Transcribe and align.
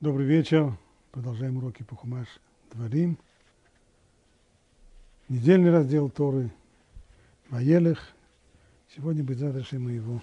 Добрый 0.00 0.26
вечер. 0.26 0.76
Продолжаем 1.12 1.56
уроки 1.56 1.84
по 1.84 1.94
Хумаш 1.94 2.26
Дворим. 2.72 3.16
Недельный 5.28 5.70
раздел 5.70 6.10
Торы 6.10 6.50
Ваелых. 7.48 8.12
Сегодня, 8.94 9.22
без 9.22 9.38
задачи, 9.38 9.76
мы 9.76 9.92
его 9.92 10.20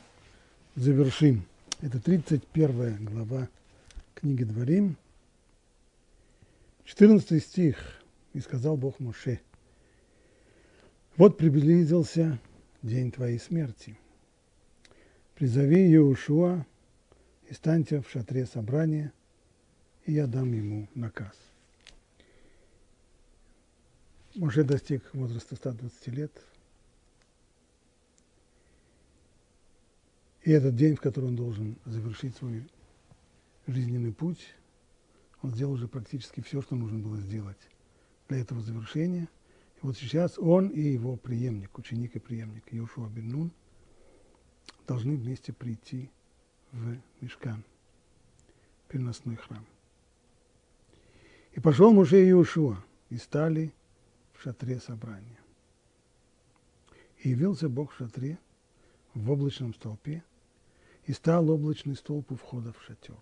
завершим. 0.75 1.45
Это 1.79 2.01
31 2.01 3.05
глава 3.05 3.47
книги 4.13 4.43
Дворим. 4.43 4.97
14 6.83 7.41
стих. 7.41 8.03
И 8.33 8.41
сказал 8.41 8.75
Бог 8.75 8.99
Моше. 8.99 9.39
Вот 11.15 11.37
приблизился 11.37 12.37
день 12.83 13.09
твоей 13.09 13.39
смерти. 13.39 13.97
Призови 15.33 15.87
Иешуа 15.87 16.65
и 17.49 17.53
станьте 17.53 18.01
в 18.01 18.09
шатре 18.09 18.45
собрания– 18.45 19.13
и 20.05 20.13
я 20.13 20.27
дам 20.27 20.51
ему 20.51 20.87
наказ. 20.95 21.35
Моше 24.35 24.63
достиг 24.63 25.03
возраста 25.13 25.55
120 25.55 26.07
лет. 26.07 26.31
И 30.43 30.51
этот 30.51 30.75
день, 30.75 30.95
в 30.95 31.01
который 31.01 31.25
он 31.25 31.35
должен 31.35 31.77
завершить 31.85 32.35
свой 32.35 32.67
жизненный 33.67 34.13
путь, 34.13 34.55
он 35.41 35.51
сделал 35.51 35.73
уже 35.73 35.87
практически 35.87 36.41
все, 36.41 36.61
что 36.61 36.75
нужно 36.75 36.99
было 36.99 37.17
сделать 37.17 37.59
для 38.29 38.39
этого 38.39 38.61
завершения. 38.61 39.27
И 39.77 39.79
вот 39.85 39.97
сейчас 39.97 40.39
он 40.39 40.69
и 40.69 40.81
его 40.81 41.17
преемник, 41.17 41.77
ученик 41.77 42.15
и 42.15 42.19
преемник 42.19 42.71
Йошуа 42.71 43.09
бен 43.09 43.29
Нун, 43.29 43.51
должны 44.87 45.15
вместе 45.15 45.53
прийти 45.53 46.09
в 46.71 46.97
Мешкан, 47.19 47.63
переносной 48.87 49.35
храм. 49.35 49.65
И 51.53 51.59
пошел 51.59 51.91
Муше 51.91 52.23
и 52.23 52.29
Иешуа, 52.29 52.77
и 53.09 53.17
стали 53.17 53.73
в 54.33 54.41
шатре 54.41 54.79
собрания. 54.79 55.39
И 57.19 57.29
явился 57.29 57.67
Бог 57.67 57.91
в 57.91 57.97
шатре, 57.97 58.39
в 59.13 59.29
облачном 59.29 59.73
столпе, 59.73 60.23
и 61.05 61.13
стал 61.13 61.49
облачный 61.49 61.95
столб 61.95 62.31
у 62.31 62.35
входа 62.35 62.71
в 62.71 62.81
шатер. 62.83 63.17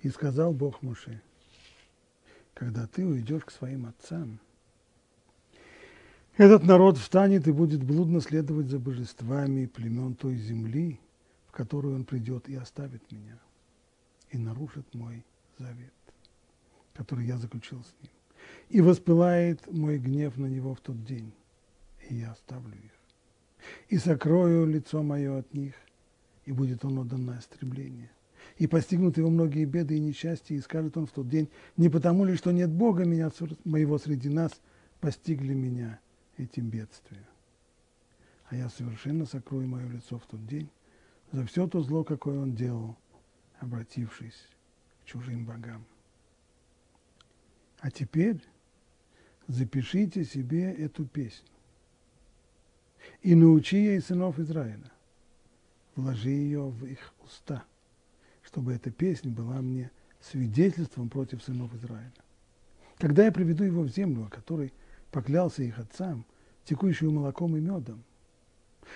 И 0.00 0.08
сказал 0.08 0.52
Бог 0.52 0.82
Муше, 0.82 1.22
когда 2.54 2.86
ты 2.88 3.06
уйдешь 3.06 3.44
к 3.44 3.52
своим 3.52 3.86
отцам, 3.86 4.40
этот 6.36 6.64
народ 6.64 6.98
встанет 6.98 7.46
и 7.46 7.52
будет 7.52 7.84
блудно 7.84 8.20
следовать 8.20 8.66
за 8.66 8.78
божествами 8.78 9.66
племен 9.66 10.14
той 10.14 10.36
земли, 10.36 10.98
в 11.46 11.52
которую 11.52 11.94
он 11.94 12.04
придет 12.04 12.48
и 12.48 12.56
оставит 12.56 13.12
меня, 13.12 13.38
и 14.30 14.38
нарушит 14.38 14.92
мой 14.94 15.24
завет 15.58 15.92
который 16.94 17.26
я 17.26 17.38
заключил 17.38 17.82
с 17.82 17.94
ним. 18.02 18.12
И 18.68 18.80
воспылает 18.80 19.70
мой 19.72 19.98
гнев 19.98 20.36
на 20.36 20.46
него 20.46 20.74
в 20.74 20.80
тот 20.80 21.04
день, 21.04 21.32
и 22.08 22.16
я 22.16 22.32
оставлю 22.32 22.74
их. 22.74 22.90
И 23.88 23.98
сокрою 23.98 24.66
лицо 24.66 25.02
мое 25.02 25.38
от 25.38 25.54
них, 25.54 25.74
и 26.44 26.52
будет 26.52 26.84
он 26.84 26.98
отдан 26.98 27.26
на 27.26 27.38
истребление. 27.38 28.10
И 28.56 28.66
постигнут 28.66 29.16
его 29.16 29.30
многие 29.30 29.64
беды 29.64 29.96
и 29.96 30.00
несчастья, 30.00 30.54
и 30.54 30.60
скажет 30.60 30.96
он 30.96 31.06
в 31.06 31.12
тот 31.12 31.28
день, 31.28 31.48
не 31.76 31.88
потому 31.88 32.24
ли, 32.24 32.36
что 32.36 32.50
нет 32.50 32.70
Бога 32.70 33.04
меня, 33.04 33.30
моего 33.64 33.98
среди 33.98 34.28
нас, 34.28 34.60
постигли 35.00 35.54
меня 35.54 36.00
этим 36.36 36.68
бедствием. 36.68 37.24
А 38.46 38.56
я 38.56 38.68
совершенно 38.68 39.26
сокрою 39.26 39.68
мое 39.68 39.88
лицо 39.88 40.18
в 40.18 40.26
тот 40.26 40.46
день 40.46 40.68
за 41.32 41.46
все 41.46 41.66
то 41.66 41.80
зло, 41.80 42.04
какое 42.04 42.38
он 42.38 42.54
делал, 42.54 42.96
обратившись 43.58 44.46
к 45.02 45.06
чужим 45.06 45.46
богам. 45.46 45.84
А 47.82 47.90
теперь 47.90 48.40
запишите 49.48 50.24
себе 50.24 50.72
эту 50.72 51.04
песню 51.04 51.48
и 53.22 53.34
научи 53.34 53.76
ей 53.76 54.00
сынов 54.00 54.38
Израиля. 54.38 54.90
Вложи 55.96 56.30
ее 56.30 56.68
в 56.68 56.86
их 56.86 57.12
уста, 57.24 57.64
чтобы 58.44 58.72
эта 58.72 58.92
песня 58.92 59.32
была 59.32 59.60
мне 59.60 59.90
свидетельством 60.20 61.08
против 61.08 61.42
сынов 61.42 61.74
Израиля. 61.74 62.12
Когда 62.98 63.24
я 63.24 63.32
приведу 63.32 63.64
его 63.64 63.82
в 63.82 63.88
землю, 63.88 64.26
о 64.26 64.30
которой 64.30 64.72
поклялся 65.10 65.64
их 65.64 65.80
отцам, 65.80 66.24
текущую 66.64 67.10
молоком 67.10 67.56
и 67.56 67.60
медом, 67.60 68.04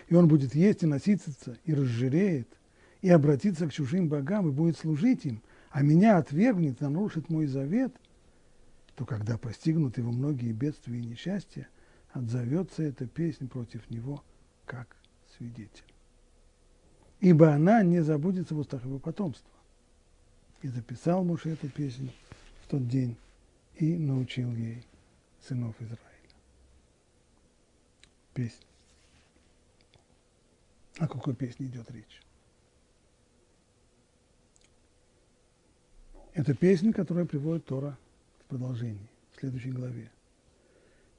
и 0.06 0.14
он 0.14 0.28
будет 0.28 0.54
есть 0.54 0.84
и 0.84 0.86
насытиться, 0.86 1.58
и 1.64 1.74
разжиреет, 1.74 2.48
и 3.02 3.10
обратиться 3.10 3.66
к 3.66 3.72
чужим 3.72 4.08
богам, 4.08 4.48
и 4.48 4.52
будет 4.52 4.78
служить 4.78 5.24
им, 5.24 5.42
а 5.70 5.82
меня 5.82 6.18
отвергнет, 6.18 6.80
нарушит 6.80 7.28
мой 7.28 7.46
завет– 7.46 7.92
то 8.96 9.04
когда 9.04 9.36
постигнут 9.36 9.98
его 9.98 10.10
многие 10.10 10.52
бедствия 10.52 10.98
и 10.98 11.04
несчастья, 11.04 11.68
отзовется 12.12 12.82
эта 12.82 13.06
песня 13.06 13.46
против 13.46 13.88
него 13.90 14.24
как 14.64 14.96
свидетель. 15.36 15.84
Ибо 17.20 17.52
она 17.52 17.82
не 17.82 18.00
забудется 18.02 18.54
в 18.54 18.58
устах 18.58 18.84
его 18.84 18.98
потомства. 18.98 19.50
И 20.62 20.68
записал 20.68 21.24
Муж 21.24 21.44
эту 21.44 21.68
песню 21.68 22.10
в 22.62 22.68
тот 22.68 22.88
день 22.88 23.16
и 23.74 23.96
научил 23.96 24.50
ей 24.54 24.82
сынов 25.46 25.76
Израиля. 25.80 26.00
Песня. 28.32 28.66
О 30.98 31.06
какой 31.06 31.34
песне 31.34 31.66
идет 31.66 31.90
речь? 31.90 32.22
Это 36.32 36.54
песня, 36.54 36.94
которая 36.94 37.26
приводит 37.26 37.66
Тора 37.66 37.98
продолжении, 38.46 39.10
в 39.32 39.40
следующей 39.40 39.72
главе. 39.72 40.10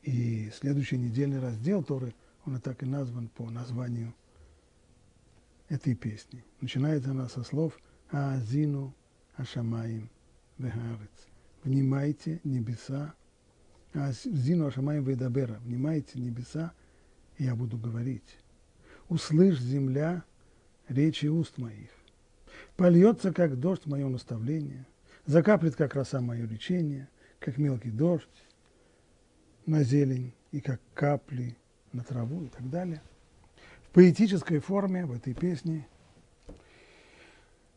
И 0.03 0.49
следующий 0.51 0.97
недельный 0.97 1.39
раздел 1.39 1.83
Торы, 1.83 2.13
он 2.45 2.55
и 2.55 2.59
так 2.59 2.81
и 2.83 2.85
назван 2.85 3.27
по 3.27 3.49
названию 3.49 4.13
этой 5.69 5.95
песни. 5.95 6.43
Начинается 6.61 7.11
она 7.11 7.27
со 7.27 7.43
слов 7.43 7.77
«Аазину 8.09 8.95
Ашамаим 9.35 10.09
Вехарец». 10.57 11.27
Внимайте 11.63 12.39
небеса, 12.43 13.13
Аазину 13.93 14.67
Ашамаим 14.67 15.03
Ведабера. 15.03 15.59
Внимайте 15.65 16.19
небеса, 16.19 16.71
и 17.37 17.43
я 17.43 17.55
буду 17.55 17.77
говорить. 17.77 18.37
Услышь, 19.09 19.59
земля, 19.59 20.23
речи 20.87 21.25
уст 21.25 21.57
моих. 21.57 21.89
Польется, 22.77 23.33
как 23.33 23.59
дождь, 23.59 23.85
мое 23.85 24.07
наставление, 24.07 24.85
закаплет, 25.25 25.75
как 25.75 25.95
роса, 25.95 26.21
мое 26.21 26.45
лечение– 26.45 27.09
как 27.39 27.57
мелкий 27.57 27.91
дождь 27.91 28.27
на 29.65 29.83
зелень 29.83 30.33
и 30.51 30.61
как 30.61 30.81
капли 30.93 31.57
на 31.93 32.03
траву 32.03 32.43
и 32.43 32.47
так 32.47 32.69
далее. 32.69 33.01
В 33.83 33.89
поэтической 33.89 34.59
форме 34.59 35.05
в 35.05 35.11
этой 35.11 35.33
песне 35.33 35.87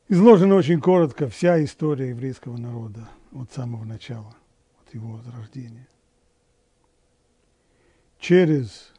изложена 0.09 0.54
очень 0.54 0.81
коротко 0.81 1.28
вся 1.28 1.62
история 1.65 2.10
еврейского 2.10 2.56
народа 2.56 3.09
от 3.32 3.53
самого 3.53 3.84
начала, 3.84 4.34
от 4.84 4.94
его 4.94 5.12
возрождения. 5.12 5.88
Через 8.19 8.92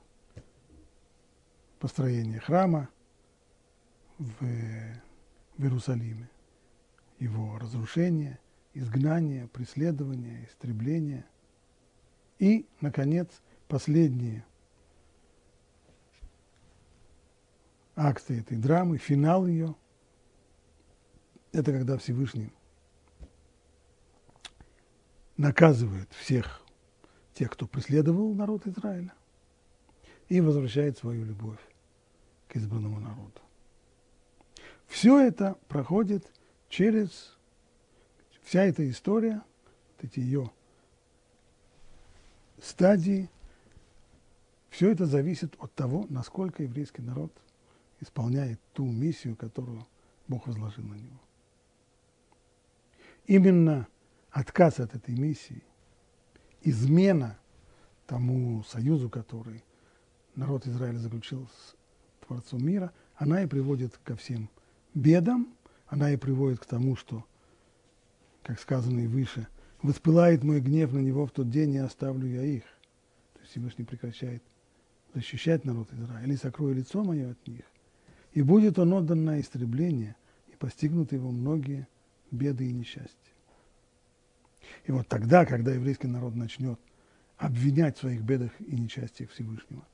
построение 1.80 2.40
храма 2.40 2.90
в, 4.18 4.46
в 5.58 5.64
Иерусалиме, 5.64 6.30
его 7.20 7.58
разрушение– 7.60 8.40
изгнание, 8.74 9.48
преследование, 9.48 10.48
истребление. 10.48 11.26
И, 12.40 12.66
наконец, 12.80 13.42
последние 13.68 14.46
акты 17.96 18.40
этой 18.40 18.58
драмы, 18.58 18.98
финал 18.98 19.46
ее, 19.46 19.76
это 21.52 21.72
когда 21.72 21.98
Всевышний 21.98 22.52
наказывает 25.38 26.12
всех 26.14 26.62
тех, 27.34 27.52
кто 27.52 27.68
преследовал 27.68 28.34
народ 28.34 28.68
Израиля, 28.68 29.14
и 30.30 30.40
возвращает 30.40 30.98
свою 30.98 31.26
любовь 31.26 31.60
к 32.48 32.56
избранному 32.56 33.00
народу. 33.00 33.42
Все 34.88 35.20
это 35.20 35.58
проходит 35.68 36.32
через 36.70 37.38
вся 38.42 38.64
эта 38.64 38.90
история, 38.90 39.44
вот 39.98 40.04
эти 40.04 40.20
ее 40.20 40.52
стадии, 42.62 43.30
все 44.70 44.92
это 44.92 45.06
зависит 45.06 45.56
от 45.60 45.74
того, 45.74 46.06
насколько 46.10 46.64
еврейский 46.64 47.02
народ 47.02 47.32
исполняет 48.00 48.60
ту 48.74 48.86
миссию, 48.86 49.36
которую 49.36 49.86
Бог 50.28 50.48
возложил 50.48 50.86
на 50.86 50.96
него. 50.96 51.20
Именно 53.26 53.88
отказ 54.32 54.80
от 54.80 54.96
этой 54.96 55.16
миссии, 55.16 55.64
измена 56.62 57.38
тому 58.08 58.64
союзу, 58.64 59.10
который 59.10 59.64
народ 60.36 60.66
Израиля 60.68 60.98
заключил 60.98 61.48
с 61.48 61.76
Творцом 62.26 62.66
мира, 62.66 62.92
она 63.16 63.44
и 63.44 63.48
приводит 63.48 63.98
ко 64.04 64.16
всем 64.16 64.50
бедам, 64.94 65.54
она 65.88 66.12
и 66.12 66.18
приводит 66.18 66.60
к 66.60 66.66
тому, 66.66 66.96
что 66.96 67.26
как 68.44 68.60
сказано 68.60 69.02
и 69.02 69.08
выше, 69.08 69.48
воспылает 69.82 70.44
мой 70.44 70.60
гнев 70.62 70.94
на 70.94 71.00
него 71.00 71.26
в 71.26 71.32
тот 71.32 71.50
день, 71.50 71.74
и 71.74 71.80
оставлю 71.80 72.28
я 72.28 72.44
их. 72.44 72.64
То 73.34 73.40
есть 73.42 73.52
Всевышний 73.52 73.86
прекращает 73.86 74.44
защищать 75.14 75.66
народ 75.66 75.92
Израиля, 75.94 76.34
и 76.34 76.38
сокрою 76.38 76.76
лицо 76.76 77.04
мое 77.04 77.32
от 77.32 77.48
них. 77.48 77.64
И 78.34 78.42
будет 78.42 78.80
он 78.80 78.94
отдан 78.94 79.26
на 79.26 79.40
истребление, 79.40 80.16
и 80.52 80.56
постигнут 80.56 81.12
его 81.12 81.32
многие 81.32 81.88
беды 82.32 82.70
и 82.70 82.74
несчастья. 82.74 83.16
И 84.86 84.92
вот 84.92 85.08
тогда, 85.08 85.46
когда 85.46 85.74
еврейский 85.74 86.08
народ 86.08 86.36
начнет 86.36 86.80
обвинять 87.38 87.98
в 87.98 88.02
своих 88.02 88.22
бедах 88.22 88.52
и 88.60 88.76
несчастьях 88.76 89.32
Всевышнего, 89.32 89.86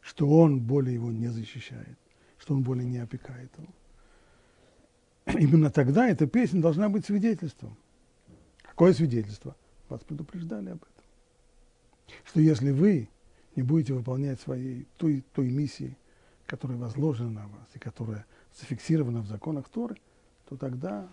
что 0.00 0.28
он 0.28 0.60
более 0.60 0.94
его 0.94 1.10
не 1.12 1.28
защищает, 1.28 1.98
что 2.38 2.54
он 2.54 2.62
более 2.62 2.84
не 2.84 2.98
опекает 2.98 3.50
его, 3.58 3.68
именно 5.38 5.70
тогда 5.70 6.08
эта 6.08 6.26
песня 6.26 6.62
должна 6.62 6.88
быть 6.88 7.04
свидетельством. 7.06 7.76
Какое 8.72 8.94
свидетельство? 8.94 9.54
Вас 9.90 10.00
предупреждали 10.00 10.70
об 10.70 10.78
этом. 10.78 11.04
Что 12.24 12.40
если 12.40 12.70
вы 12.70 13.10
не 13.54 13.62
будете 13.62 13.92
выполнять 13.92 14.40
своей 14.40 14.86
той, 14.96 15.22
той 15.34 15.50
миссии, 15.50 15.94
которая 16.46 16.78
возложена 16.78 17.28
на 17.28 17.48
вас 17.48 17.68
и 17.74 17.78
которая 17.78 18.24
зафиксирована 18.58 19.20
в 19.20 19.26
законах 19.26 19.68
Торы, 19.68 19.98
то 20.48 20.56
тогда, 20.56 21.06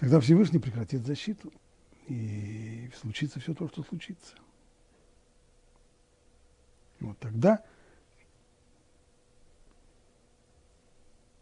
тогда 0.00 0.18
Всевышний 0.18 0.58
прекратит 0.58 1.06
защиту, 1.06 1.52
и 2.08 2.90
случится 3.00 3.38
все 3.38 3.54
то, 3.54 3.68
что 3.68 3.84
случится. 3.84 4.34
Вот 6.98 7.16
тогда, 7.20 7.62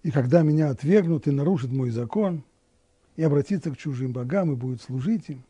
и 0.02 0.10
когда 0.10 0.42
меня 0.42 0.68
отвергнут 0.68 1.26
и 1.26 1.30
нарушит 1.30 1.70
мой 1.70 1.88
закон, 1.88 2.44
и 3.18 3.22
обратится 3.24 3.72
к 3.72 3.76
чужим 3.76 4.12
богам 4.12 4.52
и 4.52 4.54
будет 4.54 4.80
служить 4.80 5.28
им, 5.28 5.42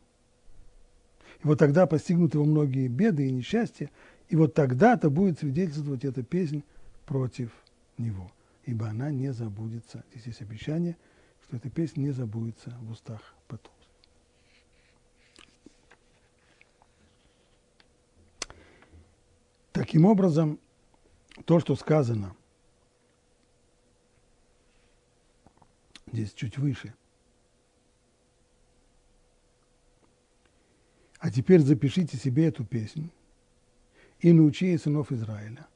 и 1.43 1.47
вот 1.47 1.59
тогда 1.59 1.85
постигнут 1.85 2.33
его 2.33 2.43
многие 2.43 2.87
беды 2.87 3.27
и 3.27 3.31
несчастья, 3.31 3.91
и 4.27 4.35
вот 4.35 4.55
тогда-то 4.55 5.11
будет 5.11 5.37
свидетельствовать 5.37 6.03
эта 6.03 6.23
песнь 6.23 6.63
против 7.05 7.51
него, 7.99 8.31
ибо 8.65 8.87
она 8.87 9.11
не 9.11 9.31
забудется. 9.31 10.03
Здесь 10.11 10.25
есть 10.25 10.41
обещание, 10.41 10.97
что 11.43 11.57
эта 11.57 11.69
песня 11.69 12.01
не 12.01 12.09
забудется 12.09 12.75
в 12.81 12.89
устах 12.89 13.35
потом. 13.47 13.71
Таким 19.73 20.05
образом, 20.05 20.59
то, 21.45 21.59
что 21.59 21.75
сказано 21.75 22.35
здесь 26.11 26.33
чуть 26.33 26.57
выше, 26.57 26.95
А 31.19 31.29
теперь 31.29 31.59
запишите 31.59 32.17
себе 32.17 32.47
эту 32.47 32.63
песню 32.63 33.09
и 34.21 34.31
научи 34.31 34.77
сынов 34.77 35.11
Израиля. 35.11 35.67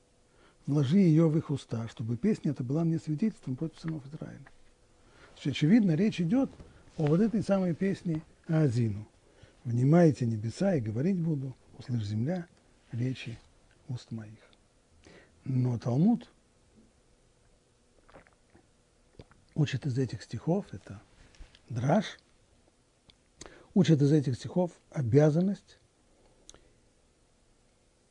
Вложи 0.65 0.97
ее 0.97 1.27
в 1.27 1.37
их 1.37 1.49
уста, 1.49 1.87
чтобы 1.89 2.15
песня 2.15 2.51
эта 2.51 2.63
была 2.63 2.85
мне 2.85 2.97
свидетельством 2.97 3.57
против 3.57 3.79
сынов 3.79 4.05
Израиля. 4.05 4.45
Есть, 5.35 5.47
очевидно, 5.47 5.91
речь 5.95 6.21
идет 6.21 6.49
о 6.97 7.07
вот 7.07 7.19
этой 7.19 7.43
самой 7.43 7.75
песне 7.75 8.21
Азину. 8.47 9.05
Внимайте 9.65 10.25
небеса 10.25 10.75
и 10.75 10.81
говорить 10.81 11.17
буду, 11.17 11.55
услышь 11.77 12.03
земля, 12.03 12.47
речи 12.93 13.37
уст 13.89 14.11
моих. 14.11 14.39
Но 15.43 15.77
Талмуд 15.77 16.29
учит 19.55 19.85
из 19.85 19.97
этих 19.97 20.23
стихов, 20.23 20.65
это 20.71 21.01
драж, 21.69 22.17
учат 23.73 24.01
из 24.01 24.11
этих 24.11 24.35
стихов 24.35 24.71
обязанность 24.91 25.79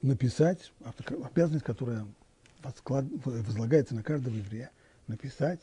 написать, 0.00 0.72
обязанность, 1.06 1.64
которая 1.64 2.06
возлагается 3.24 3.94
на 3.94 4.02
каждого 4.02 4.34
еврея, 4.34 4.70
написать 5.06 5.60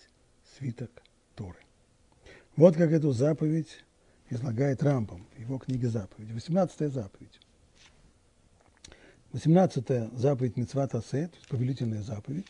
свиток 0.58 0.92
Торы. 1.36 1.58
Вот 2.56 2.76
как 2.76 2.92
эту 2.92 3.12
заповедь 3.12 3.84
излагает 4.30 4.84
Рамбом 4.84 5.26
в 5.36 5.40
его 5.40 5.58
книге 5.58 5.90
заповедь. 5.90 6.32
18 6.32 6.92
заповедь. 6.92 7.40
18 9.32 10.18
заповедь 10.18 10.58
Мецват 10.58 10.96
Асе, 10.96 11.30
повелительная 11.50 12.02
заповедь, 12.02 12.48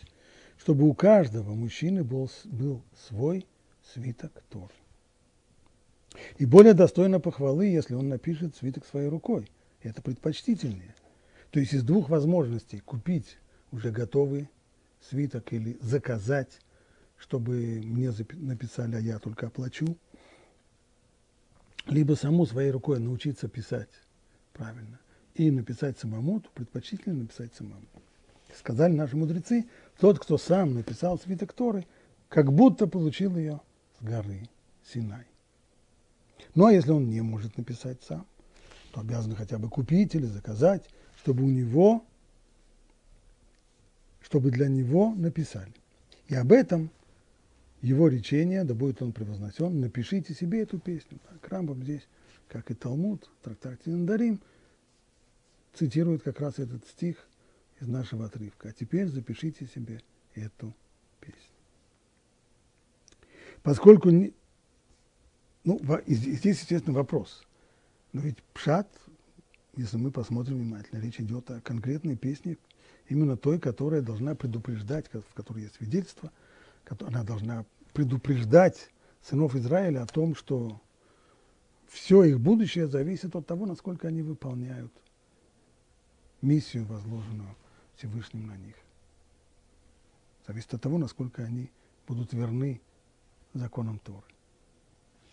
чтобы 0.58 0.88
у 0.88 0.94
каждого 0.94 1.54
мужчины 1.54 2.04
был, 2.04 2.30
был 2.46 2.82
свой 3.08 3.46
свиток 3.94 4.32
Торы. 4.50 4.74
И 6.38 6.46
более 6.46 6.74
достойно 6.74 7.20
похвалы, 7.20 7.68
если 7.68 7.94
он 7.94 8.10
напишет 8.10 8.56
свиток 8.56 8.86
своей 8.86 9.10
рукой. 9.10 9.50
Это 9.82 10.02
предпочтительнее. 10.02 10.96
То 11.52 11.60
есть 11.60 11.74
из 11.74 11.84
двух 11.84 12.10
возможностей 12.10 12.80
купить 12.80 13.38
уже 13.72 13.92
готовый 13.92 14.50
свиток 15.02 15.54
или 15.54 15.78
заказать, 15.82 16.60
чтобы 17.18 17.82
мне 17.84 18.12
написали, 18.34 18.96
а 18.96 19.00
я 19.00 19.20
только 19.20 19.48
оплачу, 19.48 19.98
либо 21.88 22.14
саму 22.14 22.46
своей 22.46 22.72
рукой 22.72 23.00
научиться 23.00 23.48
писать 23.48 23.90
правильно 24.54 25.00
и 25.36 25.50
написать 25.52 25.98
самому, 25.98 26.42
то 26.42 26.50
предпочтительно 26.54 27.22
написать 27.22 27.54
самому. 27.56 27.86
Сказали 28.58 28.94
наши 28.94 29.16
мудрецы, 29.16 29.68
тот, 30.00 30.20
кто 30.20 30.38
сам 30.38 30.74
написал 30.74 31.20
свиток 31.20 31.54
Торы, 31.54 31.86
как 32.28 32.52
будто 32.52 32.88
получил 32.88 33.38
ее 33.38 33.62
с 34.00 34.04
горы 34.04 34.50
Синай. 34.84 35.29
Ну 36.56 36.66
а 36.66 36.74
если 36.74 36.92
он 36.92 37.10
не 37.10 37.22
может 37.22 37.58
написать 37.58 38.02
сам, 38.04 38.26
то 38.92 39.02
обязан 39.02 39.36
хотя 39.36 39.58
бы 39.58 39.70
купить 39.70 40.16
или 40.16 40.26
заказать, 40.26 40.90
чтобы 41.18 41.44
у 41.44 41.50
него, 41.50 42.04
чтобы 44.22 44.52
для 44.52 44.68
него 44.68 45.14
написали. 45.16 45.74
И 46.28 46.36
об 46.36 46.52
этом 46.52 46.92
его 47.82 48.08
речение, 48.08 48.64
да 48.64 48.74
будет 48.74 49.02
он 49.02 49.14
превозносен, 49.14 49.80
напишите 49.80 50.34
себе 50.34 50.62
эту 50.62 50.80
песню. 50.80 51.20
Так, 51.30 51.48
Рамбам 51.50 51.84
здесь, 51.84 52.08
как 52.48 52.72
и 52.72 52.74
Талмуд, 52.74 53.30
трактат 53.42 53.82
Тиндарим, 53.84 54.42
цитирует 55.74 56.24
как 56.24 56.40
раз 56.42 56.60
этот 56.60 56.86
стих 56.88 57.28
из 57.80 57.88
нашего 57.88 58.26
отрывка. 58.26 58.70
А 58.70 58.74
теперь 58.74 59.08
запишите 59.08 59.66
себе 59.66 60.02
эту 60.36 60.74
песню. 61.22 61.40
Поскольку 63.64 64.10
ну, 65.70 66.02
здесь, 66.08 66.62
естественно, 66.62 66.96
вопрос. 66.96 67.44
Но 68.12 68.22
ведь 68.22 68.42
пшат, 68.54 68.88
если 69.76 69.98
мы 69.98 70.10
посмотрим 70.10 70.58
внимательно, 70.58 71.00
речь 71.00 71.20
идет 71.20 71.52
о 71.52 71.62
конкретной 71.62 72.16
песне, 72.16 72.58
именно 73.08 73.38
той, 73.38 73.60
которая 73.60 74.02
должна 74.02 74.34
предупреждать, 74.34 75.06
в 75.14 75.34
которой 75.36 75.64
есть 75.64 75.76
свидетельство, 75.76 76.32
она 77.02 77.24
должна 77.24 77.66
предупреждать 77.94 78.90
сынов 79.22 79.56
Израиля 79.56 80.02
о 80.02 80.08
том, 80.08 80.34
что 80.34 80.82
все 81.88 82.24
их 82.24 82.40
будущее 82.40 82.88
зависит 82.88 83.36
от 83.36 83.46
того, 83.46 83.68
насколько 83.68 84.08
они 84.08 84.24
выполняют 84.24 84.92
миссию, 86.42 86.86
возложенную 86.86 87.56
Всевышним 87.96 88.48
на 88.48 88.58
них. 88.58 88.76
Зависит 90.48 90.74
от 90.74 90.82
того, 90.82 90.98
насколько 90.98 91.44
они 91.44 91.70
будут 92.08 92.34
верны 92.34 92.82
законам 93.54 94.00
Торы. 94.00 94.26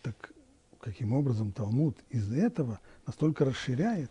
Так 0.07 0.31
каким 0.79 1.15
образом 1.15 1.51
Талмуд 1.51 1.99
из 2.11 2.33
этого 2.33 2.79
настолько 3.09 3.45
расширяет 3.45 4.11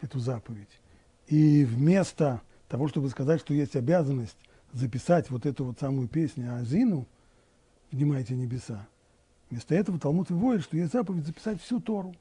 эту 0.00 0.18
заповедь? 0.18 0.80
И 1.28 1.64
вместо 1.64 2.42
того, 2.66 2.88
чтобы 2.88 3.08
сказать, 3.08 3.38
что 3.38 3.54
есть 3.54 3.76
обязанность 3.76 4.36
записать 4.72 5.30
вот 5.30 5.46
эту 5.46 5.66
вот 5.66 5.78
самую 5.78 6.08
песню 6.08 6.56
Азину, 6.56 7.06
«Внимайте 7.92 8.34
небеса», 8.34 8.88
вместо 9.50 9.76
этого 9.76 10.00
Талмуд 10.00 10.30
выводит, 10.30 10.64
что 10.64 10.76
есть 10.76 10.92
заповедь 10.92 11.26
записать 11.26 11.62
всю 11.62 11.78
Тору, 11.78 12.16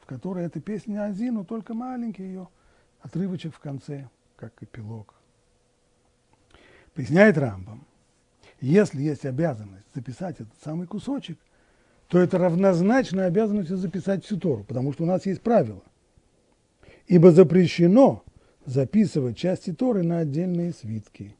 в 0.00 0.06
которой 0.06 0.44
эта 0.44 0.60
песня 0.60 1.04
Азину, 1.04 1.44
только 1.44 1.74
маленький 1.74 2.24
ее 2.24 2.48
отрывочек 3.02 3.54
в 3.54 3.60
конце, 3.60 4.08
как 4.34 4.52
эпилог. 4.60 5.14
Поясняет 6.92 7.38
Рамбам, 7.38 7.86
если 8.60 9.00
есть 9.00 9.24
обязанность 9.24 9.86
записать 9.94 10.40
этот 10.40 10.60
самый 10.60 10.88
кусочек– 10.88 11.38
то 12.14 12.20
это 12.20 12.38
равнозначно 12.38 13.24
обязанности 13.24 13.72
записать 13.72 14.24
всю 14.24 14.36
Тору, 14.36 14.62
потому 14.62 14.92
что 14.92 15.02
у 15.02 15.06
нас 15.06 15.26
есть 15.26 15.40
правило. 15.40 15.82
Ибо 17.08 17.32
запрещено 17.32 18.22
записывать 18.64 19.36
части 19.36 19.72
Торы 19.72 20.04
на 20.04 20.18
отдельные 20.20 20.72
свитки. 20.72 21.34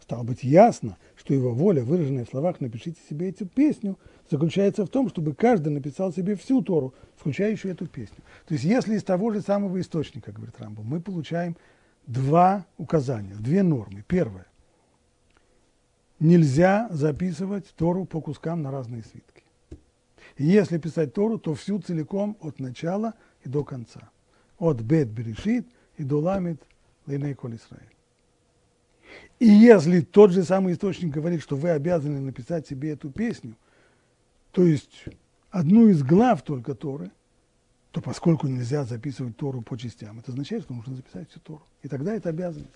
Стало 0.00 0.22
быть 0.22 0.44
ясно, 0.44 0.98
что 1.16 1.34
его 1.34 1.50
воля, 1.52 1.82
выраженная 1.82 2.26
в 2.26 2.28
словах 2.28 2.60
«напишите 2.60 3.00
себе 3.10 3.30
эту 3.30 3.46
песню», 3.46 3.98
заключается 4.30 4.86
в 4.86 4.88
том, 4.88 5.08
чтобы 5.08 5.34
каждый 5.34 5.70
написал 5.70 6.12
себе 6.12 6.36
всю 6.36 6.62
Тору, 6.62 6.94
включающую 7.16 7.72
эту 7.72 7.88
песню. 7.88 8.18
То 8.46 8.54
есть 8.54 8.62
если 8.62 8.94
из 8.94 9.02
того 9.02 9.32
же 9.32 9.40
самого 9.40 9.80
источника, 9.80 10.30
говорит 10.30 10.60
Рамбо, 10.60 10.84
мы 10.84 11.00
получаем 11.00 11.56
два 12.06 12.64
указания, 12.76 13.34
две 13.34 13.64
нормы. 13.64 14.04
Первое. 14.06 14.46
Нельзя 16.20 16.86
записывать 16.92 17.66
Тору 17.76 18.04
по 18.04 18.20
кускам 18.20 18.62
на 18.62 18.70
разные 18.70 19.02
свитки. 19.02 19.37
Если 20.38 20.78
писать 20.78 21.12
Тору, 21.14 21.38
то 21.38 21.54
всю 21.54 21.80
целиком 21.80 22.36
от 22.40 22.60
начала 22.60 23.14
и 23.44 23.48
до 23.48 23.64
конца. 23.64 24.10
От 24.58 24.80
Бет 24.80 25.08
Берешит 25.08 25.66
и 25.96 26.04
до 26.04 26.20
Ламит 26.20 26.62
Лейней 27.06 27.34
Коль 27.34 27.56
Исраиль. 27.56 27.84
И 29.40 29.48
если 29.48 30.00
тот 30.00 30.30
же 30.30 30.44
самый 30.44 30.74
источник 30.74 31.12
говорит, 31.12 31.42
что 31.42 31.56
вы 31.56 31.70
обязаны 31.70 32.20
написать 32.20 32.66
себе 32.66 32.90
эту 32.90 33.10
песню, 33.10 33.56
то 34.52 34.64
есть 34.64 35.04
одну 35.50 35.88
из 35.88 36.02
глав 36.02 36.42
только 36.42 36.74
Торы, 36.74 37.10
то 37.90 38.00
поскольку 38.00 38.46
нельзя 38.46 38.84
записывать 38.84 39.36
Тору 39.36 39.62
по 39.62 39.76
частям, 39.76 40.18
это 40.18 40.30
означает, 40.30 40.64
что 40.64 40.74
нужно 40.74 40.94
записать 40.94 41.30
всю 41.30 41.40
Тору. 41.40 41.62
И 41.82 41.88
тогда 41.88 42.14
это 42.14 42.28
обязанность. 42.28 42.70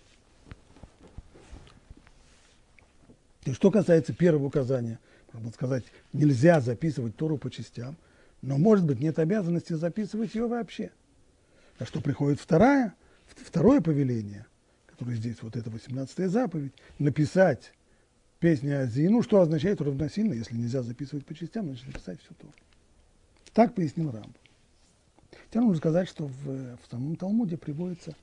И 3.44 3.52
что 3.52 3.70
касается 3.70 4.14
первого 4.14 4.46
указания, 4.46 4.98
можно 5.32 5.52
сказать, 5.52 5.84
нельзя 6.12 6.60
записывать 6.60 7.16
Тору 7.16 7.38
по 7.38 7.50
частям, 7.50 7.96
но, 8.42 8.58
может 8.58 8.84
быть, 8.84 9.00
нет 9.00 9.18
обязанности 9.18 9.72
записывать 9.72 10.34
ее 10.34 10.46
вообще. 10.46 10.90
А 11.78 11.84
что 11.84 12.00
приходит 12.00 12.40
вторая, 12.40 12.94
второе 13.26 13.80
повеление, 13.80 14.46
которое 14.86 15.16
здесь, 15.16 15.42
вот 15.42 15.56
это 15.56 15.70
18 15.70 16.30
заповедь, 16.30 16.72
написать 16.98 17.72
песню 18.40 18.82
Азину, 18.82 19.22
что 19.22 19.40
означает 19.40 19.80
равносильно, 19.80 20.34
если 20.34 20.56
нельзя 20.56 20.82
записывать 20.82 21.24
по 21.24 21.34
частям, 21.34 21.66
значит 21.66 21.86
написать 21.86 22.20
всю 22.20 22.34
Тору. 22.34 22.52
Так 23.52 23.74
пояснил 23.74 24.10
Рамб. 24.10 24.36
Теперь 25.48 25.62
нужно 25.62 25.76
сказать, 25.76 26.08
что 26.08 26.26
в, 26.26 26.76
в 26.76 26.90
самом 26.90 27.16
Талмуде 27.16 27.56
приводятся 27.56 28.14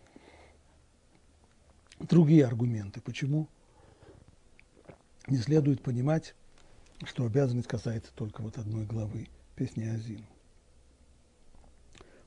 другие 2.00 2.46
аргументы, 2.46 3.02
почему 3.02 3.48
не 5.28 5.38
следует 5.38 5.82
понимать, 5.82 6.36
что 7.06 7.26
обязанность 7.26 7.68
касается 7.68 8.12
только 8.14 8.42
вот 8.42 8.58
одной 8.58 8.86
главы 8.86 9.28
песни 9.56 9.86
Азину. 9.86 10.26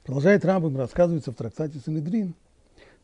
Продолжает 0.05 0.45
Рамбам, 0.45 0.76
рассказывается 0.76 1.31
в 1.31 1.35
трактате 1.35 1.79
Санедрин, 1.79 2.35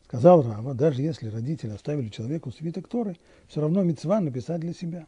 сказал 0.03 0.41
Рава, 0.41 0.73
даже 0.73 1.01
если 1.01 1.29
родители 1.29 1.71
оставили 1.71 2.09
человеку 2.09 2.51
свиток 2.51 2.87
Торы, 2.87 3.15
все 3.47 3.61
равно 3.61 3.83
мецва 3.83 4.19
написать 4.19 4.61
для 4.61 4.73
себя. 4.73 5.07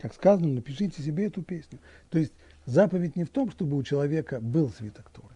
Как 0.00 0.14
сказано, 0.14 0.48
напишите 0.48 1.02
себе 1.02 1.26
эту 1.26 1.42
песню. 1.42 1.78
То 2.10 2.18
есть 2.18 2.32
заповедь 2.66 3.16
не 3.16 3.24
в 3.24 3.30
том, 3.30 3.50
чтобы 3.50 3.76
у 3.76 3.82
человека 3.82 4.40
был 4.40 4.70
свиток 4.70 5.10
Торы. 5.10 5.34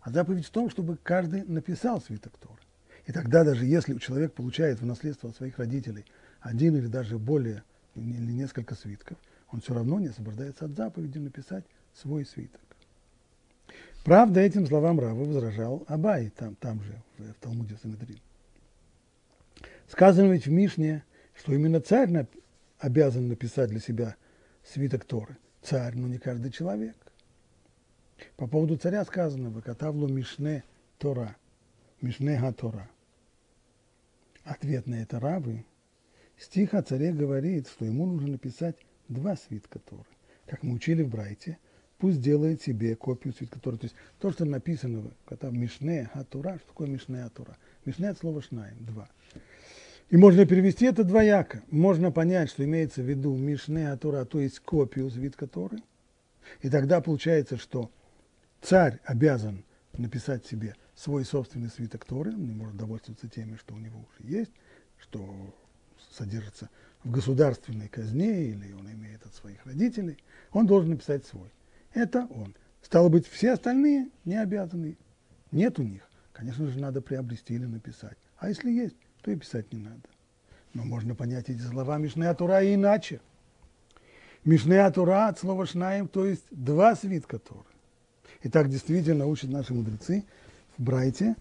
А 0.00 0.10
заповедь 0.10 0.46
в 0.46 0.50
том, 0.50 0.70
чтобы 0.70 0.96
каждый 1.02 1.44
написал 1.44 2.00
свиток 2.00 2.36
Торы. 2.38 2.60
И 3.06 3.12
тогда 3.12 3.44
даже 3.44 3.66
если 3.66 3.98
человек 3.98 4.32
получает 4.32 4.80
в 4.80 4.86
наследство 4.86 5.28
от 5.30 5.36
своих 5.36 5.58
родителей 5.58 6.04
один 6.40 6.76
или 6.76 6.86
даже 6.86 7.18
более, 7.18 7.62
или 7.94 8.32
несколько 8.32 8.74
свитков, 8.74 9.18
он 9.54 9.60
все 9.60 9.72
равно 9.72 10.00
не 10.00 10.08
освобождается 10.08 10.64
от 10.64 10.72
заповеди 10.72 11.18
написать 11.18 11.64
свой 11.94 12.26
свиток. 12.26 12.60
Правда, 14.04 14.40
этим 14.40 14.66
словам 14.66 14.98
Рава 14.98 15.24
возражал 15.24 15.84
Абай, 15.86 16.30
там, 16.30 16.56
там 16.56 16.82
же, 16.82 17.00
в, 17.18 17.22
в 17.22 17.34
Талмуде 17.34 17.76
Санедрин. 17.80 18.18
Сказано 19.86 20.32
ведь 20.32 20.46
в 20.46 20.50
Мишне, 20.50 21.04
что 21.34 21.54
именно 21.54 21.80
царь 21.80 22.26
обязан 22.80 23.28
написать 23.28 23.70
для 23.70 23.78
себя 23.78 24.16
свиток 24.64 25.04
Торы. 25.04 25.36
Царь, 25.62 25.94
но 25.94 26.08
не 26.08 26.18
каждый 26.18 26.50
человек. 26.50 26.96
По 28.36 28.48
поводу 28.48 28.76
царя 28.76 29.04
сказано, 29.04 29.50
«Вакатавлу 29.50 30.08
Мишне 30.08 30.64
Тора», 30.98 31.36
Мишне 32.00 32.40
Га-Тора. 32.40 32.90
Ответ 34.42 34.88
на 34.88 34.96
это 34.96 35.20
Равы. 35.20 35.64
Стих 36.36 36.74
о 36.74 36.82
царе 36.82 37.12
говорит, 37.12 37.68
что 37.68 37.84
ему 37.84 38.04
нужно 38.06 38.32
написать 38.32 38.76
два 39.08 39.36
свитка 39.36 39.78
Торы. 39.78 40.04
Как 40.46 40.62
мы 40.62 40.74
учили 40.74 41.02
в 41.02 41.08
Брайте, 41.08 41.58
пусть 41.98 42.20
делает 42.20 42.62
себе 42.62 42.96
копию 42.96 43.32
свитка 43.32 43.60
Торы. 43.60 43.78
То 43.78 43.84
есть 43.84 43.96
то, 44.18 44.30
что 44.30 44.44
написано 44.44 45.10
в 45.26 45.52
Мишне 45.52 46.10
Га-Тора, 46.14 46.58
что 46.58 46.68
такое 46.68 46.88
Мишне 46.88 47.22
Га-Тора? 47.22 47.56
Мишне 47.84 48.08
от 48.08 48.18
слова 48.18 48.42
шнаем, 48.42 48.76
два. 48.84 49.08
И 50.10 50.16
можно 50.16 50.46
перевести 50.46 50.86
это 50.86 51.02
двояко. 51.02 51.62
Можно 51.70 52.12
понять, 52.12 52.50
что 52.50 52.64
имеется 52.64 53.02
в 53.02 53.08
виду 53.08 53.34
Мишне 53.36 53.90
Атора, 53.90 54.24
то 54.24 54.38
есть 54.38 54.60
копию 54.60 55.10
свитка 55.10 55.46
Торы. 55.46 55.78
И 56.60 56.68
тогда 56.68 57.00
получается, 57.00 57.56
что 57.56 57.90
царь 58.60 59.00
обязан 59.04 59.64
написать 59.94 60.44
себе 60.46 60.76
свой 60.94 61.24
собственный 61.24 61.68
свиток 61.68 62.04
Торы, 62.04 62.32
он 62.32 62.46
не 62.46 62.54
может 62.54 62.76
довольствоваться 62.76 63.28
теми, 63.28 63.56
что 63.56 63.74
у 63.74 63.78
него 63.78 63.98
уже 64.00 64.28
есть, 64.28 64.52
что 64.98 65.54
содержится 66.10 66.68
в 67.04 67.10
государственной 67.10 67.88
казне 67.88 68.46
или 68.46 68.72
он 68.72 68.90
имеет 68.90 69.24
от 69.24 69.34
своих 69.34 69.64
родителей, 69.66 70.18
он 70.52 70.66
должен 70.66 70.90
написать 70.90 71.24
свой. 71.26 71.50
Это 71.92 72.26
он. 72.30 72.54
Стало 72.82 73.08
быть, 73.08 73.26
все 73.26 73.52
остальные 73.52 74.08
не 74.24 74.36
обязаны. 74.36 74.96
Нет 75.52 75.78
у 75.78 75.82
них. 75.82 76.02
Конечно 76.32 76.66
же, 76.66 76.78
надо 76.80 77.00
приобрести 77.00 77.54
или 77.54 77.66
написать. 77.66 78.16
А 78.38 78.48
если 78.48 78.70
есть, 78.70 78.96
то 79.22 79.30
и 79.30 79.36
писать 79.36 79.72
не 79.72 79.78
надо. 79.78 80.02
Но 80.72 80.84
можно 80.84 81.14
понять 81.14 81.48
эти 81.48 81.60
слова 81.60 81.98
Мишне 81.98 82.28
Атура 82.28 82.62
и 82.62 82.74
иначе. 82.74 83.20
Мишне 84.44 84.84
Атура 84.84 85.28
от 85.28 85.38
слова 85.38 85.64
шнаем, 85.66 86.08
то 86.08 86.26
есть 86.26 86.44
два 86.50 86.96
свитка 86.96 87.38
Торы. 87.38 87.64
И 88.42 88.48
так 88.48 88.68
действительно 88.68 89.26
учат 89.26 89.50
наши 89.50 89.72
мудрецы 89.72 90.24
в 90.76 90.82
Брайте. 90.82 91.36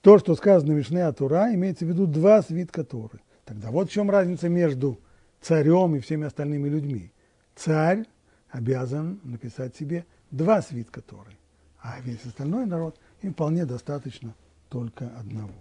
То, 0.00 0.18
что 0.18 0.34
сказано 0.34 0.72
в 0.72 0.76
Мишне 0.76 1.04
Атура, 1.04 1.52
имеется 1.54 1.84
в 1.84 1.88
виду 1.88 2.06
два 2.06 2.42
свитка 2.42 2.82
Торы. 2.82 3.20
Тогда 3.50 3.72
вот 3.72 3.90
в 3.90 3.92
чем 3.92 4.08
разница 4.08 4.48
между 4.48 5.00
царем 5.40 5.96
и 5.96 5.98
всеми 5.98 6.24
остальными 6.24 6.68
людьми. 6.68 7.10
Царь 7.56 8.06
обязан 8.48 9.18
написать 9.24 9.74
себе 9.74 10.06
два 10.30 10.62
свитка 10.62 11.02
Торы, 11.02 11.36
а 11.80 11.98
весь 12.00 12.24
остальной 12.24 12.64
народ 12.66 12.96
им 13.22 13.32
вполне 13.34 13.66
достаточно 13.66 14.36
только 14.68 15.08
одного. 15.18 15.52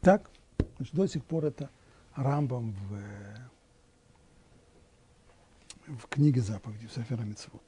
Так, 0.00 0.30
значит, 0.76 0.94
до 0.94 1.08
сих 1.08 1.24
пор 1.24 1.46
это 1.46 1.68
Рамбам 2.14 2.76
в 2.88 3.02
в 5.96 6.06
книге 6.06 6.40
заповедей, 6.40 6.86
в 6.86 6.92
Сафера 6.92 7.22
Мицвод. 7.22 7.60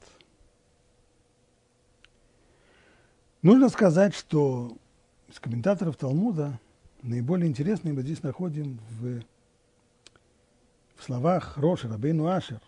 Нужно 3.41 3.67
сказать, 3.67 4.15
что 4.15 4.77
из 5.27 5.37
комментаторов 5.41 5.97
Талмуда 5.97 6.61
наиболее 7.01 7.49
интересные 7.49 7.93
мы 7.93 8.01
здесь 8.01 8.23
находим 8.23 8.79
в, 8.99 9.21
в 10.95 11.03
словах 11.03 11.57
Роши 11.57 11.87
Рабейну 11.87 12.27
Ашер, 12.27 12.61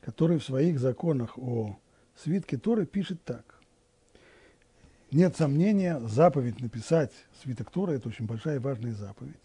который 0.00 0.38
в 0.38 0.44
своих 0.44 0.78
законах 0.78 1.38
о 1.38 1.76
свитке 2.16 2.56
Торы 2.56 2.86
пишет 2.86 3.22
так. 3.24 3.60
Нет 5.10 5.36
сомнения, 5.36 6.00
заповедь 6.00 6.60
написать 6.60 7.12
свиток 7.42 7.70
Торы– 7.70 7.94
это 7.96 8.08
очень 8.08 8.26
большая 8.26 8.56
и 8.56 8.60
важная 8.60 8.92
заповедь 8.92 9.36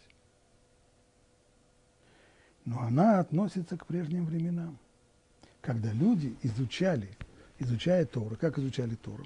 но 2.66 2.82
она 2.82 3.20
относится 3.20 3.78
к 3.78 3.86
прежним 3.86 4.26
временам, 4.26 4.78
когда 5.62 5.92
люди 5.92 6.36
изучали, 6.44 7.10
изучая 7.60 8.06
Тору, 8.06 8.36
как 8.40 8.58
изучали 8.58 8.96
Тору. 8.96 9.26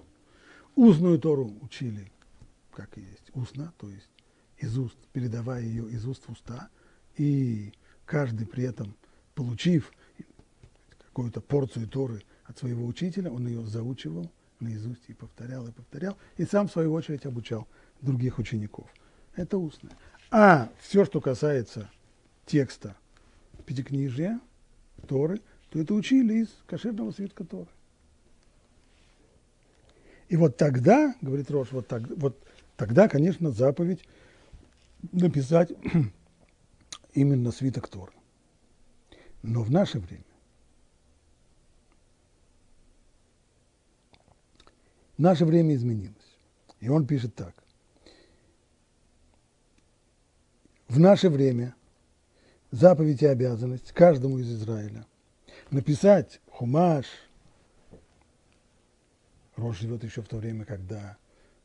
Устную 0.75 1.19
Тору 1.19 1.53
учили, 1.61 2.11
как 2.75 2.97
и 2.97 3.01
есть, 3.01 3.31
устно, 3.33 3.73
то 3.77 3.89
есть 3.89 4.09
из 4.57 4.77
уст, 4.77 4.97
передавая 5.13 5.61
ее 5.61 5.89
из 5.89 6.05
уст 6.05 6.23
в 6.27 6.31
уста, 6.31 6.69
и 7.17 7.73
каждый 8.05 8.45
при 8.45 8.63
этом, 8.63 8.95
получив 9.33 9.91
какую-то 11.07 11.41
порцию 11.41 11.87
Торы 11.87 12.21
от 12.43 12.57
своего 12.57 12.85
учителя, 12.85 13.31
он 13.31 13.47
ее 13.47 13.65
заучивал 13.65 14.31
наизусть 14.59 15.03
и 15.07 15.13
повторял, 15.13 15.67
и 15.67 15.71
повторял, 15.71 16.17
и 16.37 16.45
сам, 16.45 16.67
в 16.67 16.71
свою 16.71 16.93
очередь, 16.93 17.25
обучал 17.25 17.67
других 18.01 18.37
учеников. 18.39 18.89
Это 19.35 19.57
устно. 19.57 19.91
А 20.31 20.71
все, 20.79 21.05
что 21.05 21.21
касается 21.21 21.89
текста 22.45 22.95
пятикнижия, 23.65 24.39
Торы, 25.07 25.41
то 25.69 25.79
это 25.79 25.93
учили 25.93 26.35
из 26.35 26.49
кошерного 26.67 27.11
свитка 27.11 27.43
Торы. 27.43 27.69
И 30.29 30.37
вот 30.37 30.57
тогда, 30.57 31.13
говорит 31.21 31.51
Рош, 31.51 31.71
вот, 31.71 31.87
так, 31.87 32.03
вот 32.17 32.41
тогда, 32.77 33.07
конечно, 33.07 33.51
заповедь 33.51 34.03
написать 35.11 35.71
именно 37.13 37.51
свиток 37.51 37.87
Торы. 37.87 38.13
Но 39.41 39.63
в 39.63 39.71
наше 39.71 39.99
время 39.99 40.23
наше 45.17 45.45
время 45.45 45.75
изменилось. 45.75 46.15
И 46.79 46.89
он 46.89 47.07
пишет 47.07 47.35
так. 47.35 47.53
В 50.87 50.99
наше 50.99 51.29
время 51.29 51.75
заповедь 52.71 53.21
и 53.21 53.25
обязанность 53.25 53.91
каждому 53.91 54.39
из 54.39 54.51
Израиля 54.51 55.05
написать 55.71 56.41
хумаш. 56.49 57.05
Рош 59.55 59.79
живет 59.79 60.03
еще 60.03 60.21
в 60.21 60.27
то 60.27 60.37
время, 60.37 60.65
когда 60.65 61.17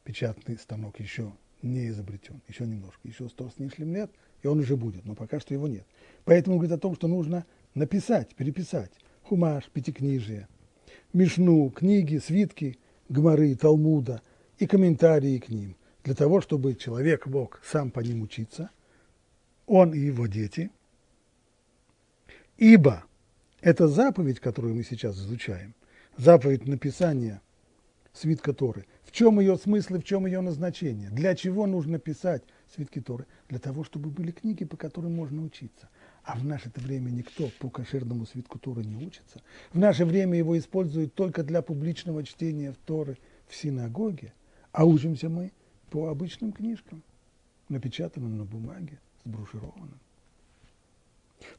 печатный 0.05 0.57
станок 0.59 1.01
еще 1.01 1.33
не 1.63 1.89
изобретен, 1.89 2.41
еще 2.49 2.67
немножко, 2.67 3.01
еще 3.07 3.29
сто 3.29 3.51
с 3.51 3.59
лишним 3.59 3.95
лет, 3.95 4.11
и 4.43 4.47
он 4.47 4.61
уже 4.61 4.77
будет, 4.77 5.05
но 5.05 5.15
пока 5.15 5.41
что 5.41 5.55
его 5.55 5.69
нет. 5.69 5.87
Поэтому 6.25 6.57
он 6.57 6.61
говорит 6.61 6.77
о 6.77 6.81
том, 6.81 6.95
что 6.95 7.09
нужно 7.09 7.45
написать, 7.75 8.35
переписать 8.35 8.93
хумаш, 9.23 9.69
пятикнижие, 9.71 10.49
мишну, 11.13 11.71
книги, 11.71 12.19
свитки, 12.19 12.79
гмары, 13.09 13.55
талмуда 13.55 14.23
и 14.59 14.67
комментарии 14.67 15.39
к 15.39 15.49
ним, 15.49 15.77
для 16.03 16.15
того, 16.15 16.41
чтобы 16.41 16.75
человек 16.75 17.27
мог 17.27 17.61
сам 17.65 17.91
по 17.91 18.01
ним 18.01 18.23
учиться, 18.23 18.71
он 19.67 19.95
и 19.95 19.99
его 19.99 20.27
дети. 20.27 20.71
Ибо 22.57 23.05
эта 23.61 23.89
заповедь, 23.89 24.41
которую 24.41 24.75
мы 24.75 24.83
сейчас 24.83 25.17
изучаем, 25.17 25.75
заповедь 26.17 26.67
написания 26.67 27.41
свитка 28.13 28.53
Торы, 28.53 28.87
в 29.11 29.13
чем 29.13 29.41
ее 29.41 29.57
смысл 29.57 29.97
и 29.97 29.99
в 29.99 30.05
чем 30.05 30.25
ее 30.25 30.41
назначение? 30.41 31.11
Для 31.11 31.35
чего 31.35 31.67
нужно 31.67 31.99
писать 31.99 32.45
свитки 32.73 33.01
Торы? 33.01 33.27
Для 33.49 33.59
того, 33.59 33.83
чтобы 33.83 34.09
были 34.09 34.31
книги, 34.31 34.65
по 34.65 34.77
которым 34.77 35.17
можно 35.17 35.43
учиться. 35.43 35.89
А 36.23 36.39
в 36.39 36.45
наше 36.45 36.71
время 36.77 37.11
никто 37.11 37.51
по 37.59 37.71
кошерному 37.71 38.25
свитку 38.25 38.61
Торы 38.61 38.85
не 38.85 38.95
учится. 39.05 39.43
В 39.73 39.79
наше 39.81 40.05
время 40.05 40.39
его 40.39 40.57
используют 40.57 41.13
только 41.15 41.43
для 41.43 41.61
публичного 41.61 42.23
чтения 42.23 42.71
в 42.71 42.77
Торы 42.77 43.19
в 43.49 43.57
синагоге, 43.57 44.33
а 44.71 44.85
учимся 44.85 45.29
мы 45.29 45.51
по 45.91 46.07
обычным 46.07 46.53
книжкам, 46.53 47.03
напечатанным 47.69 48.39
на 48.39 48.45
бумаге, 48.45 49.01
сброшированным. 49.25 49.99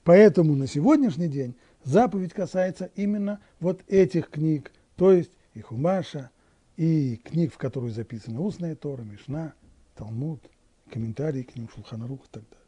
Поэтому 0.05 0.55
на 0.55 0.67
сегодняшний 0.67 1.27
день 1.27 1.55
заповедь 1.83 2.31
касается 2.31 2.91
именно 2.95 3.41
вот 3.59 3.81
этих 3.89 4.29
книг, 4.29 4.71
то 4.95 5.11
есть 5.11 5.31
и 5.53 5.59
Хумаша, 5.59 6.29
и 6.77 7.17
книг, 7.17 7.53
в 7.53 7.57
которых 7.57 7.93
записаны 7.93 8.39
устная 8.39 8.75
Тора, 8.75 9.01
Мишна, 9.01 9.53
Талмуд, 9.95 10.41
комментарии 10.89 11.43
к 11.43 11.55
ним, 11.55 11.69
Шулханарух 11.69 12.25
и 12.25 12.29
так 12.31 12.43
далее. 12.43 12.65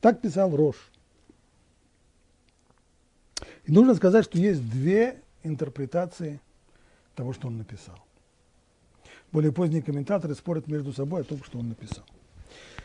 Так 0.00 0.20
писал 0.20 0.54
Рош. 0.54 0.76
И 3.64 3.72
нужно 3.72 3.94
сказать, 3.94 4.24
что 4.24 4.38
есть 4.38 4.68
две 4.70 5.22
интерпретации 5.42 6.40
того, 7.14 7.32
что 7.32 7.48
он 7.48 7.58
написал. 7.58 7.98
Более 9.32 9.52
поздние 9.52 9.82
комментаторы 9.82 10.34
спорят 10.34 10.68
между 10.68 10.92
собой 10.92 11.22
о 11.22 11.24
том, 11.24 11.42
что 11.42 11.58
он 11.58 11.68
написал. 11.68 12.04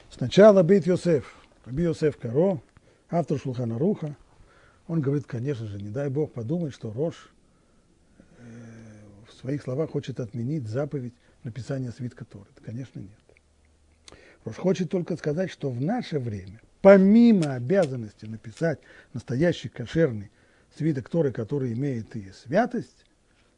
Сначала 0.10 0.64
Бейт 0.64 0.88
Йосеф, 0.88 1.36
Раби 1.66 1.84
Йосеф 1.84 2.18
Каро, 2.18 2.62
автор 3.10 3.38
Шулхана 3.38 3.78
Руха, 3.78 4.16
он 4.88 5.02
говорит, 5.02 5.26
конечно 5.28 5.68
же, 5.68 5.80
не 5.80 5.90
дай 5.90 6.10
Бог 6.10 6.34
подумать, 6.34 6.74
что 6.74 6.92
Рош 6.92 7.30
своих 9.40 9.62
словах 9.62 9.92
хочет 9.92 10.20
отменить 10.20 10.68
заповедь 10.68 11.14
написания 11.44 11.92
свитка 11.92 12.26
Торы. 12.26 12.46
Это, 12.56 12.64
конечно, 12.64 13.00
нет. 13.00 14.20
Рош 14.46 14.56
хочет 14.56 14.90
только 14.90 15.18
сказать, 15.18 15.52
что 15.52 15.70
в 15.70 15.82
наше 15.82 16.20
время, 16.20 16.62
помимо 16.82 17.56
обязанности 17.56 18.26
написать 18.26 18.80
настоящий 19.14 19.70
кошерный 19.70 20.32
свиток 20.78 21.10
Торы, 21.10 21.32
который 21.32 21.74
имеет 21.74 22.16
и 22.16 22.32
святость, 22.32 23.06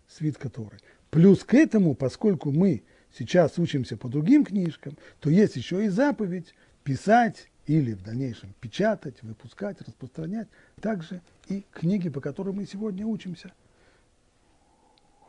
свитка 0.07 0.49
Торы, 0.49 0.79
плюс 1.09 1.43
к 1.43 1.53
этому, 1.53 1.93
поскольку 1.93 2.51
мы 2.51 2.83
сейчас 3.17 3.57
учимся 3.57 3.97
по 3.97 4.09
другим 4.09 4.45
книжкам, 4.45 4.97
то 5.19 5.29
есть 5.29 5.55
еще 5.55 5.85
и 5.85 5.89
заповедь 5.89 6.55
писать 6.83 7.47
или 7.67 7.93
в 7.93 8.01
дальнейшем 8.01 8.53
печатать, 8.59 9.21
выпускать, 9.21 9.81
распространять 9.81 10.47
также 10.81 11.21
и 11.47 11.63
книги, 11.71 12.09
по 12.09 12.21
которым 12.21 12.55
мы 12.55 12.65
сегодня 12.65 13.05
учимся. 13.05 13.53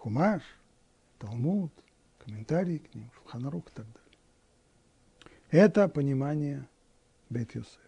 Хумаш, 0.02 0.42
Талмуд, 1.20 1.70
комментарии 2.18 2.78
к 2.78 2.92
ним, 2.92 3.08
Шулханарук 3.14 3.68
и 3.68 3.72
так 3.72 3.86
далее. 3.86 4.18
Это 5.50 5.88
понимание 5.88 6.66
Бет 7.30 7.54
Йосеф. 7.54 7.78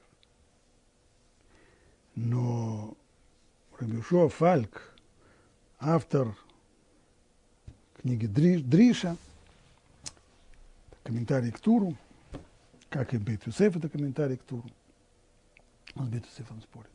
Но 2.15 2.97
Рабишуа 3.81 4.29
Фальк, 4.29 4.95
автор 5.81 6.37
книги 8.01 8.27
Дриша, 8.27 9.17
комментарий 11.03 11.51
к 11.51 11.59
Туру, 11.59 11.97
как 12.91 13.13
и 13.13 13.17
Бет 13.17 13.45
Юсеф, 13.45 13.77
это 13.77 13.89
комментарий 13.89 14.37
к 14.37 14.45
Туру. 14.45 14.71
Он 15.97 16.07
с 16.07 16.11
Бет 16.11 16.25
Юсефом 16.27 16.63
спорит. 16.63 16.91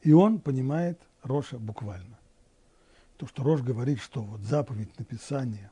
И 0.00 0.12
он 0.12 0.40
понимает 0.40 0.98
Роша 1.22 1.58
буквально. 1.58 2.16
То, 3.16 3.26
что 3.26 3.42
Рош 3.42 3.62
говорит, 3.62 3.98
что 4.00 4.22
вот 4.22 4.40
заповедь 4.42 4.98
написания, 4.98 5.70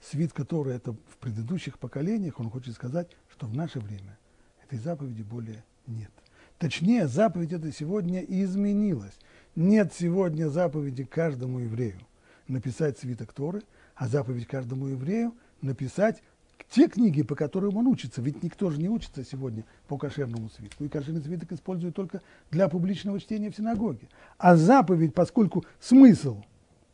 свит, 0.00 0.32
который 0.32 0.76
это 0.76 0.92
в 0.92 1.16
предыдущих 1.18 1.78
поколениях, 1.78 2.38
он 2.38 2.50
хочет 2.50 2.74
сказать, 2.74 3.08
что 3.28 3.46
в 3.46 3.54
наше 3.54 3.80
время 3.80 4.18
этой 4.64 4.78
заповеди 4.78 5.22
более 5.22 5.64
нет. 5.86 6.10
Точнее, 6.58 7.08
заповедь 7.08 7.52
эта 7.52 7.72
сегодня 7.72 8.20
изменилась. 8.20 9.18
Нет 9.56 9.92
сегодня 9.92 10.48
заповеди 10.48 11.04
каждому 11.04 11.60
еврею 11.60 12.00
написать 12.46 12.98
свиток 12.98 13.32
Торы, 13.32 13.62
а 13.94 14.08
заповедь 14.08 14.46
каждому 14.46 14.86
еврею 14.86 15.34
написать 15.60 16.22
те 16.70 16.88
книги, 16.88 17.22
по 17.22 17.34
которым 17.34 17.76
он 17.76 17.86
учится. 17.86 18.20
Ведь 18.20 18.42
никто 18.42 18.70
же 18.70 18.78
не 18.78 18.88
учится 18.88 19.24
сегодня 19.24 19.64
по 19.86 19.96
кошерному 19.96 20.50
свитку. 20.50 20.84
И 20.84 20.88
кошерный 20.88 21.22
свиток 21.22 21.52
используют 21.52 21.96
только 21.96 22.22
для 22.50 22.68
публичного 22.68 23.20
чтения 23.20 23.50
в 23.50 23.56
синагоге. 23.56 24.08
А 24.36 24.56
заповедь, 24.56 25.14
поскольку 25.14 25.64
смысл 25.80 26.42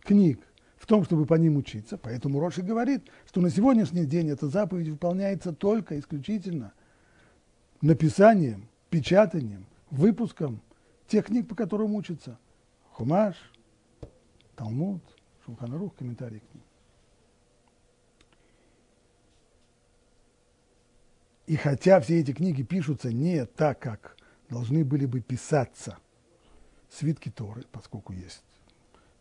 книг 0.05 0.41
в 0.77 0.87
том, 0.87 1.03
чтобы 1.05 1.25
по 1.27 1.35
ним 1.35 1.57
учиться, 1.57 1.97
поэтому 1.97 2.39
Роши 2.39 2.63
говорит, 2.63 3.09
что 3.27 3.41
на 3.41 3.51
сегодняшний 3.51 4.05
день 4.05 4.29
эта 4.29 4.49
заповедь 4.49 4.89
выполняется 4.89 5.53
только 5.53 5.99
исключительно 5.99 6.73
написанием, 7.81 8.69
печатанием, 8.91 9.67
выпуском 9.91 10.61
тех 11.09 11.27
книг, 11.27 11.49
по 11.49 11.55
которым 11.55 11.95
учатся. 11.95 12.39
Хумаш, 12.93 13.37
Талмуд, 14.57 15.03
Шулханарух, 15.45 15.95
комментарии 15.97 16.39
к 16.39 16.55
ним. 16.55 16.63
И 21.47 21.57
хотя 21.57 22.01
все 22.01 22.21
эти 22.21 22.33
книги 22.33 22.63
пишутся 22.63 23.13
не 23.13 23.45
так, 23.47 23.79
как 23.79 24.17
должны 24.49 24.85
были 24.85 25.07
бы 25.07 25.21
писаться 25.21 25.99
свитки 26.91 27.31
Торы, 27.31 27.65
поскольку 27.73 28.13
есть 28.13 28.45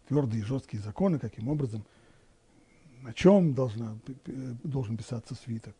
твердые 0.08 0.42
и 0.42 0.46
жесткие 0.46 0.82
законы, 0.82 1.20
каким 1.20 1.48
образом, 1.48 1.86
на 3.02 3.13
чем 3.13 3.54
должна, 3.54 3.98
должен 4.63 4.98
писаться 4.98 5.36
свиток, 5.36 5.76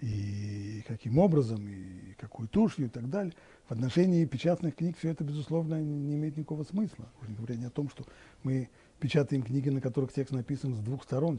и 0.00 0.84
каким 0.86 1.18
образом, 1.18 1.66
и 1.66 2.12
какой 2.18 2.46
тушью 2.48 2.86
и 2.86 2.88
так 2.88 3.08
далее. 3.08 3.32
В 3.66 3.72
отношении 3.72 4.24
печатных 4.26 4.76
книг 4.76 4.98
все 4.98 5.10
это, 5.10 5.24
безусловно, 5.24 5.80
не 5.80 6.16
имеет 6.16 6.36
никакого 6.36 6.64
смысла. 6.64 7.06
Уже 7.20 7.30
не 7.30 7.36
говоря 7.36 7.66
о 7.66 7.70
том, 7.70 7.88
что 7.88 8.04
мы 8.42 8.68
печатаем 9.00 9.42
книги, 9.42 9.70
на 9.70 9.80
которых 9.80 10.12
текст 10.12 10.32
написан 10.32 10.74
с 10.74 10.78
двух 10.80 11.02
сторон, 11.04 11.38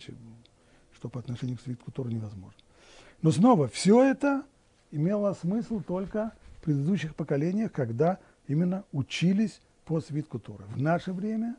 что 0.91 1.09
по 1.09 1.19
отношению 1.19 1.57
к 1.57 1.61
свитку 1.61 1.91
Торы 1.91 2.11
невозможно. 2.11 2.59
Но 3.21 3.31
снова, 3.31 3.67
все 3.67 4.03
это 4.03 4.43
имело 4.91 5.33
смысл 5.33 5.81
только 5.81 6.33
в 6.57 6.63
предыдущих 6.63 7.15
поколениях, 7.15 7.71
когда 7.71 8.19
именно 8.47 8.83
учились 8.91 9.61
по 9.85 10.01
свитку 10.01 10.39
Торы. 10.39 10.65
В 10.65 10.81
наше 10.81 11.13
время, 11.13 11.55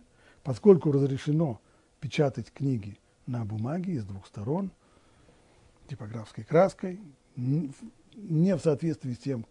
поскольку 0.48 0.90
разрешено 0.92 1.61
печатать 2.00 2.50
книги 2.50 2.96
на 3.26 3.44
бумаге 3.44 3.92
из 3.92 4.06
двух 4.06 4.26
сторон, 4.26 4.70
типографской 5.88 6.42
краской, 6.42 6.98
не 7.37 8.56
в 8.56 8.61
соответствии 8.62 9.12
с 9.12 9.18
тем, 9.18 9.44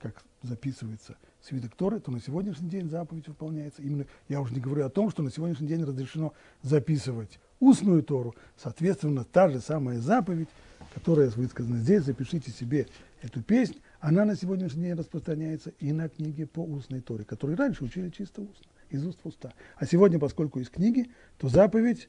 как 0.00 0.24
записывается 0.42 1.16
свиток 1.40 1.76
Торы, 1.76 2.00
то 2.00 2.10
на 2.10 2.20
сегодняшний 2.20 2.68
день 2.68 2.90
заповедь 2.90 3.28
выполняется. 3.28 3.80
Именно, 3.80 4.06
я 4.28 4.40
уже 4.40 4.54
не 4.54 4.60
говорю 4.60 4.86
о 4.86 4.90
том, 4.90 5.08
что 5.08 5.22
на 5.22 5.30
сегодняшний 5.30 5.68
день 5.68 5.84
разрешено 5.84 6.32
записывать 6.62 7.38
устную 7.60 8.02
Тору, 8.02 8.34
соответственно, 8.56 9.22
та 9.22 9.48
же 9.48 9.60
самая 9.60 10.00
заповедь 10.00 10.48
которая 10.94 11.30
высказана 11.30 11.78
здесь, 11.78 12.02
запишите 12.02 12.50
себе 12.50 12.86
эту 13.22 13.42
песнь, 13.42 13.76
она 14.00 14.24
на 14.24 14.36
сегодняшний 14.36 14.84
день 14.84 14.94
распространяется 14.94 15.72
и 15.78 15.92
на 15.92 16.08
книги 16.08 16.44
по 16.44 16.60
устной 16.60 17.00
Торе, 17.00 17.24
которые 17.24 17.56
раньше 17.56 17.84
учили 17.84 18.10
чисто 18.10 18.42
устно, 18.42 18.66
из 18.90 19.04
уст 19.06 19.20
в 19.22 19.28
уста. 19.28 19.52
А 19.76 19.86
сегодня, 19.86 20.18
поскольку 20.18 20.58
есть 20.58 20.70
книги, 20.70 21.10
то 21.38 21.48
заповедь 21.48 22.08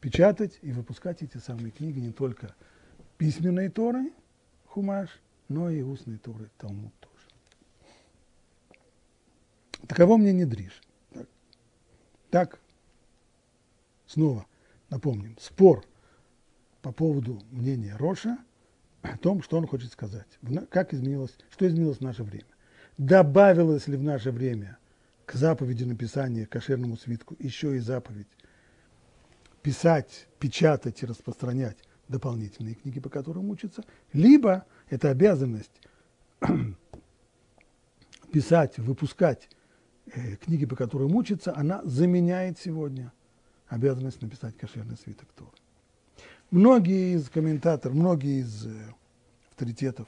печатать 0.00 0.58
и 0.62 0.72
выпускать 0.72 1.22
эти 1.22 1.38
самые 1.38 1.70
книги 1.70 1.98
не 1.98 2.12
только 2.12 2.54
письменной 3.18 3.68
Торы, 3.68 4.12
хумаш, 4.66 5.08
но 5.48 5.70
и 5.70 5.82
устной 5.82 6.18
Торы, 6.18 6.50
Талмуд 6.58 6.92
тоже. 7.00 7.14
Таково 9.86 10.16
мнение 10.16 10.46
Дриш. 10.46 10.82
Так, 11.12 11.26
так 12.30 12.60
снова 14.06 14.46
напомним, 14.90 15.36
спор– 15.38 15.84
по 16.86 16.92
поводу 16.92 17.42
мнения 17.50 17.96
Роша 17.96 18.38
о 19.02 19.18
том, 19.18 19.42
что 19.42 19.58
он 19.58 19.66
хочет 19.66 19.90
сказать, 19.90 20.28
как 20.70 20.94
изменилось, 20.94 21.36
что 21.50 21.66
изменилось 21.66 21.98
в 21.98 22.02
наше 22.02 22.22
время. 22.22 22.46
Добавилось 22.96 23.88
ли 23.88 23.96
в 23.96 24.04
наше 24.04 24.30
время 24.30 24.78
к 25.26 25.34
заповеди 25.34 25.84
написания 25.84 26.46
кошерному 26.46 26.96
свитку 26.96 27.36
еще 27.38 27.76
и 27.76 27.80
заповедь 27.80 28.28
писать, 29.60 30.28
печатать 30.38 31.02
и 31.02 31.06
распространять 31.06 31.76
дополнительные 32.06 32.76
книги, 32.76 33.00
по 33.00 33.08
которым 33.08 33.50
учатся, 33.50 33.82
либо 34.12 34.64
это 34.88 35.10
обязанность 35.10 35.82
писать, 38.32 38.78
выпускать 38.78 39.48
э, 40.06 40.36
книги, 40.36 40.64
по 40.64 40.76
которым 40.76 41.16
учатся, 41.16 41.56
она 41.56 41.82
заменяет 41.84 42.60
сегодня 42.60 43.12
обязанность 43.66 44.22
написать 44.22 44.56
кошерный 44.56 44.96
свиток 44.96 45.28
Торы. 45.32 45.50
Многие 46.52 47.16
из 47.16 47.28
комментаторов, 47.28 47.96
многие 47.96 48.42
из 48.42 48.66
э, 48.66 48.94
авторитетов 49.50 50.06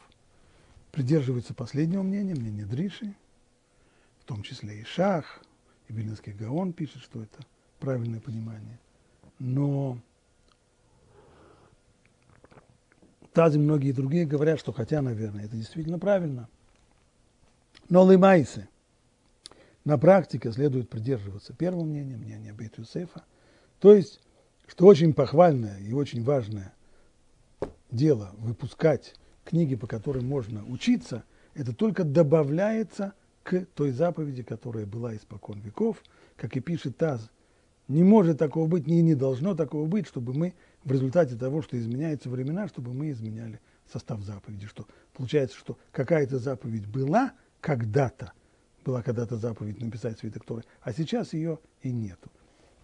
придерживаются 0.92 1.52
последнего 1.52 2.02
мнения, 2.02 2.36
мнения 2.36 2.64
Дриши, 2.64 3.16
том 4.28 4.42
числе 4.42 4.80
и 4.80 4.84
Шах, 4.84 5.42
и 5.88 5.92
Вильнинский 5.94 6.34
Гаон 6.34 6.74
пишет, 6.74 7.02
что 7.02 7.22
это 7.22 7.38
правильное 7.80 8.20
понимание. 8.20 8.78
Но 9.38 9.98
Тази 13.32 13.58
многие 13.58 13.92
другие 13.92 14.26
говорят, 14.26 14.58
что 14.58 14.72
хотя, 14.72 15.00
наверное, 15.00 15.46
это 15.46 15.56
действительно 15.56 15.98
правильно. 15.98 16.48
Но 17.88 18.10
лимайсы. 18.10 18.68
На 19.84 19.96
практике 19.96 20.52
следует 20.52 20.90
придерживаться 20.90 21.54
первого 21.54 21.84
мнения, 21.84 22.16
мнения 22.16 22.52
Бейт 22.52 22.76
Юсефа. 22.76 23.24
То 23.80 23.94
есть, 23.94 24.20
что 24.66 24.84
очень 24.86 25.14
похвальное 25.14 25.78
и 25.78 25.92
очень 25.92 26.22
важное 26.22 26.74
дело 27.90 28.34
выпускать 28.36 29.14
книги, 29.44 29.74
по 29.74 29.86
которым 29.86 30.26
можно 30.26 30.66
учиться, 30.66 31.24
это 31.54 31.72
только 31.72 32.04
добавляется 32.04 33.14
к 33.48 33.64
той 33.74 33.92
заповеди, 33.92 34.42
которая 34.42 34.84
была 34.84 35.16
испокон 35.16 35.58
веков. 35.60 36.02
Как 36.36 36.54
и 36.56 36.60
пишет 36.60 36.98
Таз, 36.98 37.30
не 37.88 38.04
может 38.04 38.38
такого 38.38 38.68
быть, 38.68 38.86
ни 38.86 38.96
не 38.96 39.14
должно 39.14 39.54
такого 39.54 39.86
быть, 39.86 40.06
чтобы 40.06 40.34
мы 40.34 40.54
в 40.84 40.92
результате 40.92 41.34
того, 41.34 41.62
что 41.62 41.78
изменяются 41.78 42.28
времена, 42.28 42.68
чтобы 42.68 42.92
мы 42.92 43.10
изменяли 43.10 43.58
состав 43.90 44.20
заповеди. 44.20 44.66
Что 44.66 44.86
получается, 45.14 45.56
что 45.56 45.78
какая-то 45.92 46.38
заповедь 46.38 46.86
была 46.86 47.32
когда-то, 47.62 48.32
была 48.84 49.02
когда-то 49.02 49.38
заповедь 49.38 49.80
написать 49.80 50.18
свиток 50.18 50.44
Торы, 50.44 50.64
а 50.82 50.92
сейчас 50.92 51.32
ее 51.32 51.58
и 51.80 51.90
нету. 51.90 52.30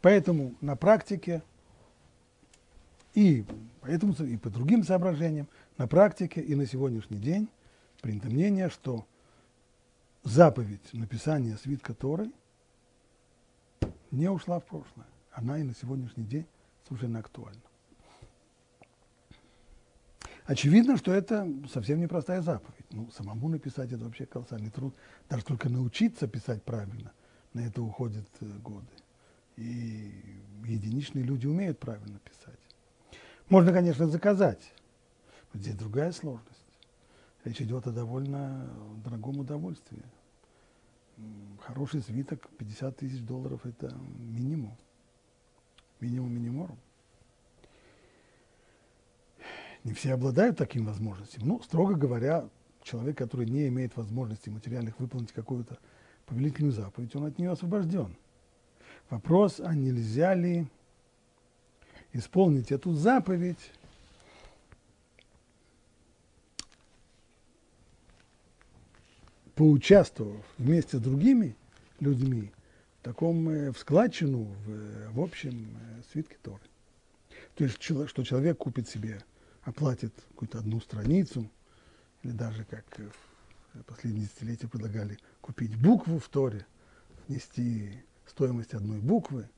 Поэтому 0.01 0.55
на 0.63 0.77
практике 0.77 1.43
и, 3.13 3.45
поэтому, 3.83 4.15
и 4.15 4.39
по 4.39 4.49
другим 4.49 4.83
соображениям, 4.83 5.47
на 5.77 5.87
практике 5.87 6.41
и 6.41 6.55
на 6.55 6.67
сегодняшний 6.67 7.19
день 7.19 7.49
принято 8.01 8.29
мнение, 8.29 8.71
что 8.71 9.07
заповедь 10.25 10.93
написания 10.93 11.57
свитка 11.57 11.95
Торы 11.95 12.31
не 14.11 14.29
ушла 14.29 14.59
в 14.59 14.65
прошлое. 14.65 15.07
Она 15.33 15.59
и 15.59 15.63
на 15.63 15.75
сегодняшний 15.75 16.25
день 16.25 16.47
совершенно 16.89 17.21
актуальна. 17.21 17.61
Очевидно, 20.47 20.97
что 20.99 21.13
это 21.13 21.49
совсем 21.73 22.01
непростая 22.01 22.43
заповедь. 22.43 22.85
Ну, 22.91 23.11
самому 23.11 23.49
написать 23.49 23.93
это 23.93 24.05
вообще 24.05 24.27
колоссальный 24.27 24.71
труд. 24.71 24.95
Даже 25.29 25.45
только 25.45 25.69
научиться 25.69 26.29
писать 26.29 26.63
правильно, 26.63 27.13
на 27.55 27.61
это 27.61 27.81
уходят 27.83 28.29
э, 28.41 28.47
годы. 28.59 28.87
И 29.57 30.13
единичные 30.65 31.25
люди 31.25 31.47
умеют 31.47 31.79
правильно 31.79 32.19
писать. 32.19 32.59
Можно, 33.49 33.73
конечно, 33.73 34.07
заказать. 34.07 34.73
Но 35.53 35.61
здесь 35.61 35.77
другая 35.77 36.13
сложность. 36.13 36.64
Речь 37.45 37.61
идет 37.61 37.87
о 37.87 37.93
довольно 37.93 38.71
дорогом 39.05 39.41
удовольствии. 39.41 40.03
Хороший 41.61 42.01
свиток, 42.01 42.49
50 42.59 42.97
тысяч 42.97 43.21
долларов– 43.21 43.61
это 43.67 43.95
минимум. 44.19 44.77
Минимум 46.01 46.33
миниморум. 46.33 46.79
Не 49.85 49.93
все 49.93 50.15
обладают 50.15 50.57
таким 50.57 50.87
возможностью. 50.87 51.43
Ну, 51.45 51.61
строго 51.63 51.95
говоря, 51.95 52.49
человек, 52.83 53.19
который 53.19 53.47
не 53.47 53.69
имеет 53.69 53.95
возможности 53.97 54.49
материальных 54.49 54.99
выполнить 54.99 55.33
какую-то 55.33 55.79
повелительную 56.25 56.73
заповедь, 56.73 57.15
он 57.15 57.27
от 57.27 57.39
нее 57.39 57.51
освобожден. 57.51 58.17
Вопрос, 59.11 59.61
а 59.61 59.75
нельзя 59.75 60.35
ли 60.35 60.67
исполнить 62.13 62.73
эту 62.73 62.95
заповедь 62.95 63.73
поучаствовав 69.55 70.45
вместе 70.59 70.99
с 70.99 71.01
другими 71.01 71.57
людьми 72.01 72.53
в 73.01 73.05
таком, 73.05 73.49
э, 73.49 73.73
в 73.73 73.79
складчину, 73.79 74.45
в, 74.45 75.13
в 75.13 75.21
общем 75.21 75.69
э, 75.77 76.03
свитке 76.13 76.37
Торы. 76.43 76.63
То 77.55 77.65
есть, 77.65 77.81
что 77.83 78.25
человек 78.25 78.59
купит 78.59 78.89
себе 78.89 79.23
оплатит 79.63 80.13
какую-то 80.31 80.59
одну 80.59 80.81
страницу, 80.81 81.51
или 82.23 82.33
даже, 82.33 82.65
как 82.65 82.85
в 83.75 83.83
последние 83.85 84.27
десятилетия 84.27 84.69
предлагали, 84.69 85.19
купить 85.41 85.77
букву 85.77 86.19
в 86.19 86.29
Торе, 86.29 86.67
внести 87.29 88.03
стоимость 88.27 88.75
одной 88.75 88.99
буквы. 88.99 89.49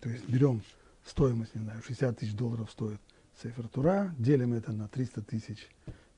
То 0.00 0.08
есть 0.08 0.28
берем 0.28 0.62
стоимость, 1.06 1.54
не 1.54 1.62
знаю, 1.62 1.82
60 1.82 2.18
тысяч 2.18 2.34
долларов 2.34 2.70
стоит 2.70 3.00
Сефер 3.42 3.68
Тура, 3.68 4.14
делим 4.18 4.52
это 4.52 4.72
на 4.72 4.88
300 4.88 5.22
тысяч 5.22 5.68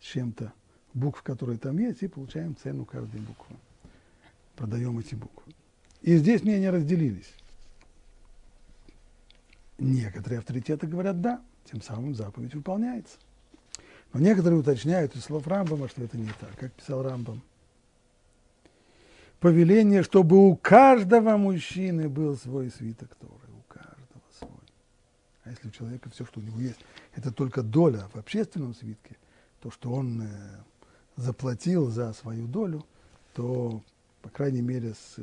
с 0.01 0.05
чем-то 0.05 0.53
букв, 0.97 1.23
которые 1.23 1.59
там 1.59 1.79
есть, 1.79 2.03
и 2.03 2.09
получаем 2.09 2.57
цену 2.57 2.85
каждой 2.85 3.21
буквы. 3.21 3.55
Продаем 4.57 4.99
эти 4.99 5.15
буквы. 5.15 5.53
И 6.01 6.17
здесь 6.17 6.43
мнения 6.43 6.71
разделились. 6.71 7.33
Некоторые 9.79 10.39
авторитеты 10.39 10.87
говорят 10.87 11.21
«да», 11.21 11.43
тем 11.71 11.83
самым 11.83 12.15
заповедь 12.15 12.55
выполняется. 12.55 13.19
Но 14.13 14.21
некоторые 14.21 14.59
уточняют 14.59 15.15
из 15.15 15.25
слов 15.25 15.47
Рамбама, 15.47 15.89
что 15.89 16.03
это 16.03 16.17
не 16.17 16.31
так, 16.41 16.57
как 16.59 16.73
писал 16.73 17.03
Рамбам. 17.03 17.43
Повеление, 19.41 20.03
чтобы 20.03 20.49
у 20.49 20.57
каждого 20.57 21.37
мужчины 21.37 22.09
был 22.09 22.37
свой 22.39 22.71
свиток 22.71 23.15
Торы, 23.17 23.53
у 23.53 23.71
каждого 23.71 24.23
свой. 24.39 24.51
А 25.45 25.51
если 25.51 25.69
у 25.69 25.71
человека 25.71 26.09
все, 26.09 26.25
что 26.25 26.41
у 26.41 26.43
него 26.43 26.59
есть, 26.59 26.81
это 27.15 27.31
только 27.31 27.63
доля 27.63 28.09
в 28.15 28.17
общественном 28.17 28.75
свитке, 28.75 29.17
то, 29.61 29.71
что 29.71 29.93
он 29.93 30.23
э, 30.23 30.27
заплатил 31.17 31.89
за 31.89 32.13
свою 32.13 32.47
долю, 32.47 32.87
то, 33.35 33.83
по 34.23 34.29
крайней 34.29 34.63
мере, 34.63 34.95
с, 34.95 35.17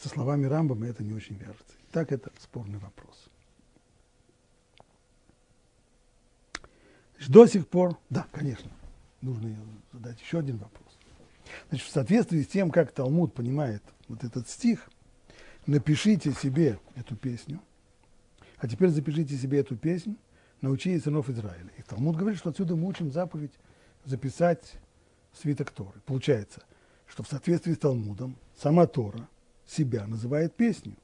со 0.00 0.08
словами 0.08 0.46
Рамбама 0.46 0.86
это 0.86 1.02
не 1.02 1.12
очень 1.12 1.36
вяжется. 1.36 1.74
Так 1.92 2.12
это 2.12 2.32
спорный 2.40 2.78
вопрос. 2.78 3.28
До 7.28 7.46
сих 7.46 7.68
пор, 7.68 7.96
да, 8.10 8.26
конечно, 8.32 8.70
нужно 9.22 9.54
задать 9.92 10.20
еще 10.20 10.40
один 10.40 10.58
вопрос. 10.58 10.98
Значит, 11.68 11.86
в 11.86 11.90
соответствии 11.90 12.42
с 12.42 12.48
тем, 12.48 12.70
как 12.70 12.92
Талмуд 12.92 13.32
понимает 13.32 13.82
вот 14.08 14.24
этот 14.24 14.48
стих, 14.48 14.90
напишите 15.66 16.32
себе 16.32 16.78
эту 16.94 17.16
песню, 17.16 17.60
а 18.58 18.68
теперь 18.68 18.90
запишите 18.90 19.36
себе 19.36 19.60
эту 19.60 19.76
песню, 19.76 20.16
научи 20.60 20.98
сынов 20.98 21.30
Израиля. 21.30 21.70
И 21.78 21.82
Талмуд 21.82 22.16
говорит, 22.16 22.38
что 22.38 22.50
отсюда 22.50 22.76
мы 22.76 22.88
учим 22.88 23.10
заповедь 23.10 23.52
записать 24.04 24.78
свиток 25.32 25.70
Торы. 25.70 26.00
Получается, 26.06 26.62
что 27.06 27.22
в 27.22 27.28
соответствии 27.28 27.74
с 27.74 27.78
Талмудом 27.78 28.36
сама 28.56 28.86
Тора 28.86 29.28
себя 29.66 30.06
называет 30.06 30.54
песню. 30.54 30.96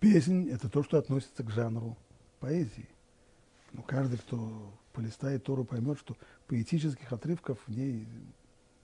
Песнь– 0.00 0.48
это 0.52 0.68
то, 0.68 0.82
что 0.82 0.98
относится 0.98 1.42
к 1.42 1.50
жанру 1.50 1.96
поэзии. 2.40 2.88
Но 3.72 3.82
каждый, 3.82 4.18
кто 4.18 4.72
полистает 4.92 5.44
Тору, 5.44 5.64
поймет, 5.64 5.98
что 5.98 6.16
поэтических 6.46 7.12
отрывков 7.12 7.58
в 7.66 7.76
ней 7.76 8.06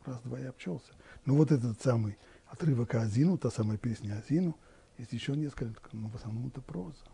раз-два 0.05 0.41
и 0.41 0.45
обчелся. 0.45 0.93
Ну 1.25 1.37
вот 1.37 1.53
этот 1.53 1.81
самый 1.81 2.19
отрывок 2.47 2.95
Азину, 2.95 3.39
та 3.39 3.51
самая 3.51 3.79
песня 3.79 4.19
Азину, 4.19 4.57
есть 4.99 5.13
еще 5.13 5.37
несколько, 5.37 5.81
но 5.93 6.09
в 6.09 6.17
основном 6.17 6.49
это 6.49 6.61
проза. 6.61 7.05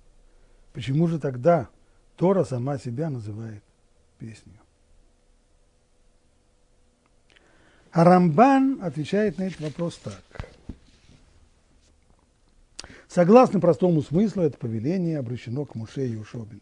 Почему 0.73 1.07
же 1.07 1.19
тогда 1.19 1.69
Тора 2.17 2.45
сама 2.45 2.79
себя 2.79 3.11
называет 3.11 3.63
песню? 4.19 4.55
А 7.91 8.05
Рамбан 8.05 8.81
отвечает 8.83 9.39
на 9.39 9.45
этот 9.45 9.61
вопрос 9.61 9.97
так. 9.97 10.23
Согласно 13.09 13.59
простому 13.59 14.03
смыслу, 14.03 14.43
это 14.43 14.59
повеление 14.59 15.19
обращено 15.19 15.65
к 15.65 15.75
Муше 15.75 16.07
и 16.07 16.17
Ушобин 16.17 16.61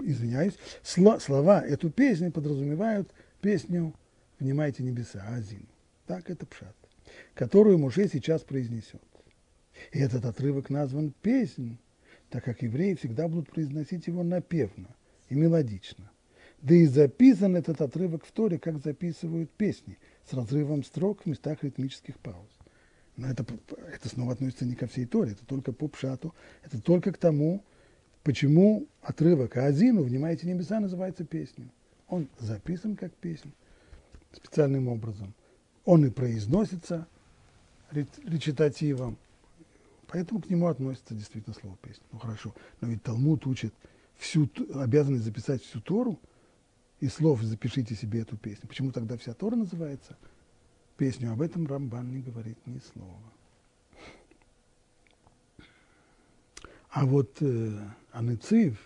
извиняюсь, 0.00 0.54
слова 0.82 1.60
эту 1.60 1.90
песню 1.90 2.30
подразумевают 2.30 3.10
песню 3.40 3.94
«Внимайте 4.38 4.82
небеса», 4.82 5.24
Азин. 5.28 5.66
Так 6.06 6.30
это 6.30 6.46
пшат, 6.46 6.74
которую 7.34 7.78
Муше 7.78 8.08
сейчас 8.08 8.42
произнесет. 8.42 9.02
И 9.92 9.98
этот 9.98 10.24
отрывок 10.24 10.70
назван 10.70 11.12
«Песнь», 11.22 11.78
так 12.30 12.44
как 12.44 12.62
евреи 12.62 12.94
всегда 12.94 13.28
будут 13.28 13.50
произносить 13.50 14.06
его 14.06 14.22
напевно 14.22 14.88
и 15.28 15.34
мелодично. 15.34 16.10
Да 16.62 16.74
и 16.74 16.86
записан 16.86 17.56
этот 17.56 17.80
отрывок 17.80 18.24
в 18.24 18.32
Торе, 18.32 18.58
как 18.58 18.82
записывают 18.82 19.50
песни, 19.50 19.98
с 20.28 20.32
разрывом 20.32 20.82
строк 20.82 21.22
в 21.22 21.26
местах 21.26 21.62
ритмических 21.62 22.18
пауз. 22.18 22.50
Но 23.16 23.28
это, 23.28 23.44
это 23.92 24.08
снова 24.08 24.32
относится 24.32 24.64
не 24.64 24.74
ко 24.74 24.86
всей 24.86 25.06
Торе, 25.06 25.32
это 25.32 25.46
только 25.46 25.72
по 25.72 25.88
пшату, 25.88 26.34
это 26.64 26.80
только 26.80 27.12
к 27.12 27.18
тому, 27.18 27.64
почему 28.22 28.86
отрывок 29.02 29.56
Азину 29.56 30.02
«Внимайте 30.02 30.46
небеса» 30.46 30.80
называется 30.80 31.24
песней. 31.24 31.70
Он 32.08 32.28
записан 32.38 32.96
как 32.96 33.12
песня. 33.14 33.52
специальным 34.32 34.88
образом. 34.88 35.34
Он 35.84 36.04
и 36.04 36.10
произносится 36.10 37.06
речитативом, 37.90 39.16
поэтому 40.06 40.40
к 40.40 40.50
нему 40.50 40.66
относится 40.66 41.14
действительно 41.14 41.54
слово 41.54 41.76
песня. 41.80 42.04
Ну 42.12 42.18
хорошо, 42.18 42.54
но 42.80 42.88
ведь 42.88 43.02
Талмуд 43.02 43.46
учит 43.46 43.72
всю, 44.16 44.50
обязанность 44.74 45.24
записать 45.24 45.62
всю 45.62 45.80
Тору, 45.80 46.18
и 47.00 47.08
слов 47.08 47.42
запишите 47.42 47.94
себе 47.94 48.20
эту 48.22 48.36
песню. 48.36 48.68
Почему 48.68 48.92
тогда 48.92 49.16
вся 49.16 49.34
Тора 49.34 49.56
называется 49.56 50.16
песню? 50.96 51.32
Об 51.32 51.42
этом 51.42 51.66
Рамбан 51.66 52.10
не 52.10 52.20
говорит 52.20 52.58
ни 52.66 52.80
слова. 52.92 53.22
А 56.90 57.04
вот 57.04 57.36
э, 57.40 57.78
Аныцив, 58.12 58.78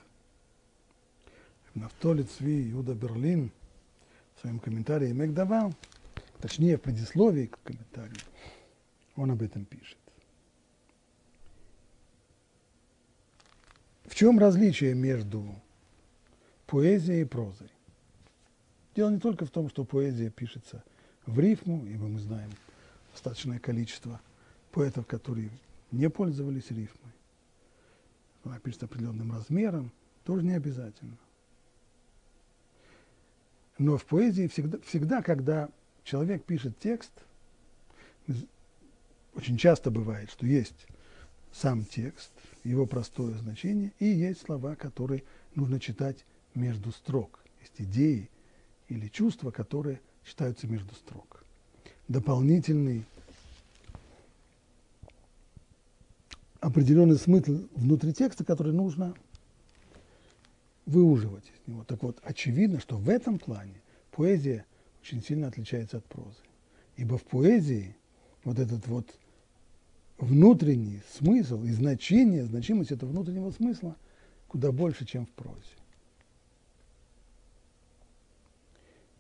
Нафтоли 1.75 2.25
Цви 2.25 2.65
Юда 2.65 2.95
Берлин 2.95 3.51
в 4.37 4.41
своем 4.41 4.59
комментарии 4.59 5.13
Мегдавал, 5.13 5.73
точнее 6.41 6.77
в 6.77 6.83
предисловии 6.83 7.47
к 7.47 7.59
комментарию, 7.63 8.19
он 9.17 9.31
об 9.31 9.41
этом 9.41 9.65
пишет. 9.65 9.97
В 14.05 14.15
чем 14.15 14.39
различие 14.39 14.95
между 14.95 15.47
поэзией 16.67 17.23
и 17.23 17.25
прозой? 17.25 17.72
Дело 18.95 19.11
не 19.11 19.19
только 19.19 19.47
в 19.47 19.51
том, 19.51 19.69
что 19.71 19.85
поэзия 19.85 20.31
пишется 20.31 20.85
в 21.27 21.39
рифму, 21.39 21.87
ибо 21.87 22.09
мы 22.09 22.19
знаем 22.19 22.51
достаточное 23.13 23.59
количество 23.59 24.21
поэтов, 24.71 25.07
которые 25.07 25.51
не 25.91 26.11
пользовались 26.11 26.71
рифмой. 26.71 27.13
Она 28.45 28.59
пишется 28.59 28.87
определенным 28.87 29.33
размером, 29.33 29.93
тоже 30.25 30.45
не 30.45 30.55
обязательно. 30.55 31.17
Но 33.79 33.97
в 33.97 34.05
поэзии 34.05 34.49
всегда, 34.49 34.79
всегда, 34.81 35.23
когда 35.23 35.71
человек 36.05 36.45
пишет 36.45 36.79
текст, 36.79 37.13
очень 39.35 39.57
часто 39.57 39.91
бывает, 39.91 40.31
что 40.31 40.47
есть 40.47 40.87
сам 41.53 41.85
текст, 41.85 42.33
его 42.65 42.87
простое 42.87 43.35
значение, 43.35 43.93
и 43.99 44.07
есть 44.07 44.43
слова, 44.43 44.75
которые 44.77 45.25
нужно 45.55 45.81
читать 45.81 46.25
между 46.55 46.93
строк. 46.93 47.41
Есть 47.61 47.75
идеи 47.79 48.29
или 48.93 49.09
чувства, 49.09 49.51
которые 49.51 50.01
читаются 50.25 50.67
между 50.67 50.95
строк. 50.95 51.45
Дополнительный 52.09 53.05
определенный 56.61 57.17
смысл 57.17 57.67
внутри 57.75 58.13
текста, 58.13 58.45
который 58.45 58.73
нужно 58.73 59.15
выуживать 60.87 61.45
из 61.45 61.69
него. 61.69 61.85
Так 61.85 62.03
вот, 62.03 62.19
очевидно, 62.23 62.81
что 62.81 62.97
в 62.97 63.09
этом 63.09 63.39
плане 63.39 63.81
поэзия 64.11 64.67
очень 65.01 65.23
сильно 65.23 65.49
отличается 65.49 65.99
от 65.99 66.05
прозы. 66.05 66.43
Ибо 66.97 67.19
в 67.19 67.25
поэзии 67.25 67.97
вот 68.45 68.59
этот 68.59 68.87
вот 68.87 69.07
внутренний 70.19 71.01
смысл 71.19 71.65
и 71.65 71.71
значение, 71.71 72.45
значимость 72.45 72.93
этого 72.93 73.11
внутреннего 73.11 73.51
смысла 73.51 73.97
куда 74.49 74.71
больше, 74.71 75.07
чем 75.07 75.27
в 75.27 75.31
прозе. 75.31 75.82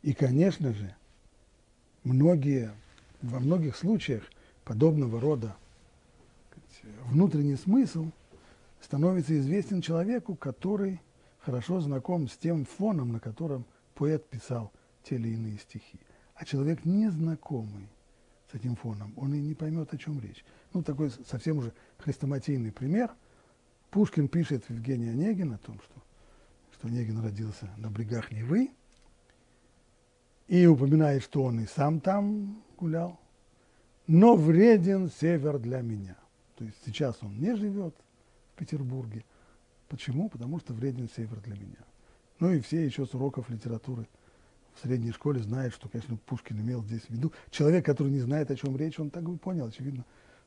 И, 0.02 0.12
конечно 0.14 0.72
же, 0.72 0.94
многие, 2.02 2.72
во 3.22 3.38
многих 3.38 3.76
случаях 3.76 4.24
подобного 4.64 5.20
рода 5.20 5.56
внутренний 7.06 7.56
смысл 7.56 8.10
становится 8.80 9.38
известен 9.38 9.80
человеку, 9.80 10.34
который 10.34 11.00
хорошо 11.40 11.80
знаком 11.80 12.28
с 12.28 12.36
тем 12.36 12.64
фоном, 12.64 13.12
на 13.12 13.20
котором 13.20 13.64
поэт 13.94 14.28
писал 14.28 14.72
те 15.04 15.14
или 15.16 15.28
иные 15.28 15.58
стихи. 15.58 16.00
А 16.34 16.44
человек 16.44 16.84
незнакомый 16.84 17.88
с 18.50 18.54
этим 18.54 18.74
фоном, 18.74 19.12
он 19.16 19.34
и 19.34 19.40
не 19.40 19.54
поймет, 19.54 19.94
о 19.94 19.98
чем 19.98 20.20
речь. 20.20 20.44
Ну, 20.72 20.82
такой 20.82 21.10
совсем 21.10 21.58
уже 21.58 21.72
хрестоматийный 21.98 22.72
пример. 22.72 23.10
Пушкин 23.90 24.26
пишет 24.26 24.64
в 24.64 24.70
Евгении 24.70 25.10
Онегин 25.10 25.52
о 25.52 25.58
том, 25.58 25.78
что, 25.78 26.02
что 26.72 26.88
Онегин 26.88 27.22
родился 27.22 27.70
на 27.76 27.90
брегах 27.90 28.32
Невы, 28.32 28.70
и 30.52 30.66
упоминает, 30.66 31.22
что 31.22 31.44
он 31.44 31.60
и 31.60 31.66
сам 31.66 31.98
там 31.98 32.62
гулял, 32.76 33.18
но 34.06 34.36
вреден 34.36 35.10
север 35.10 35.58
для 35.58 35.80
меня. 35.80 36.18
То 36.56 36.64
есть 36.64 36.76
сейчас 36.84 37.16
он 37.22 37.38
не 37.40 37.56
живет 37.56 37.94
в 38.52 38.58
Петербурге. 38.58 39.24
Почему? 39.88 40.28
Потому 40.28 40.60
что 40.60 40.74
вреден 40.74 41.08
север 41.16 41.40
для 41.40 41.54
меня. 41.54 41.78
Ну 42.38 42.52
и 42.52 42.60
все 42.60 42.84
еще 42.84 43.06
с 43.06 43.14
уроков 43.14 43.48
литературы 43.48 44.06
в 44.74 44.80
средней 44.82 45.12
школе 45.12 45.40
знают, 45.40 45.72
что, 45.72 45.88
конечно, 45.88 46.18
Пушкин 46.18 46.60
имел 46.60 46.82
здесь 46.82 47.06
в 47.06 47.10
виду. 47.10 47.32
Человек, 47.50 47.86
который 47.86 48.12
не 48.12 48.20
знает, 48.20 48.50
о 48.50 48.56
чем 48.56 48.76
речь, 48.76 49.00
он 49.00 49.08
так 49.08 49.22
бы 49.22 49.38
понял. 49.38 49.64
Очевидно, 49.64 50.04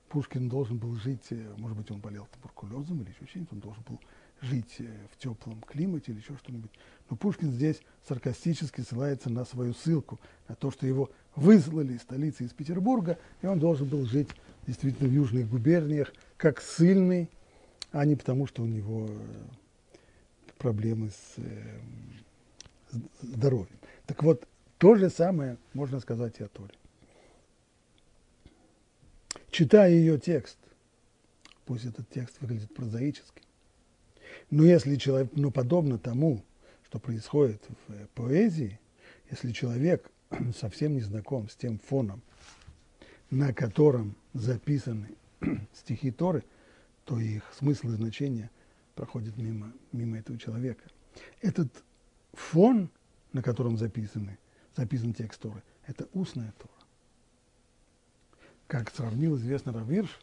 Пушкин 0.09 0.49
должен 0.49 0.77
был 0.77 0.93
жить, 0.97 1.25
э, 1.31 1.51
может 1.57 1.77
быть, 1.77 1.89
он 1.89 1.99
болел 1.99 2.27
туберкулезом 2.31 3.01
или 3.01 3.09
еще 3.09 3.25
чем-то, 3.25 3.55
он 3.55 3.59
должен 3.59 3.83
был 3.89 3.99
жить 4.41 4.75
э, 4.79 4.85
в 5.11 5.17
теплом 5.17 5.61
климате 5.61 6.11
или 6.11 6.19
еще 6.19 6.35
что-нибудь. 6.37 6.71
Но 7.09 7.15
Пушкин 7.15 7.51
здесь 7.51 7.81
саркастически 8.07 8.81
ссылается 8.81 9.29
на 9.29 9.45
свою 9.45 9.73
ссылку, 9.73 10.19
на 10.47 10.55
то, 10.55 10.71
что 10.71 10.87
его 10.87 11.09
выслали 11.35 11.93
из 11.93 12.01
столицы 12.01 12.45
из 12.45 12.53
Петербурга, 12.53 13.17
и 13.41 13.47
он 13.47 13.59
должен 13.59 13.87
был 13.87 14.05
жить 14.05 14.29
действительно 14.67 15.09
в 15.09 15.13
южных 15.13 15.49
губерниях 15.49 16.13
как 16.37 16.61
сильный, 16.61 17.29
а 17.91 18.05
не 18.05 18.15
потому, 18.15 18.47
что 18.47 18.63
у 18.63 18.65
него 18.65 19.07
э, 19.09 19.97
проблемы 20.57 21.09
с 21.09 21.35
здоровьем. 23.21 23.79
Так 24.05 24.23
вот, 24.23 24.47
то 24.77 24.95
же 24.95 25.09
самое 25.09 25.57
можно 25.73 25.99
сказать 25.99 26.39
и 26.39 26.43
о 26.43 26.47
Торе. 26.47 26.73
Читая 29.51 29.91
ее 29.91 30.19
текст, 30.19 30.57
пусть 31.65 31.85
этот 31.85 32.09
текст 32.09 32.41
выглядит 32.41 32.73
прозаически, 32.73 33.41
но 34.49 34.63
если 34.63 34.95
человек, 34.95 35.31
но 35.33 35.51
подобно 35.51 35.97
тому, 35.97 36.43
что 36.85 36.99
происходит 36.99 37.63
в 37.87 37.93
э, 37.93 38.07
поэзии, 38.13 38.79
если 39.29 39.51
человек 39.51 40.09
совсем 40.57 40.93
не 40.93 41.01
знаком 41.01 41.49
с 41.49 41.55
тем 41.55 41.79
фоном, 41.79 42.21
на 43.29 43.53
котором 43.53 44.15
записаны 44.33 45.09
стихи 45.73 46.11
Торы, 46.11 46.43
то 47.05 47.19
их 47.19 47.43
смысл 47.57 47.89
и 47.89 47.95
значение 47.95 48.49
проходит 48.95 49.37
мимо, 49.37 49.73
мимо 49.91 50.17
этого 50.17 50.37
человека. 50.39 50.83
Этот 51.41 51.69
фон, 52.33 52.89
на 53.33 53.41
котором 53.41 53.77
записаны, 53.77 54.37
записан 54.75 55.13
текст 55.13 55.41
Торы, 55.41 55.63
это 55.85 56.07
устная 56.13 56.53
Тора. 56.57 56.71
Как 58.67 58.89
сравнил 58.89 59.37
известно 59.37 59.71
Равирш, 59.71 60.19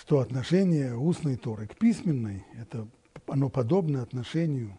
что 0.00 0.20
отношение 0.20 0.96
устной 0.96 1.36
Торы 1.36 1.66
к 1.66 1.76
письменной, 1.76 2.42
это, 2.58 2.88
оно 3.26 3.50
подобно 3.50 4.02
отношению 4.02 4.78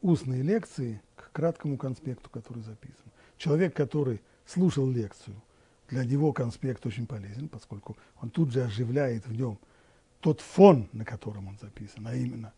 устной 0.00 0.42
лекции 0.42 1.02
к 1.16 1.32
краткому 1.32 1.76
конспекту, 1.76 2.30
который 2.30 2.62
записан. 2.62 3.04
Человек, 3.36 3.74
который 3.74 4.20
слушал 4.46 4.88
лекцию, 4.88 5.34
для 5.88 6.04
него 6.04 6.32
конспект 6.32 6.86
очень 6.86 7.06
полезен, 7.06 7.48
поскольку 7.48 7.96
он 8.20 8.30
тут 8.30 8.52
же 8.52 8.62
оживляет 8.62 9.26
в 9.26 9.32
нем 9.32 9.58
тот 10.20 10.40
фон, 10.40 10.88
на 10.92 11.04
котором 11.04 11.48
он 11.48 11.58
записан, 11.60 12.06
а 12.06 12.14
именно 12.14 12.52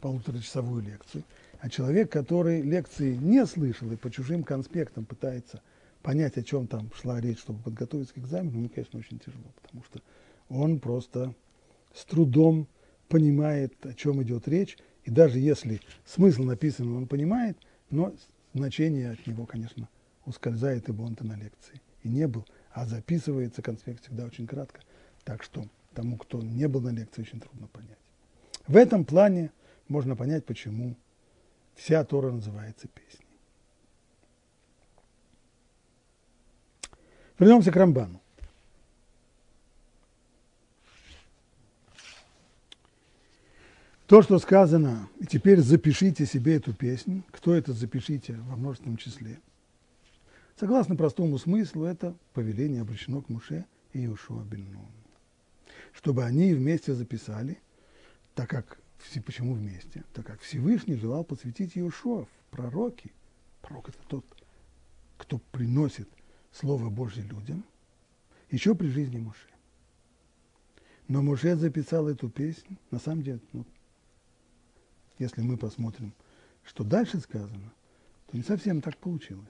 полуторачасовую 0.00 0.82
лекцию. 0.82 1.22
А 1.60 1.70
человек, 1.70 2.10
который 2.10 2.60
лекции 2.60 3.14
не 3.14 3.46
слышал 3.46 3.90
и 3.92 3.96
по 3.96 4.10
чужим 4.10 4.42
конспектам 4.42 5.04
пытается 5.04 5.62
понять, 6.02 6.36
о 6.38 6.42
чем 6.42 6.66
там 6.66 6.90
шла 6.92 7.20
речь, 7.20 7.38
чтобы 7.38 7.62
подготовиться 7.62 8.14
к 8.14 8.18
экзамену, 8.18 8.58
ему, 8.58 8.68
конечно, 8.68 8.98
очень 8.98 9.20
тяжело, 9.20 9.46
потому 9.62 9.84
что 9.84 10.00
он 10.48 10.78
просто 10.78 11.34
с 11.94 12.04
трудом 12.04 12.68
понимает, 13.08 13.74
о 13.84 13.94
чем 13.94 14.22
идет 14.22 14.48
речь, 14.48 14.76
и 15.04 15.10
даже 15.10 15.38
если 15.38 15.80
смысл 16.04 16.42
написан, 16.42 16.94
он 16.96 17.06
понимает, 17.06 17.56
но 17.90 18.12
значение 18.52 19.12
от 19.12 19.26
него, 19.26 19.46
конечно, 19.46 19.88
ускользает, 20.24 20.88
ибо 20.88 21.02
он-то 21.02 21.24
на 21.24 21.36
лекции 21.36 21.80
и 22.02 22.08
не 22.08 22.26
был, 22.26 22.44
а 22.72 22.86
записывается 22.86 23.62
конспект 23.62 24.02
всегда 24.02 24.24
очень 24.24 24.46
кратко, 24.46 24.80
так 25.24 25.42
что 25.42 25.66
тому, 25.94 26.16
кто 26.16 26.40
не 26.40 26.68
был 26.68 26.80
на 26.80 26.90
лекции, 26.90 27.22
очень 27.22 27.40
трудно 27.40 27.68
понять. 27.68 27.98
В 28.66 28.76
этом 28.76 29.04
плане 29.04 29.50
можно 29.88 30.16
понять, 30.16 30.44
почему 30.44 30.96
вся 31.74 32.04
Тора 32.04 32.32
называется 32.32 32.88
песней. 32.88 33.26
Вернемся 37.38 37.70
к 37.70 37.76
Рамбану. 37.76 38.20
То, 44.06 44.22
что 44.22 44.38
сказано, 44.38 45.08
и 45.18 45.26
теперь 45.26 45.60
запишите 45.60 46.26
себе 46.26 46.56
эту 46.56 46.72
песню, 46.72 47.24
кто 47.32 47.54
это 47.54 47.72
запишите 47.72 48.34
во 48.34 48.56
множественном 48.56 48.98
числе. 48.98 49.40
Согласно 50.58 50.94
простому 50.94 51.38
смыслу, 51.38 51.84
это 51.84 52.16
повеление 52.32 52.82
обращено 52.82 53.20
к 53.20 53.28
Муше 53.28 53.66
и 53.92 53.98
Иешуа 53.98 54.44
бен 54.44 54.78
Чтобы 55.92 56.24
они 56.24 56.54
вместе 56.54 56.94
записали, 56.94 57.58
так 58.34 58.48
как, 58.48 58.78
почему 59.24 59.54
вместе? 59.54 60.04
Так 60.14 60.24
как 60.24 60.40
Всевышний 60.40 60.94
желал 60.94 61.24
посвятить 61.24 61.74
Иешуа 61.74 62.26
в 62.26 62.54
пророки, 62.54 63.12
Пророк– 63.60 63.88
это 63.88 63.98
тот, 64.06 64.24
кто 65.16 65.38
приносит 65.50 66.08
Слово 66.52 66.88
Божье 66.88 67.24
людям, 67.24 67.64
еще 68.50 68.76
при 68.76 68.86
жизни 68.86 69.18
Моше. 69.18 69.48
Но 71.08 71.22
Моше 71.22 71.56
записал 71.56 72.08
эту 72.08 72.28
песню, 72.28 72.76
на 72.90 73.00
самом 73.00 73.22
деле, 73.22 73.40
ну, 73.52 73.64
если 75.18 75.42
мы 75.42 75.56
посмотрим, 75.56 76.12
что 76.64 76.84
дальше 76.84 77.20
сказано, 77.20 77.72
то 78.26 78.36
не 78.36 78.42
совсем 78.42 78.80
так 78.80 78.96
получилось. 78.98 79.46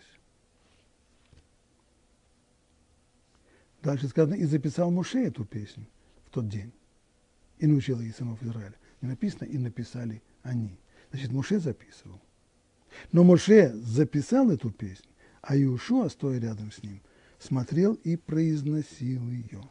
Дальше 3.82 4.08
сказано, 4.08 4.34
и 4.34 4.44
записал 4.44 4.90
Муше 4.90 5.20
эту 5.20 5.44
песню 5.44 5.86
в 6.26 6.30
тот 6.30 6.48
день, 6.48 6.72
и 7.58 7.66
научил 7.66 8.00
ей 8.00 8.12
сынов 8.12 8.42
Израиля. 8.42 8.74
Не 9.00 9.08
написано, 9.08 9.44
и 9.44 9.58
написали 9.58 10.22
они. 10.42 10.78
Значит, 11.10 11.30
Муше 11.32 11.58
записывал. 11.58 12.20
Но 13.12 13.24
Моше 13.24 13.72
записал 13.74 14.50
эту 14.50 14.70
песню, 14.70 15.10
а 15.42 15.56
Иушуа, 15.56 16.08
стоя 16.08 16.38
рядом 16.40 16.72
с 16.72 16.82
ним, 16.82 17.00
смотрел 17.38 17.94
и 17.94 18.16
произносил 18.16 19.28
ее. 19.28 19.62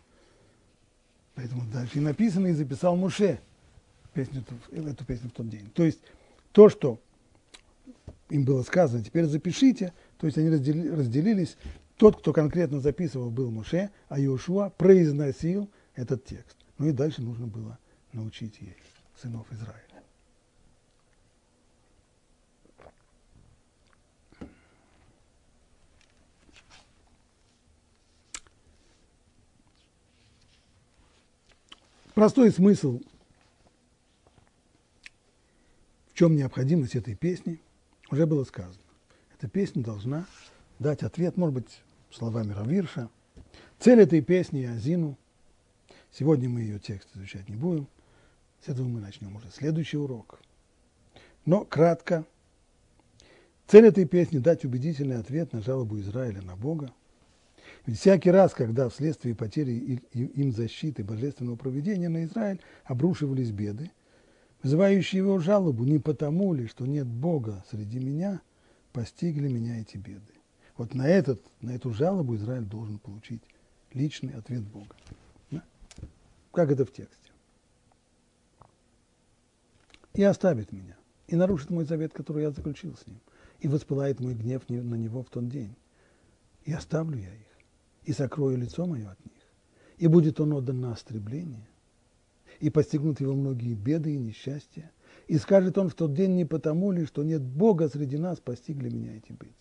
Поэтому 1.34 1.70
дальше 1.70 1.98
и 1.98 2.02
написано, 2.02 2.48
и 2.48 2.54
записал 2.54 2.96
Муше 2.96 3.42
песню, 4.16 4.44
эту 4.72 5.06
песню 5.06 5.30
в 5.30 5.34
тот 5.34 5.50
день. 5.50 5.70
То 5.76 5.84
есть 5.84 6.00
то, 6.54 6.70
что 6.70 7.00
им 8.30 8.46
было 8.46 8.64
сказано, 8.64 9.04
теперь 9.04 9.26
запишите, 9.26 9.94
то 10.18 10.26
есть 10.26 10.38
они 10.38 10.50
разделились. 10.50 11.58
Тот, 11.98 12.18
кто 12.20 12.34
конкретно 12.34 12.80
записывал, 12.80 13.30
был 13.30 13.52
Муше, 13.52 13.90
а 14.10 14.20
Иошуа 14.20 14.70
произносил 14.70 15.70
этот 15.96 16.26
текст. 16.26 16.58
Ну 16.78 16.88
и 16.88 16.92
дальше 16.92 17.22
нужно 17.22 17.48
было 17.48 17.78
научить 18.12 18.60
ей, 18.60 18.76
сынов 19.22 19.46
Израиля. 19.52 19.82
Простой 32.14 32.50
смысл, 32.50 33.02
в 36.16 36.18
чем 36.18 36.38
необходимость 36.38 36.96
этой 36.96 37.14
песни, 37.14 37.60
уже 38.10 38.26
было 38.26 38.46
сказано. 38.46 38.80
Эта 39.38 39.50
песня 39.50 39.84
должна 39.84 40.26
дать 40.80 41.04
ответ, 41.04 41.36
может 41.36 41.54
быть, 41.54 41.82
словами 42.10 42.54
Равирша. 42.54 43.10
Цель 43.80 44.00
этой 44.00 44.22
песни 44.22 44.64
Азину. 44.64 45.18
Сегодня 46.14 46.48
мы 46.48 46.62
ее 46.62 46.80
текст 46.80 47.10
изучать 47.18 47.50
не 47.50 47.58
будем. 47.58 47.90
С 48.66 48.70
этого 48.70 48.88
мы 48.88 49.02
начнем 49.02 49.36
уже 49.36 49.52
следующий 49.52 49.98
урок. 49.98 50.40
Но 51.44 51.66
кратко. 51.66 52.24
Цель 53.68 53.88
этой 53.88 54.06
песни– 54.06 54.38
дать 54.40 54.64
убедительный 54.64 55.18
ответ 55.18 55.52
на 55.52 55.62
жалобу 55.62 56.00
Израиля 56.00 56.42
на 56.42 56.56
Бога– 56.56 56.94
ведь 57.86 58.00
всякий 58.00 58.32
раз, 58.32 58.54
когда 58.54 58.90
вследствие 58.90 59.36
потери 59.36 60.02
им 60.14 60.52
защиты 60.52 61.04
божественного 61.04 61.56
проведения 61.56 62.10
на 62.10 62.24
Израиль 62.24 62.62
обрушивались 62.86 63.52
беды, 63.52 63.92
вызывающие 64.66 65.20
его 65.20 65.38
жалобу, 65.38 65.84
не 65.84 66.00
потому 66.00 66.56
ли, 66.56 66.66
что 66.66 66.88
нет 66.88 67.06
Бога 67.06 67.64
среди 67.70 68.00
меня, 68.00 68.42
постигли 68.94 69.48
меня 69.48 69.80
эти 69.80 69.96
беды. 69.96 70.34
Вот 70.76 70.96
на, 70.96 71.08
этот, 71.08 71.40
на 71.62 71.76
эту 71.76 71.94
жалобу 71.94 72.36
Израиль 72.36 72.66
должен 72.66 72.98
получить 72.98 73.44
личный 73.94 74.34
ответ 74.34 74.64
Бога. 74.64 74.96
Да? 75.52 75.64
Как 76.52 76.72
это 76.72 76.84
в 76.84 76.92
тексте. 76.92 77.32
И 80.16 80.24
оставит 80.24 80.72
меня, 80.72 80.98
и 81.28 81.36
нарушит 81.36 81.70
мой 81.70 81.86
завет, 81.86 82.14
который 82.14 82.42
я 82.42 82.50
заключил 82.50 82.98
с 82.98 83.06
ним, 83.06 83.20
и 83.60 83.68
воспылает 83.68 84.20
мой 84.20 84.34
гнев 84.34 84.68
на 84.68 84.96
него 84.96 85.22
в 85.22 85.30
тот 85.30 85.48
день. 85.48 85.76
И 86.64 86.74
оставлю 86.74 87.20
я 87.20 87.32
их 87.32 87.56
и 88.06 88.14
сокрою 88.14 88.58
лицо 88.58 88.88
мое 88.88 89.12
от 89.12 89.24
них, 89.26 89.44
и 90.00 90.08
будет 90.08 90.40
он 90.40 90.54
отдан 90.54 90.82
на 90.82 90.94
остребрение, 90.94 91.68
и 92.60 92.70
постигнут 92.70 93.20
его 93.20 93.34
многие 93.34 93.74
беды 93.74 94.16
и 94.16 94.18
несчастья, 94.18 94.92
и 95.28 95.38
скажет 95.38 95.78
он 95.78 95.90
в 95.90 95.96
тот 95.96 96.14
день 96.14 96.36
не 96.36 96.46
потому 96.46 96.92
ли, 96.92 97.06
что 97.06 97.24
нет 97.24 97.42
Бога 97.42 97.90
среди 97.90 98.18
нас, 98.18 98.40
постигли 98.40 98.90
меня 98.90 99.18
эти 99.18 99.32
бедствия. 99.32 99.54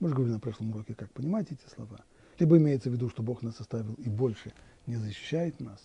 Мы 0.00 0.08
же 0.08 0.14
говорили 0.14 0.34
на 0.34 0.40
прошлом 0.40 0.70
уроке, 0.70 0.94
как 0.94 1.12
понимать 1.12 1.52
эти 1.52 1.66
слова. 1.74 2.00
Либо 2.38 2.56
имеется 2.58 2.90
в 2.90 2.92
виду, 2.92 3.08
что 3.08 3.22
Бог 3.22 3.42
нас 3.42 3.60
оставил 3.60 3.94
и 3.94 4.08
больше 4.08 4.52
не 4.86 4.96
защищает 4.96 5.60
нас, 5.60 5.80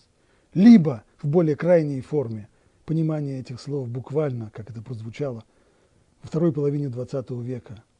либо 0.52 1.04
в 1.22 1.28
более 1.28 1.56
крайней 1.56 2.00
форме 2.00 2.48
понимание 2.86 3.40
этих 3.40 3.60
слов 3.60 3.88
буквально, 3.88 4.50
как 4.50 4.70
это 4.70 4.82
прозвучало 4.82 5.44
во 6.22 6.28
второй 6.28 6.52
половине 6.52 6.86
XX 6.86 7.42
века– 7.42 7.84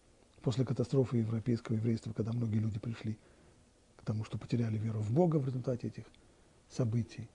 после 0.43 0.65
катастрофы 0.65 1.19
европейского 1.19 1.77
еврейства, 1.77 2.13
когда 2.13 2.33
многие 2.33 2.59
люди 2.59 2.79
пришли 2.79 3.19
к 3.97 4.05
тому, 4.05 4.25
что 4.25 4.39
потеряли 4.39 4.79
веру 4.79 5.01
в 5.01 5.13
Бога 5.13 5.37
в 5.37 5.47
результате 5.47 5.89
этих 5.89 6.05
событий. 6.69 7.29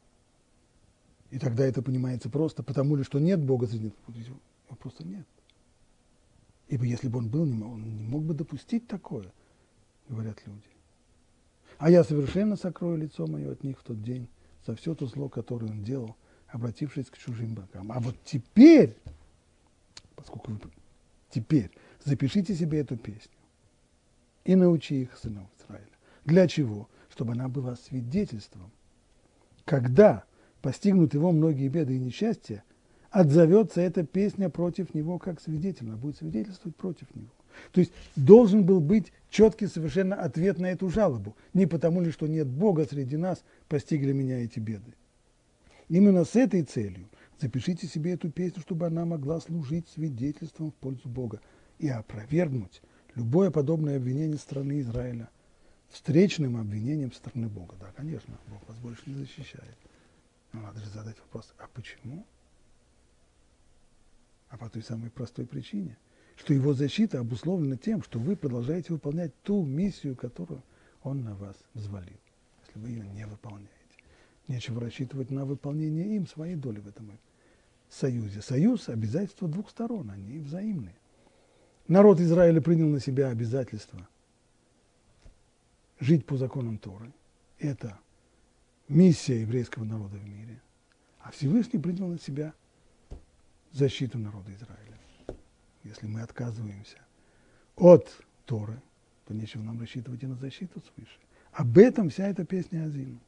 И 1.31 1.39
тогда 1.39 1.65
это 1.65 1.81
понимается 1.81 2.29
просто, 2.29 2.63
потому 2.63 2.95
ли, 2.95 3.03
что 3.03 3.19
нет 3.19 3.43
Бога 3.43 3.67
среди 3.67 3.85
них. 3.85 3.93
Его 4.07 4.37
просто 4.79 5.05
нет. 5.05 5.25
Ибо 6.67 6.85
если 6.85 7.07
бы 7.07 7.19
он 7.19 7.29
был, 7.29 7.41
он 7.41 7.97
не 7.97 8.03
мог 8.03 8.23
бы 8.23 8.33
допустить 8.33 8.87
такое, 8.87 9.31
говорят 10.07 10.45
люди. 10.45 10.63
А 11.77 11.89
я 11.89 12.03
совершенно 12.03 12.55
сокрою 12.55 12.97
лицо 12.97 13.27
мое 13.27 13.51
от 13.51 13.63
них 13.63 13.79
в 13.79 13.83
тот 13.83 14.01
день 14.01 14.27
за 14.65 14.75
все 14.75 14.95
то 14.95 15.05
зло, 15.05 15.29
которое 15.29 15.67
он 15.67 15.83
делал, 15.83 16.15
обратившись 16.47 17.09
к 17.09 17.17
чужим 17.17 17.53
богам. 17.53 17.91
А 17.91 17.99
вот 17.99 18.15
теперь, 18.23 18.97
поскольку 20.15 20.51
вы 20.51 20.59
теперь 21.29 21.71
запишите 22.03 22.55
себе 22.55 22.79
эту 22.79 22.97
песню 22.97 23.37
и 24.45 24.55
научи 24.55 25.01
их 25.01 25.17
сынов 25.17 25.47
Израиля. 25.59 25.89
Для 26.23 26.47
чего? 26.47 26.89
Чтобы 27.09 27.33
она 27.33 27.49
была 27.49 27.75
свидетельством. 27.75 28.71
Когда 29.65 30.23
постигнут 30.65 31.13
его 31.13 31.31
многие 31.31 31.67
беды 31.67 31.95
и 31.95 31.99
несчастья, 31.99 32.63
отзовется 33.11 33.81
эта 33.81 34.03
песня 34.03 34.49
против 34.49 34.95
него 34.95 35.19
как 35.19 35.39
свидетель, 35.39 35.85
она 35.85 35.95
будет 35.95 36.17
свидетельствовать 36.17 36.75
против 36.75 37.13
него. 37.13 37.29
То 37.71 37.81
есть 37.81 37.91
должен 38.15 38.65
был 38.65 38.79
быть 38.79 39.13
четкий 39.29 39.67
совершенно 39.67 40.15
ответ 40.15 40.57
на 40.57 40.65
эту 40.65 40.89
жалобу. 40.89 41.37
Не 41.53 41.67
потому 41.67 42.01
ли, 42.01 42.09
что 42.09 42.25
нет 42.25 42.47
Бога 42.47 42.85
среди 42.85 43.15
нас, 43.15 43.43
постигли 43.67 44.11
меня 44.11 44.43
эти 44.43 44.57
беды. 44.57 44.95
Именно 45.87 46.25
с 46.25 46.35
этой 46.35 46.63
целью 46.63 47.09
запишите 47.39 47.85
себе 47.85 48.13
эту 48.13 48.31
песню, 48.31 48.63
чтобы 48.63 48.87
она 48.87 49.05
могла 49.05 49.41
служить 49.41 49.87
свидетельством 49.89 50.71
в 50.71 50.73
пользу 50.73 51.07
Бога 51.07 51.41
и 51.77 51.89
опровергнуть 51.89 52.81
любое 53.13 53.51
подобное 53.51 53.97
обвинение 53.97 54.39
страны 54.39 54.79
Израиля 54.79 55.29
встречным 55.89 56.57
обвинением 56.57 57.11
страны 57.11 57.49
Бога. 57.49 57.75
Да, 57.79 57.91
конечно, 57.95 58.33
Бог 58.47 58.67
вас 58.67 58.79
больше 58.79 59.03
не 59.05 59.13
защищает. 59.13 59.77
Но 60.55 60.61
надо 60.61 60.79
же 60.79 60.89
задать 60.89 61.19
вопрос, 61.19 61.53
а 61.57 61.67
почему? 61.67 62.25
А 64.47 64.57
по 64.57 64.69
той 64.69 64.81
самой 64.81 65.09
простой 65.09 65.45
причине, 65.45 65.97
что 66.37 66.53
его 66.53 66.73
защита 66.73 67.19
обусловлена 67.19 67.75
тем, 67.75 68.01
что 68.01 68.19
вы 68.19 68.37
продолжаете 68.37 68.93
выполнять 68.93 69.33
ту 69.41 69.65
миссию, 69.65 70.15
которую 70.15 70.63
он 71.03 71.23
на 71.23 71.35
вас 71.35 71.57
взвалил, 71.73 72.17
если 72.65 72.79
вы 72.79 72.89
ее 72.89 73.07
не 73.09 73.27
выполняете. 73.27 73.71
Нечего 74.47 74.79
рассчитывать 74.79 75.29
на 75.29 75.43
выполнение 75.43 76.15
им 76.15 76.25
своей 76.25 76.55
доли 76.55 76.79
в 76.79 76.87
этом 76.87 77.11
союзе. 77.89 78.41
Союз– 78.41 78.87
обязательства 78.89 79.49
двух 79.49 79.69
сторон, 79.69 80.09
они 80.09 80.39
взаимные. 80.39 80.95
Народ 81.87 82.19
Израиля 82.21 82.61
принял 82.61 82.87
на 82.87 83.01
себя 83.01 83.27
обязательство 83.29 84.07
жить 85.99 86.25
по 86.25 86.37
законам 86.37 86.77
Торы. 86.77 87.11
Это 87.59 87.99
миссия 88.87 89.41
еврейского 89.41 89.83
народа 89.83 90.17
в 90.17 90.27
мире. 90.27 90.61
А 91.19 91.31
Всевышний 91.31 91.79
принял 91.79 92.07
на 92.07 92.19
себя 92.19 92.53
защиту 93.71 94.17
народа 94.17 94.53
Израиля. 94.53 94.99
Если 95.83 96.07
мы 96.07 96.21
отказываемся 96.21 96.97
от 97.75 98.09
Торы, 98.45 98.81
то 99.25 99.33
нечего 99.33 99.61
нам 99.63 99.79
рассчитывать 99.79 100.23
и 100.23 100.27
на 100.27 100.35
защиту 100.35 100.81
свыше. 100.81 101.19
Об 101.51 101.77
этом 101.77 102.09
вся 102.09 102.27
эта 102.27 102.45
песня 102.45 102.85
Азину. 102.85 103.19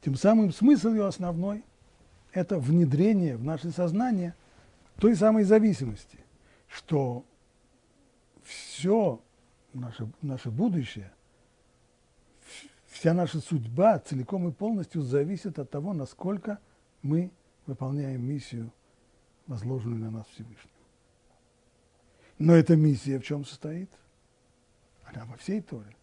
Тем 0.00 0.14
самым 0.14 0.52
смысл 0.52 0.90
ее 0.90 1.06
основной 1.06 1.64
это 2.32 2.58
внедрение 2.58 3.36
в 3.36 3.44
наше 3.44 3.70
сознание 3.70 4.34
той 4.98 5.16
самой 5.16 5.44
зависимости, 5.44 6.18
что 6.68 7.24
все 8.42 9.20
наше, 9.72 10.10
наше 10.22 10.50
будущее, 10.50 11.12
вся 12.86 13.14
наша 13.14 13.40
судьба 13.40 13.98
целиком 13.98 14.48
и 14.48 14.52
полностью 14.52 15.02
зависит 15.02 15.58
от 15.58 15.70
того, 15.70 15.92
насколько 15.92 16.58
мы 17.02 17.30
выполняем 17.66 18.24
миссию, 18.26 18.72
возложенную 19.46 20.00
на 20.00 20.10
нас 20.10 20.26
Всевышним. 20.28 20.70
Но 22.38 22.54
эта 22.54 22.76
миссия 22.76 23.18
в 23.18 23.24
чем 23.24 23.44
состоит? 23.44 23.90
Она 25.04 25.24
во 25.24 25.36
всей 25.36 25.60
Торе. 25.60 25.96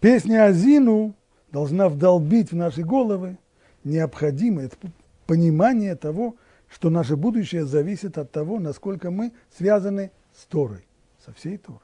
Песня 0.00 0.46
Азину 0.46 1.14
должна 1.50 1.88
вдолбить 1.88 2.52
в 2.52 2.56
наши 2.56 2.82
головы 2.82 3.38
необходимо, 3.84 4.62
это 4.62 4.76
понимание 5.26 5.94
того, 5.94 6.36
что 6.68 6.90
наше 6.90 7.16
будущее 7.16 7.64
зависит 7.64 8.18
от 8.18 8.32
того, 8.32 8.58
насколько 8.58 9.10
мы 9.10 9.32
связаны 9.56 10.10
с 10.34 10.44
Торой, 10.46 10.86
со 11.24 11.32
всей 11.32 11.56
Торой. 11.56 11.80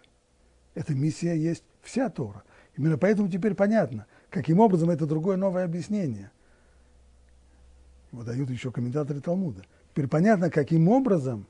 Эта 0.74 0.94
миссия 0.94 1.34
есть 1.34 1.64
вся 1.82 2.08
Тора. 2.10 2.42
Именно 2.76 2.98
поэтому 2.98 3.28
теперь 3.28 3.54
понятно, 3.54 4.06
каким 4.28 4.60
образом 4.60 4.90
это 4.90 5.06
другое 5.06 5.36
новое 5.36 5.64
объяснение. 5.64 6.30
Его 8.12 8.22
дают 8.22 8.50
еще 8.50 8.70
комментаторы 8.70 9.20
Талмуда. 9.20 9.62
Теперь 9.90 10.08
понятно, 10.08 10.50
каким 10.50 10.88
образом 10.88 11.46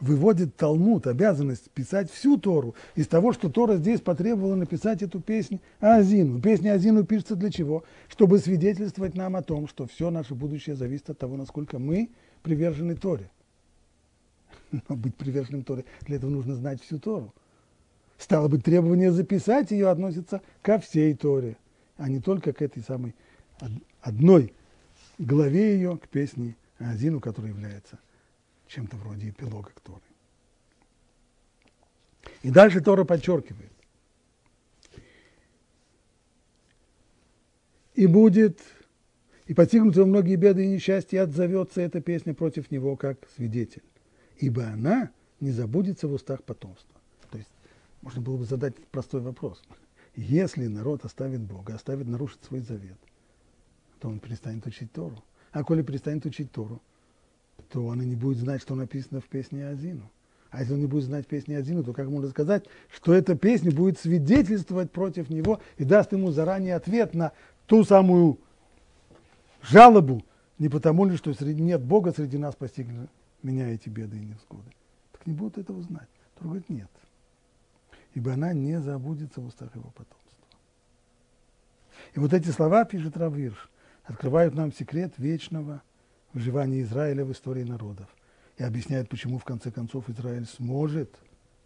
выводит 0.00 0.56
Талмуд 0.56 1.06
обязанность 1.06 1.70
писать 1.70 2.10
всю 2.10 2.36
Тору 2.38 2.74
из 2.94 3.06
того, 3.06 3.32
что 3.32 3.50
Тора 3.50 3.76
здесь 3.76 4.00
потребовала 4.00 4.54
написать 4.54 5.02
эту 5.02 5.20
песню 5.20 5.60
Азину. 5.78 6.40
Песня 6.40 6.72
Азину 6.72 7.04
пишется 7.04 7.36
для 7.36 7.50
чего? 7.50 7.84
Чтобы 8.08 8.38
свидетельствовать 8.38 9.14
нам 9.14 9.36
о 9.36 9.42
том, 9.42 9.68
что 9.68 9.86
все 9.86 10.10
наше 10.10 10.34
будущее 10.34 10.74
зависит 10.74 11.10
от 11.10 11.18
того, 11.18 11.36
насколько 11.36 11.78
мы 11.78 12.10
привержены 12.42 12.96
Торе. 12.96 13.30
Но 14.88 14.96
быть 14.96 15.14
приверженным 15.14 15.64
Торе, 15.64 15.84
для 16.02 16.16
этого 16.16 16.30
нужно 16.30 16.54
знать 16.54 16.82
всю 16.82 16.98
Тору. 16.98 17.34
Стало 18.18 18.48
быть, 18.48 18.64
требование 18.64 19.12
записать 19.12 19.70
ее 19.70 19.88
относится 19.88 20.42
ко 20.62 20.78
всей 20.78 21.14
Торе, 21.14 21.56
а 21.96 22.08
не 22.08 22.20
только 22.20 22.52
к 22.52 22.60
этой 22.60 22.82
самой 22.82 23.14
одной 24.00 24.52
главе 25.18 25.74
ее, 25.74 25.96
к 25.96 26.08
песне 26.08 26.56
Азину, 26.78 27.20
которая 27.20 27.52
является 27.52 27.98
чем-то 28.68 28.96
вроде 28.96 29.30
эпилога 29.30 29.70
к 29.74 29.80
Торе. 29.80 30.02
И 32.42 32.50
дальше 32.50 32.80
Тора 32.80 33.04
подчеркивает. 33.04 33.72
И 37.94 38.06
будет, 38.06 38.60
и 39.46 39.52
постигнутся 39.52 40.06
многие 40.06 40.36
беды 40.36 40.64
и 40.64 40.68
несчастья, 40.68 41.22
отзовется 41.22 41.82
эта 41.82 42.00
песня 42.00 42.32
против 42.32 42.70
него 42.70 42.96
как 42.96 43.28
свидетель. 43.34 43.82
Ибо 44.40 44.66
она 44.66 45.10
не 45.38 45.50
забудется 45.50 46.08
в 46.08 46.14
устах 46.14 46.42
потомства. 46.42 46.98
То 47.30 47.38
есть 47.38 47.50
можно 48.00 48.22
было 48.22 48.38
бы 48.38 48.44
задать 48.44 48.74
простой 48.86 49.20
вопрос. 49.20 49.62
Если 50.16 50.66
народ 50.66 51.04
оставит 51.04 51.40
Бога, 51.40 51.74
оставит 51.74 52.08
нарушить 52.08 52.42
свой 52.42 52.60
завет, 52.60 52.96
то 54.00 54.08
он 54.08 54.18
перестанет 54.18 54.66
учить 54.66 54.92
Тору. 54.92 55.22
А 55.52 55.62
коли 55.62 55.82
перестанет 55.82 56.24
учить 56.24 56.50
Тору, 56.50 56.80
то 57.70 57.84
он 57.84 58.00
и 58.02 58.06
не 58.06 58.16
будет 58.16 58.38
знать, 58.38 58.62
что 58.62 58.74
написано 58.74 59.20
в 59.20 59.26
песне 59.26 59.68
Азину. 59.68 60.10
А 60.50 60.60
если 60.60 60.72
он 60.72 60.80
не 60.80 60.86
будет 60.86 61.04
знать 61.04 61.26
песни 61.26 61.54
Азину, 61.54 61.84
то 61.84 61.92
как 61.92 62.08
можно 62.08 62.30
сказать, 62.30 62.64
что 62.92 63.12
эта 63.12 63.36
песня 63.36 63.70
будет 63.70 63.98
свидетельствовать 63.98 64.90
против 64.90 65.28
него 65.28 65.60
и 65.76 65.84
даст 65.84 66.12
ему 66.12 66.32
заранее 66.32 66.74
ответ 66.76 67.14
на 67.14 67.32
ту 67.66 67.84
самую 67.84 68.38
жалобу, 69.62 70.24
не 70.58 70.68
потому 70.68 71.04
ли, 71.04 71.16
что 71.16 71.32
среди, 71.34 71.62
нет 71.62 71.82
Бога 71.82 72.12
среди 72.12 72.38
нас 72.38 72.56
постигли 72.56 73.06
меня 73.42 73.68
эти 73.68 73.88
беды 73.88 74.18
и 74.18 74.24
невзгоды. 74.24 74.70
Так 75.12 75.26
не 75.26 75.32
будут 75.32 75.58
этого 75.58 75.82
знать. 75.82 76.08
Тот 76.34 76.44
говорит, 76.44 76.68
нет. 76.68 76.90
Ибо 78.14 78.32
она 78.32 78.52
не 78.52 78.80
забудется 78.80 79.40
в 79.40 79.46
устах 79.46 79.74
его 79.74 79.90
потомства. 79.90 80.20
И 82.14 82.18
вот 82.18 82.32
эти 82.32 82.48
слова, 82.48 82.84
пишет 82.84 83.16
Равирш, 83.16 83.70
открывают 84.04 84.54
нам 84.54 84.72
секрет 84.72 85.14
вечного 85.18 85.82
выживания 86.32 86.82
Израиля 86.82 87.24
в 87.24 87.32
истории 87.32 87.62
народов 87.62 88.08
и 88.56 88.62
объясняют, 88.62 89.08
почему 89.08 89.38
в 89.38 89.44
конце 89.44 89.70
концов 89.70 90.08
Израиль 90.08 90.46
сможет, 90.46 91.14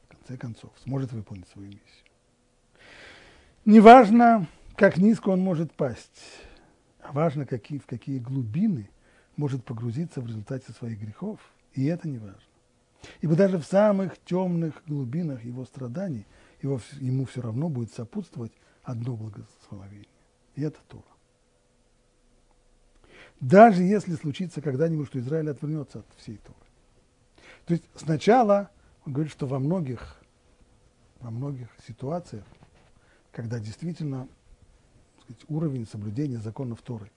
в 0.08 0.16
конце 0.16 0.36
концов, 0.36 0.72
сможет 0.82 1.12
выполнить 1.12 1.48
свою 1.48 1.68
миссию. 1.68 2.04
Неважно, 3.64 4.46
как 4.76 4.98
низко 4.98 5.30
он 5.30 5.40
может 5.40 5.72
пасть, 5.72 6.22
а 7.00 7.12
важно, 7.12 7.46
какие, 7.46 7.78
в 7.78 7.86
какие 7.86 8.18
глубины 8.18 8.90
может 9.36 9.64
погрузиться 9.64 10.20
в 10.20 10.26
результате 10.26 10.72
своих 10.72 11.00
грехов, 11.00 11.40
и 11.74 11.84
это 11.84 12.08
не 12.08 12.18
важно. 12.18 12.40
Ибо 13.20 13.36
даже 13.36 13.58
в 13.58 13.64
самых 13.64 14.18
темных 14.24 14.82
глубинах 14.86 15.44
его 15.44 15.64
страданий 15.64 16.26
его, 16.62 16.80
ему 17.00 17.26
все 17.26 17.42
равно 17.42 17.68
будет 17.68 17.92
сопутствовать 17.92 18.52
одно 18.82 19.16
благословение. 19.16 20.08
И 20.54 20.62
это 20.62 20.78
Тора. 20.88 21.04
Даже 23.40 23.82
если 23.82 24.14
случится 24.14 24.62
когда-нибудь, 24.62 25.08
что 25.08 25.18
Израиль 25.18 25.50
отвернется 25.50 25.98
от 26.00 26.06
всей 26.16 26.38
Торы. 26.38 26.56
То 27.66 27.74
есть 27.74 27.84
сначала 27.94 28.70
он 29.04 29.12
говорит, 29.12 29.32
что 29.32 29.46
во 29.46 29.58
многих, 29.58 30.22
во 31.20 31.30
многих 31.30 31.68
ситуациях, 31.86 32.44
когда 33.32 33.58
действительно 33.58 34.28
сказать, 35.22 35.44
уровень 35.48 35.86
соблюдения 35.86 36.38
законов 36.38 36.80
Торы 36.82 37.10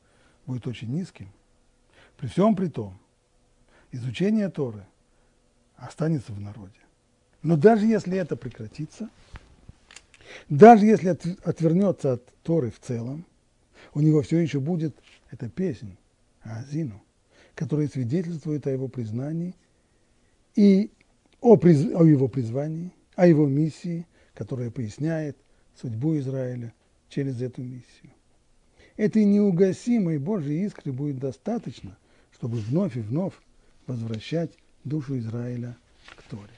будет 0.46 0.68
очень 0.68 0.92
низким, 0.94 1.32
при 2.18 2.28
всем 2.28 2.56
при 2.56 2.68
том, 2.68 3.00
изучение 3.92 4.50
Торы 4.50 4.86
останется 5.76 6.32
в 6.32 6.40
народе. 6.40 6.80
Но 7.44 7.56
даже 7.56 7.86
если 7.86 8.18
это 8.18 8.36
прекратится, 8.36 9.10
даже 10.50 10.86
если 10.86 11.10
отвернется 11.10 12.14
от 12.14 12.26
Торы 12.44 12.72
в 12.72 12.80
целом, 12.80 13.26
у 13.94 14.02
него 14.02 14.22
все 14.22 14.40
еще 14.40 14.60
будет 14.60 14.96
эта 15.32 15.50
песня, 15.50 15.98
Азину, 16.42 17.02
которая 17.56 17.88
свидетельствует 17.88 18.68
о 18.68 18.72
его 18.72 18.88
признании 18.88 19.56
и 20.56 20.92
о, 21.42 21.58
приз, 21.58 21.86
о 21.94 22.04
его 22.04 22.28
призвании, 22.28 22.92
о 23.16 23.28
его 23.28 23.48
миссии, 23.48 24.06
которая 24.34 24.72
поясняет 24.72 25.38
судьбу 25.80 26.18
Израиля 26.18 26.74
через 27.10 27.42
эту 27.42 27.62
миссию. 27.62 28.12
Этой 28.96 29.26
неугасимой 29.26 30.18
Божьей 30.18 30.66
искры 30.66 30.92
будет 30.92 31.20
достаточно, 31.20 31.98
чтобы 32.32 32.58
вновь 32.58 32.98
и 32.98 33.02
вновь 33.02 33.34
возвращать 33.88 34.52
душу 34.84 35.18
Израиля 35.18 35.76
к 36.16 36.24
Торе. 36.24 36.54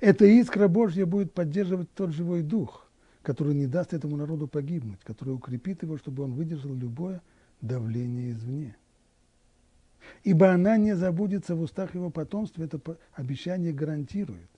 Эта 0.00 0.26
искра 0.26 0.68
Божья 0.68 1.06
будет 1.06 1.32
поддерживать 1.32 1.92
тот 1.92 2.12
живой 2.12 2.42
дух, 2.42 2.88
который 3.22 3.54
не 3.54 3.66
даст 3.66 3.92
этому 3.92 4.16
народу 4.16 4.46
погибнуть, 4.46 5.00
который 5.04 5.34
укрепит 5.34 5.82
его, 5.82 5.98
чтобы 5.98 6.22
он 6.22 6.32
выдержал 6.32 6.74
любое 6.74 7.20
давление 7.60 8.32
извне. 8.32 8.76
Ибо 10.22 10.52
она 10.52 10.76
не 10.76 10.94
забудется 10.94 11.54
в 11.54 11.60
устах 11.60 11.94
его 11.94 12.10
потомства, 12.10 12.62
это 12.62 12.80
обещание 13.14 13.72
гарантирует, 13.72 14.48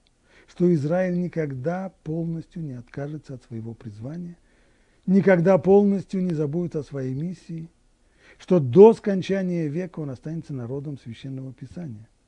что 0.46 0.72
Израиль 0.74 1.18
никогда 1.18 1.92
полностью 2.04 2.62
не 2.62 2.74
откажется 2.74 3.34
от 3.34 3.42
своего 3.42 3.72
призвания, 3.74 4.36
никогда 5.06 5.56
полностью 5.58 6.22
не 6.22 6.34
забудет 6.34 6.76
о 6.76 6.84
своей 6.84 7.14
миссии, 7.14 7.68
что 8.40 8.58
до 8.58 8.94
скончания 8.94 9.68
века 9.68 10.00
он 10.00 10.10
останется 10.10 10.52
народом 10.52 10.98
священного 10.98 11.52
писания– 11.52 12.08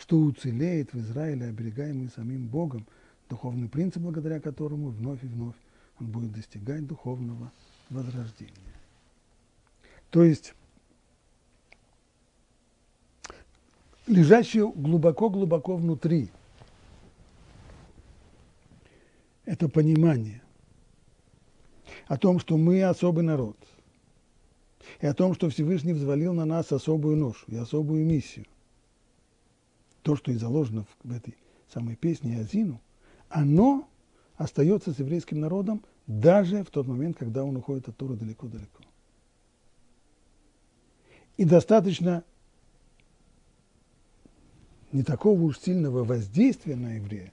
что 0.00 0.18
уцелеет 0.18 0.94
в 0.94 0.98
Израиле, 0.98 1.46
оберегаемый 1.46 2.08
самим 2.08 2.46
Богом, 2.46 2.86
духовный 3.28 3.68
принцип, 3.68 4.02
благодаря 4.02 4.40
которому 4.40 4.88
вновь 4.88 5.22
и 5.22 5.26
вновь 5.26 5.54
он 6.00 6.06
будет 6.06 6.32
достигать 6.32 6.86
духовного 6.86 7.52
возрождения. 7.90 8.54
То 10.08 10.24
есть 10.24 10.54
лежащее 14.06 14.72
глубоко-глубоко 14.72 15.76
внутри 15.76 16.30
это 19.44 19.68
понимание 19.68 20.42
о 22.06 22.16
том, 22.16 22.38
что 22.38 22.56
мы 22.56 22.82
особый 22.82 23.22
народ, 23.22 23.58
и 25.00 25.06
о 25.06 25.14
том, 25.14 25.34
что 25.34 25.48
Всевышний 25.48 25.92
взвалил 25.92 26.32
на 26.32 26.44
нас 26.44 26.72
особую 26.72 27.16
ношу 27.16 27.44
и 27.48 27.56
особую 27.56 28.04
миссию– 28.04 28.46
то, 30.02 30.16
что 30.16 30.32
и 30.32 30.36
заложено 30.36 30.86
в 31.02 31.12
этой 31.12 31.36
самой 31.72 31.96
песне 31.96 32.40
Азину, 32.40 32.80
оно 33.28 33.88
остается 34.36 34.92
с 34.92 34.98
еврейским 34.98 35.40
народом 35.40 35.84
даже 36.06 36.64
в 36.64 36.70
тот 36.70 36.86
момент, 36.86 37.16
когда 37.18 37.44
он 37.44 37.56
уходит 37.56 37.88
от 37.88 37.96
Тора 37.96 38.14
далеко-далеко. 38.14 38.82
И 41.36 41.44
достаточно 41.44 42.24
не 44.92 45.02
такого 45.02 45.40
уж 45.40 45.58
сильного 45.58 46.04
воздействия 46.04 46.76
на 46.76 46.94
еврея, 46.94 47.32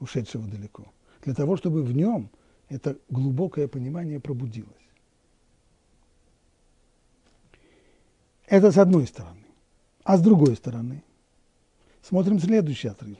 ушедшего 0.00 0.46
далеко, 0.46 0.86
для 1.22 1.34
того, 1.34 1.56
чтобы 1.56 1.82
в 1.82 1.92
нем 1.92 2.30
это 2.68 2.96
глубокое 3.10 3.68
понимание 3.68 4.18
пробудилось. 4.18 4.70
Это 8.46 8.70
с 8.70 8.78
одной 8.78 9.06
стороны. 9.06 9.44
А 10.04 10.16
с 10.16 10.22
другой 10.22 10.56
стороны, 10.56 11.02
Смотрим 12.06 12.38
следующий 12.38 12.86
отрывок. 12.86 13.18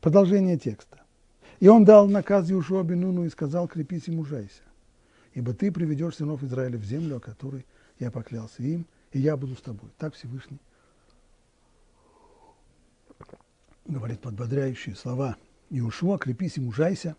Продолжение 0.00 0.58
текста. 0.58 1.00
И 1.60 1.68
он 1.68 1.84
дал 1.84 2.08
наказ 2.08 2.50
Юшуа 2.50 2.82
Бенуну 2.82 3.24
и 3.24 3.28
сказал, 3.28 3.68
крепись 3.68 4.08
и 4.08 4.10
мужайся, 4.10 4.64
ибо 5.32 5.54
ты 5.54 5.70
приведешь 5.70 6.16
сынов 6.16 6.42
Израиля 6.42 6.76
в 6.76 6.82
землю, 6.82 7.18
о 7.18 7.20
которой 7.20 7.64
я 8.00 8.10
поклялся 8.10 8.64
им, 8.64 8.84
и 9.12 9.20
я 9.20 9.36
буду 9.36 9.54
с 9.54 9.60
тобой. 9.60 9.90
Так 9.96 10.14
Всевышний 10.14 10.58
говорит 13.84 14.18
подбодряющие 14.18 14.96
слова 14.96 15.36
Иушуа, 15.70 16.18
крепись 16.18 16.56
и 16.56 16.60
мужайся, 16.60 17.14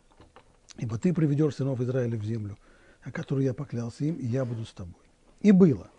ибо 0.78 1.00
ты 1.00 1.14
приведешь 1.14 1.56
сынов 1.56 1.80
Израиля 1.80 2.18
в 2.18 2.26
землю, 2.26 2.58
о 3.08 3.12
которой 3.12 3.46
я 3.46 3.54
поклялся 3.54 4.04
им, 4.04 4.16
и 4.16 4.26
я 4.26 4.44
буду 4.44 4.66
с 4.66 4.74
тобой. 4.74 5.02
И 5.40 5.54
было, 5.54 5.90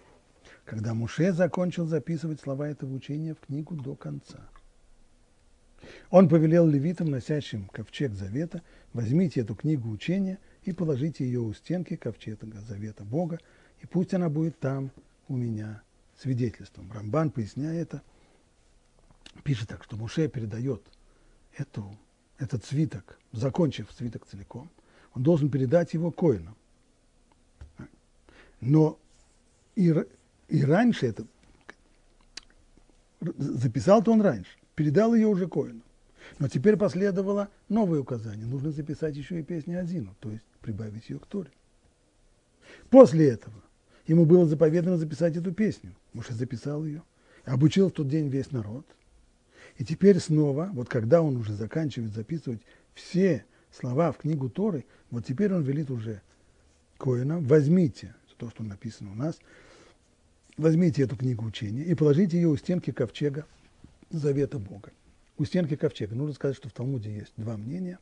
когда 0.66 0.92
Муше 0.92 1.32
закончил 1.32 1.86
записывать 1.86 2.38
слова 2.38 2.68
этого 2.68 2.92
учения 2.92 3.34
в 3.34 3.40
книгу 3.40 3.74
до 3.74 3.94
конца. 3.94 4.46
Он 6.10 6.28
повелел 6.28 6.66
левитам, 6.66 7.10
носящим 7.10 7.68
ковчег 7.68 8.12
завета, 8.12 8.62
возьмите 8.92 9.40
эту 9.40 9.54
книгу 9.54 9.88
учения 9.88 10.38
и 10.64 10.72
положите 10.74 11.24
ее 11.24 11.40
у 11.40 11.54
стенки 11.54 11.96
ковчега 11.96 12.60
завета 12.60 13.04
Бога, 13.04 13.40
и 13.80 13.86
пусть 13.86 14.12
она 14.12 14.28
будет 14.28 14.58
там 14.58 14.90
у 15.28 15.36
меня 15.36 15.80
свидетельством. 16.18 16.92
Рамбан, 16.92 17.30
поясняя 17.30 17.80
это, 17.80 18.02
пишет 19.44 19.70
так, 19.70 19.82
что 19.82 19.96
Муше 19.96 20.28
передает 20.28 20.82
эту, 21.56 21.96
этот 22.36 22.66
свиток, 22.66 23.18
закончив 23.32 23.90
свиток 23.96 24.26
целиком, 24.26 24.68
он 25.14 25.22
должен 25.22 25.50
передать 25.50 25.94
его 25.94 26.10
коинам. 26.10 26.54
Но 28.60 28.98
и, 29.76 29.94
и 30.48 30.64
раньше 30.64 31.06
это 31.06 31.26
записал-то 33.20 34.12
он 34.12 34.20
раньше, 34.20 34.50
передал 34.74 35.14
ее 35.14 35.26
уже 35.26 35.48
коинам. 35.48 35.82
Но 36.38 36.48
теперь 36.48 36.76
последовало 36.76 37.48
новое 37.68 38.00
указание. 38.00 38.46
Нужно 38.46 38.70
записать 38.70 39.16
еще 39.16 39.40
и 39.40 39.42
песню 39.42 39.80
Азину, 39.80 40.14
то 40.20 40.30
есть 40.30 40.44
прибавить 40.60 41.08
ее 41.08 41.18
к 41.18 41.26
Торе. 41.26 41.50
После 42.90 43.28
этого 43.28 43.54
ему 44.06 44.26
было 44.26 44.46
заповедано 44.46 44.98
записать 44.98 45.36
эту 45.36 45.52
песню. 45.52 45.94
Муж 46.12 46.28
записал 46.28 46.84
ее, 46.84 47.02
обучил 47.44 47.88
в 47.88 47.92
тот 47.92 48.08
день 48.08 48.28
весь 48.28 48.52
народ. 48.52 48.86
И 49.76 49.84
теперь 49.84 50.18
снова, 50.18 50.70
вот 50.72 50.88
когда 50.88 51.22
он 51.22 51.36
уже 51.36 51.54
заканчивает 51.54 52.12
записывать 52.12 52.60
все 52.94 53.44
слова 53.70 54.12
в 54.12 54.18
книгу 54.18 54.50
Торы, 54.50 54.84
вот 55.10 55.24
теперь 55.24 55.54
он 55.54 55.62
велит 55.62 55.90
уже 55.90 56.20
Коина, 56.98 57.38
возьмите, 57.38 58.14
то, 58.38 58.48
что 58.50 58.62
написано 58.62 59.12
у 59.12 59.14
нас, 59.14 59.38
возьмите 60.56 61.02
эту 61.02 61.16
книгу 61.16 61.44
учения 61.44 61.82
и 61.82 61.94
положите 61.94 62.36
ее 62.38 62.48
у 62.48 62.56
стенки 62.56 62.90
ковчега 62.90 63.46
Завета 64.10 64.58
Бога. 64.58 64.90
У 65.36 65.44
стенки 65.44 65.76
ковчега. 65.76 66.14
Нужно 66.14 66.34
сказать, 66.34 66.56
что 66.56 66.68
в 66.68 66.72
Талмуде 66.72 67.14
есть 67.14 67.32
два 67.36 67.56
мнения. 67.56 67.98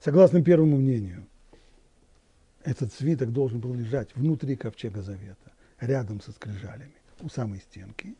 Согласно 0.00 0.42
первому 0.42 0.76
мнению, 0.78 1.26
этот 2.64 2.92
свиток 2.92 3.32
должен 3.32 3.60
был 3.60 3.74
лежать 3.74 4.14
внутри 4.16 4.56
ковчега 4.56 5.02
Завета, 5.02 5.52
рядом 5.80 6.20
со 6.20 6.32
скрижалями, 6.32 6.94
у 7.20 7.28
самой 7.28 7.60
стенки. 7.60 8.16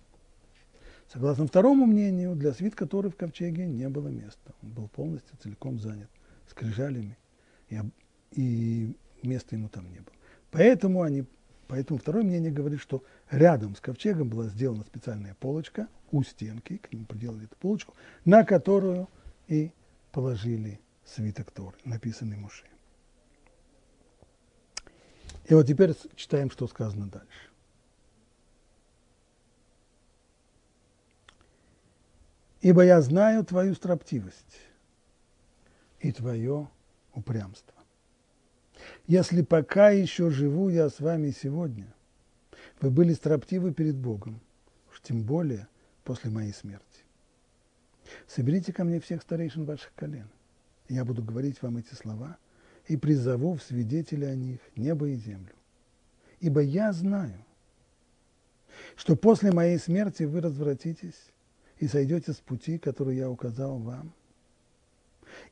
Согласно 1.12 1.46
второму 1.46 1.84
мнению, 1.86 2.34
для 2.36 2.52
свитка 2.54 2.86
Торы 2.86 3.10
в 3.10 3.16
ковчеге 3.16 3.66
не 3.66 3.88
было 3.88 4.08
места. 4.08 4.54
Он 4.62 4.70
был 4.70 4.88
полностью 4.88 5.36
целиком 5.42 5.78
занят 5.78 6.08
скрижалями, 6.48 7.18
и, 7.68 7.80
и 8.32 8.96
места 9.22 9.56
ему 9.56 9.68
там 9.68 9.90
не 9.90 9.98
было. 9.98 10.14
Поэтому, 10.52 11.00
они, 11.02 11.24
поэтому 11.66 11.98
второе 11.98 12.22
мнение 12.22 12.52
говорит, 12.52 12.80
что 12.80 13.02
рядом 13.30 13.74
с 13.74 13.80
ковчегом 13.80 14.28
была 14.28 14.46
сделана 14.48 14.84
специальная 14.84 15.34
полочка 15.34 15.88
у 16.12 16.22
стенки, 16.22 16.76
к 16.76 16.92
ним 16.92 17.06
приделали 17.06 17.46
эту 17.46 17.56
полочку, 17.56 17.94
на 18.26 18.44
которую 18.44 19.08
и 19.48 19.72
положили 20.12 20.78
свиток 21.04 21.50
Торы, 21.50 21.76
написанный 21.84 22.36
Муше. 22.36 22.66
И 25.46 25.54
вот 25.54 25.66
теперь 25.66 25.94
читаем, 26.16 26.50
что 26.50 26.68
сказано 26.68 27.06
дальше. 27.06 27.48
Ибо 32.60 32.84
я 32.84 33.00
знаю 33.00 33.44
твою 33.44 33.74
строптивость 33.74 34.60
и 36.00 36.12
твое 36.12 36.68
упрямство. 37.14 37.71
Если 39.06 39.42
пока 39.42 39.90
еще 39.90 40.30
живу 40.30 40.68
я 40.68 40.88
с 40.88 41.00
вами 41.00 41.30
сегодня, 41.30 41.92
вы 42.80 42.90
были 42.90 43.12
строптивы 43.12 43.72
перед 43.72 43.96
Богом, 43.96 44.40
уж 44.90 45.00
тем 45.00 45.22
более 45.22 45.68
после 46.04 46.30
моей 46.30 46.52
смерти. 46.52 46.84
Соберите 48.26 48.72
ко 48.72 48.84
мне 48.84 49.00
всех 49.00 49.22
старейшин 49.22 49.64
ваших 49.64 49.92
колен. 49.94 50.28
Я 50.88 51.04
буду 51.04 51.22
говорить 51.22 51.62
вам 51.62 51.78
эти 51.78 51.94
слова– 51.94 52.36
и 52.88 52.96
призову 52.96 53.54
в 53.54 53.62
свидетели 53.62 54.24
о 54.24 54.34
них 54.34 54.60
небо 54.76 55.08
и 55.08 55.16
землю. 55.16 55.54
Ибо 56.40 56.60
я 56.60 56.92
знаю, 56.92 57.44
что 58.96 59.16
после 59.16 59.52
моей 59.52 59.78
смерти 59.78 60.24
вы 60.24 60.40
развратитесь 60.40 61.30
и 61.78 61.86
сойдете 61.86 62.32
с 62.32 62.36
пути, 62.36 62.78
который 62.78 63.16
я 63.16 63.30
указал 63.30 63.78
вам, 63.78 64.12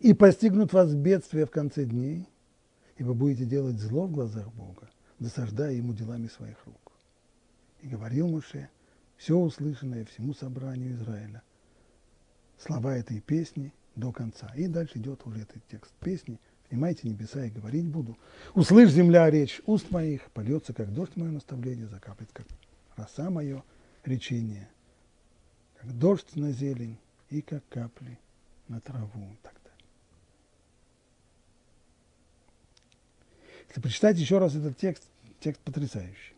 и 0.01 0.13
постигнут 0.13 0.73
вас 0.73 0.95
бедствия 0.95 1.47
в 1.47 1.51
конце 1.51 1.85
дней, 1.85 2.29
и 3.01 3.03
вы 3.03 3.15
будете 3.15 3.47
делать 3.47 3.79
зло 3.79 4.07
в 4.07 4.13
глазах 4.13 4.53
Бога, 4.53 4.91
досаждая 5.19 5.73
ему 5.73 5.95
делами 5.95 6.29
своих 6.29 6.59
рук. 6.67 6.93
И 7.81 7.89
говорил 7.89 8.29
Муше 8.29 8.69
все 9.17 9.39
услышанное 9.39 10.05
всему 10.05 10.35
собранию 10.35 10.93
Израиля, 10.93 11.43
слова 12.59 12.95
этой 12.95 13.23
песни 13.23 13.73
до 13.97 14.13
конца. 14.13 14.53
И 14.55 14.67
дальше 14.67 14.99
идет 14.99 15.27
уже 15.27 15.41
этот 15.41 15.67
текст 15.67 15.93
песни– 15.95 16.39
Внимайте 16.71 17.09
небеса 17.09 17.45
и 17.45 17.51
говорить 17.51 17.87
буду. 17.87 18.17
Услышь, 18.55 18.91
земля, 18.91 19.29
речь 19.29 19.61
уст 19.67 19.91
моих, 19.91 20.31
польется, 20.31 20.73
как 20.73 20.95
дождь 20.95 21.17
мое 21.17 21.33
наставление, 21.33 21.89
закапает, 21.89 22.31
как 22.33 22.47
роса 22.95 23.29
мое 23.29 23.65
речение, 24.05 24.69
как 25.81 25.99
дождь 25.99 26.37
на 26.37 26.53
зелень 26.53 26.97
и 27.29 27.43
как 27.43 27.67
капли 27.69 28.21
на 28.69 28.81
траву 28.81 29.37
так 29.43 29.60
Если 33.71 33.81
прочитать 33.83 34.19
еще 34.19 34.39
раз 34.39 34.57
этот 34.57 34.77
текст, 34.77 35.05
текст 35.39 35.61
потрясающий. 35.63 36.35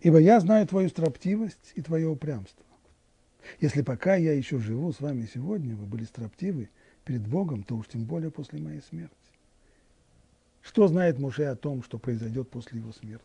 Ибо 0.00 0.18
я 0.18 0.38
знаю 0.40 0.66
твою 0.66 0.90
строптивость 0.90 1.72
и 1.74 1.82
твое 1.82 2.06
упрямство. 2.06 2.64
Если 3.60 3.80
пока 3.80 4.16
я 4.16 4.34
еще 4.34 4.58
живу 4.58 4.92
с 4.92 5.00
вами 5.00 5.26
сегодня, 5.32 5.74
вы 5.74 5.86
были 5.86 6.04
строптивы 6.04 6.68
перед 7.06 7.26
Богом, 7.26 7.62
то 7.62 7.74
уж 7.76 7.88
тем 7.88 8.04
более 8.04 8.30
после 8.30 8.60
моей 8.60 8.82
смерти. 8.82 9.14
Что 10.60 10.86
знает 10.88 11.18
Муше 11.18 11.44
о 11.44 11.56
том, 11.56 11.82
что 11.82 11.98
произойдет 11.98 12.50
после 12.50 12.80
его 12.80 12.92
смерти? 12.92 13.24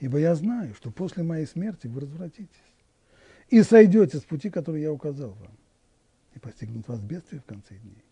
Ибо 0.00 0.18
я 0.18 0.34
знаю, 0.34 0.74
что 0.74 0.90
после 0.90 1.22
моей 1.22 1.46
смерти 1.46 1.86
вы 1.86 2.02
развратитесь 2.02 2.50
и 3.48 3.62
сойдете 3.62 4.18
с 4.18 4.22
пути, 4.24 4.50
который 4.50 4.82
я 4.82 4.92
указал 4.92 5.30
вам, 5.30 5.56
и 6.34 6.38
постигнут 6.38 6.86
вас 6.88 7.00
бедствия 7.00 7.38
в 7.38 7.44
конце 7.44 7.76
дней. 7.76 8.03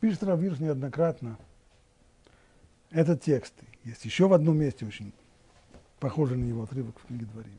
Пишет 0.00 0.22
Равирш 0.22 0.58
неоднократно 0.58 1.38
этот 2.90 3.22
текст. 3.22 3.54
Есть 3.84 4.04
еще 4.04 4.28
в 4.28 4.32
одном 4.32 4.58
месте 4.58 4.86
очень 4.86 5.12
похожий 6.00 6.36
на 6.36 6.44
него 6.44 6.62
отрывок 6.62 6.98
в 6.98 7.06
книге 7.06 7.26
Дворим 7.26 7.58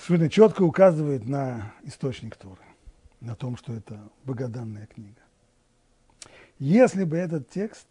совершенно 0.00 0.30
четко 0.30 0.62
указывает 0.62 1.26
на 1.26 1.72
источник 1.82 2.36
Торы, 2.36 2.62
на 3.20 3.34
том, 3.34 3.56
что 3.56 3.72
это 3.72 4.00
богоданная 4.24 4.86
книга. 4.86 5.20
Если 6.58 7.04
бы 7.04 7.16
этот 7.16 7.48
текст 7.50 7.86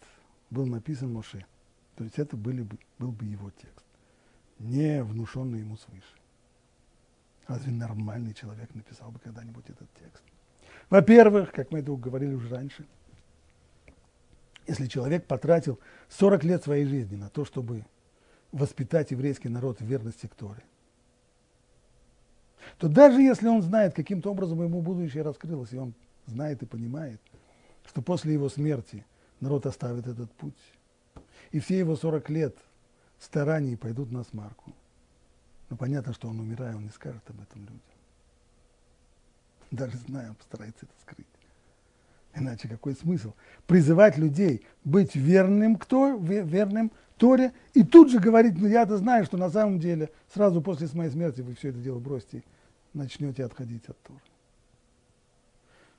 был 0.50 0.66
написан 0.66 1.14
Моше, 1.14 1.46
то 1.96 2.04
есть 2.04 2.18
это 2.20 2.36
были 2.36 2.64
бы, 2.64 2.78
был 2.98 3.12
бы 3.12 3.26
его 3.26 3.52
текст, 3.52 3.86
не 4.60 5.04
внушенный 5.04 5.60
ему 5.60 5.78
свыше. 5.78 6.16
Разве 7.48 7.72
нормальный 7.72 8.34
человек 8.34 8.74
написал 8.76 9.12
бы 9.12 9.20
когда-нибудь 9.20 9.70
этот 9.70 9.90
текст? 9.94 10.24
Во-первых, 10.90 11.52
как 11.52 11.72
мы 11.72 11.80
это 11.80 11.96
говорили 11.96 12.34
уже 12.34 12.50
раньше, 12.50 12.86
если 14.68 14.88
человек 14.88 15.26
потратил 15.26 15.80
40 16.10 16.44
лет 16.44 16.64
своей 16.64 16.86
жизни 16.86 17.16
на 17.16 17.30
то, 17.30 17.46
чтобы 17.46 17.86
воспитать 18.52 19.12
еврейский 19.12 19.50
народ 19.50 19.80
в 19.80 19.86
верности 19.86 20.28
к 20.28 20.36
Торе, 20.36 20.64
то 22.78 22.88
даже 22.88 23.22
если 23.22 23.48
он 23.48 23.62
знает, 23.62 23.94
каким-то 23.94 24.32
образом 24.32 24.62
ему 24.62 24.82
будущее 24.82 25.24
раскрылось, 25.24 25.74
и 25.74 25.78
он 25.78 25.94
знает 26.26 26.62
и 26.62 26.66
понимает, 26.66 27.20
что 27.86 28.02
после 28.02 28.34
его 28.34 28.50
смерти 28.50 29.06
народ 29.40 29.66
оставит 29.66 30.08
этот 30.08 30.32
путь, 30.34 30.58
и 31.52 31.60
все 31.60 31.80
его 31.80 31.96
40 31.96 32.30
лет 32.30 32.58
стараний 33.20 33.78
пойдут 33.78 34.12
на 34.12 34.24
смарку, 34.24 34.72
но 35.70 35.78
понятно, 35.78 36.14
что 36.14 36.28
он, 36.28 36.40
умирая, 36.40 36.76
он 36.76 36.84
не 36.84 36.92
скажет 36.92 37.24
об 37.28 37.42
этом 37.42 37.62
людям. 37.62 37.82
Даже 39.72 39.98
зная, 39.98 40.30
он 40.30 40.36
постарается 40.36 40.86
это 40.86 40.94
скрыть. 41.02 41.28
Иначе 42.36 42.68
какой 42.68 42.94
смысл? 42.94 43.34
Призывать 43.68 44.18
людей 44.18 44.66
быть 44.84 45.16
верным 45.16 45.76
кто? 45.76 46.16
Верным 46.16 46.92
Торе, 47.18 47.52
и 47.74 47.84
тут 47.84 48.10
же 48.10 48.20
говорить, 48.20 48.58
ну 48.58 48.68
я-то 48.68 48.98
знаю, 48.98 49.26
что 49.26 49.36
на 49.36 49.50
самом 49.50 49.80
деле 49.80 50.10
сразу 50.34 50.62
после 50.62 50.88
моей 50.94 51.12
смерти 51.12 51.42
вы 51.42 51.54
все 51.54 51.70
это 51.70 51.80
дело 51.80 52.00
бросите 52.00 52.44
начнете 52.94 53.44
отходить 53.44 53.88
от 53.90 54.02
Торы. 54.04 54.22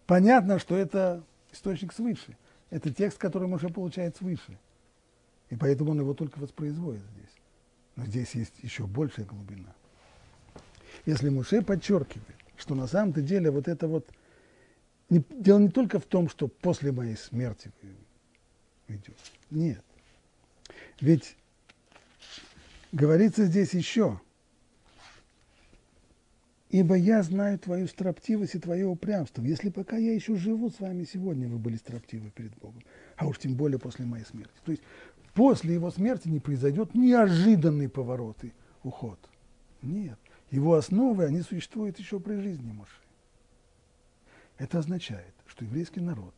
Понятно, 0.07 0.59
что 0.59 0.77
это 0.77 1.23
источник 1.53 1.93
свыше. 1.93 2.37
Это 2.71 2.93
текст, 2.93 3.18
который 3.18 3.49
Моше 3.49 3.68
получает 3.68 4.16
свыше. 4.16 4.59
И 5.51 5.57
поэтому 5.57 5.91
он 5.91 6.01
его 6.01 6.14
только 6.14 6.39
воспроизводит 6.39 7.03
здесь. 7.03 7.35
Но 7.97 8.07
здесь 8.07 8.35
есть 8.35 8.55
еще 8.62 8.87
большая 8.87 9.27
глубина. 9.27 9.75
Если 11.05 11.29
Муше 11.29 11.61
подчеркивает, 11.62 12.39
что 12.61 12.75
на 12.75 12.87
самом-то 12.87 13.23
деле 13.23 13.51
вот 13.51 13.69
это 13.69 13.89
вот 13.89 14.11
не, 15.09 15.25
дело 15.31 15.59
не 15.59 15.71
только 15.71 15.99
в 15.99 16.05
том, 16.05 16.29
что 16.29 16.47
после 16.49 16.93
моей 16.93 17.17
смерти 17.17 17.73
идет. 18.89 19.17
Нет. 19.51 19.85
Ведь 21.01 21.37
говорится 22.93 23.47
здесь 23.47 23.75
еще, 23.75 24.21
ибо 26.69 26.95
я 26.95 27.23
знаю 27.23 27.59
твою 27.59 27.89
строптивость 27.89 28.55
и 28.55 28.61
твое 28.61 28.87
упрямство. 28.87 29.43
Если 29.43 29.71
пока 29.71 29.97
я 29.97 30.15
еще 30.15 30.37
живу 30.37 30.71
с 30.71 30.79
вами 30.79 31.05
сегодня, 31.05 31.49
вы 31.49 31.59
были 31.59 31.77
строптивы 31.77 32.31
перед 32.31 32.57
Богом, 32.59 32.83
а 33.17 33.27
уж 33.27 33.39
тем 33.39 33.55
более 33.55 33.79
после 33.79 34.05
моей 34.05 34.25
смерти. 34.25 34.55
То 34.65 34.73
есть 34.73 34.83
после 35.35 35.75
его 35.75 35.91
смерти 35.91 36.29
не 36.29 36.41
произойдет 36.41 36.95
неожиданный 36.95 37.89
поворот 37.89 38.45
и 38.45 38.53
уход. 38.83 39.19
Нет. 39.83 40.19
Его 40.51 40.75
основы, 40.75 41.25
они 41.25 41.43
существуют 41.43 41.99
еще 41.99 42.19
при 42.19 42.37
жизни 42.41 42.73
Моше. 42.73 42.93
Это 44.59 44.79
означает, 44.79 45.33
что 45.47 45.65
еврейский 45.65 46.01
народ 46.01 46.35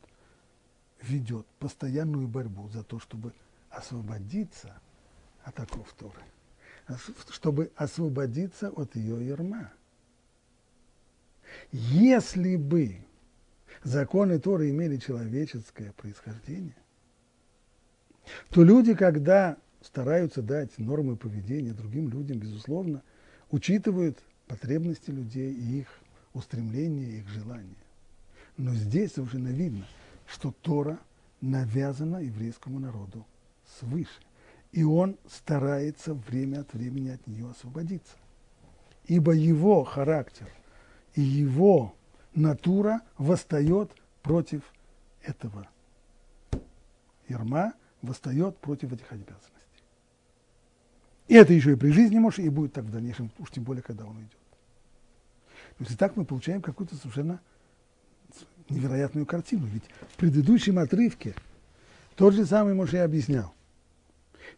ведет 1.01 1.47
постоянную 1.59 2.29
борьбу 2.29 2.69
за 2.69 2.85
то, 2.85 3.01
чтобы 3.01 3.33
освободиться 3.71 4.81
от 5.43 5.59
оков 5.59 5.93
Торы, 5.99 6.23
чтобы 7.31 7.73
освободиться 7.75 8.69
от 8.69 8.95
ее 8.97 9.27
ерма. 9.27 9.73
Если 11.73 12.57
бы 12.57 12.99
законы 13.83 14.39
Торы 14.39 14.71
имели 14.71 14.99
человеческое 14.99 15.93
происхождение, 15.93 16.77
то 18.51 18.63
люди, 18.63 18.95
когда 18.95 19.57
стараются 19.81 20.43
дать 20.43 20.79
нормы 20.79 21.17
поведения 21.17 21.73
другим 21.73 22.09
людям, 22.09 22.39
безусловно, 22.39 23.03
учитывают 23.53 24.19
потребности 24.49 25.11
людей 25.11 25.53
и 25.53 25.81
их 25.81 25.89
устремления, 26.33 27.19
их 27.19 27.29
желания. 27.29 27.77
Но 28.57 28.75
здесь 28.75 29.17
уже 29.19 29.39
видно, 29.39 29.87
что 30.27 30.53
Тора 30.63 30.99
навязана 31.41 32.17
еврейскому 32.17 32.81
народу 32.81 33.25
свыше. 33.79 34.21
И 34.73 34.83
он 34.83 35.17
старается 35.29 36.15
время 36.15 36.61
от 36.61 36.73
времени 36.73 37.11
от 37.11 37.27
нее 37.27 37.51
освободиться. 37.51 38.17
Ибо 39.07 39.33
его 39.33 39.85
характер 39.85 40.49
и 41.15 41.21
его 41.21 41.95
натура 42.35 43.03
восстает 43.19 43.91
против 44.23 44.63
этого 45.23 45.69
ерма, 47.29 47.75
восстает 48.01 48.57
против 48.59 48.93
этих 48.93 49.13
обязанностей. 49.13 49.51
И 51.33 51.35
это 51.35 51.55
еще 51.55 51.73
и 51.73 51.77
при 51.77 51.93
жизни 51.93 52.19
может, 52.19 52.41
и 52.41 52.49
будет 52.51 52.75
так 52.75 52.85
в 52.85 52.91
дальнейшем, 52.91 53.31
уж 53.39 53.51
тем 53.51 53.65
более, 53.65 53.83
когда 53.83 54.05
он 54.05 54.19
уйдет. 54.19 54.37
То 55.79 55.85
есть 55.85 55.93
и 55.93 55.97
так 55.97 56.15
мы 56.15 56.27
получаем 56.27 56.61
какую-то 56.61 56.95
совершенно 56.97 57.41
невероятную 58.69 59.25
картину. 59.25 59.65
Ведь 59.65 59.85
в 60.11 60.17
предыдущем 60.19 60.79
отрывке 60.79 61.35
тот 62.17 62.35
же 62.35 62.45
самый 62.45 62.75
Моше 62.75 62.99
объяснял, 62.99 63.55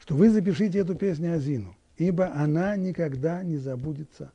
что 0.00 0.16
вы 0.16 0.30
запишите 0.30 0.80
эту 0.80 0.96
песню 0.96 1.36
Азину, 1.36 1.76
ибо 1.96 2.34
она 2.34 2.74
никогда 2.74 3.44
не 3.44 3.56
забудется 3.56 4.32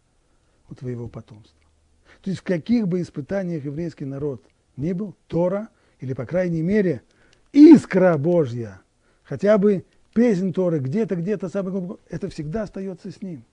у 0.69 0.75
твоего 0.75 1.09
потомства. 1.09 1.59
То 2.21 2.29
есть 2.29 2.39
в 2.39 2.43
каких 2.43 2.87
бы 2.87 3.01
испытаниях 3.01 3.65
еврейский 3.65 4.05
народ 4.05 4.41
ни 4.77 4.93
был, 4.93 5.13
Тора, 5.27 5.67
или 5.99 6.13
по 6.13 6.25
крайней 6.25 6.61
мере 6.61 7.01
искра 7.51 8.17
Божья, 8.17 8.79
хотя 9.25 9.57
бы 9.57 9.83
песен 10.13 10.53
Торы, 10.53 10.79
где-то, 10.79 11.15
где-то, 11.15 11.47
это 12.09 12.29
всегда 12.29 12.63
остается 12.63 13.11
с 13.11 13.21
ним. 13.21 13.43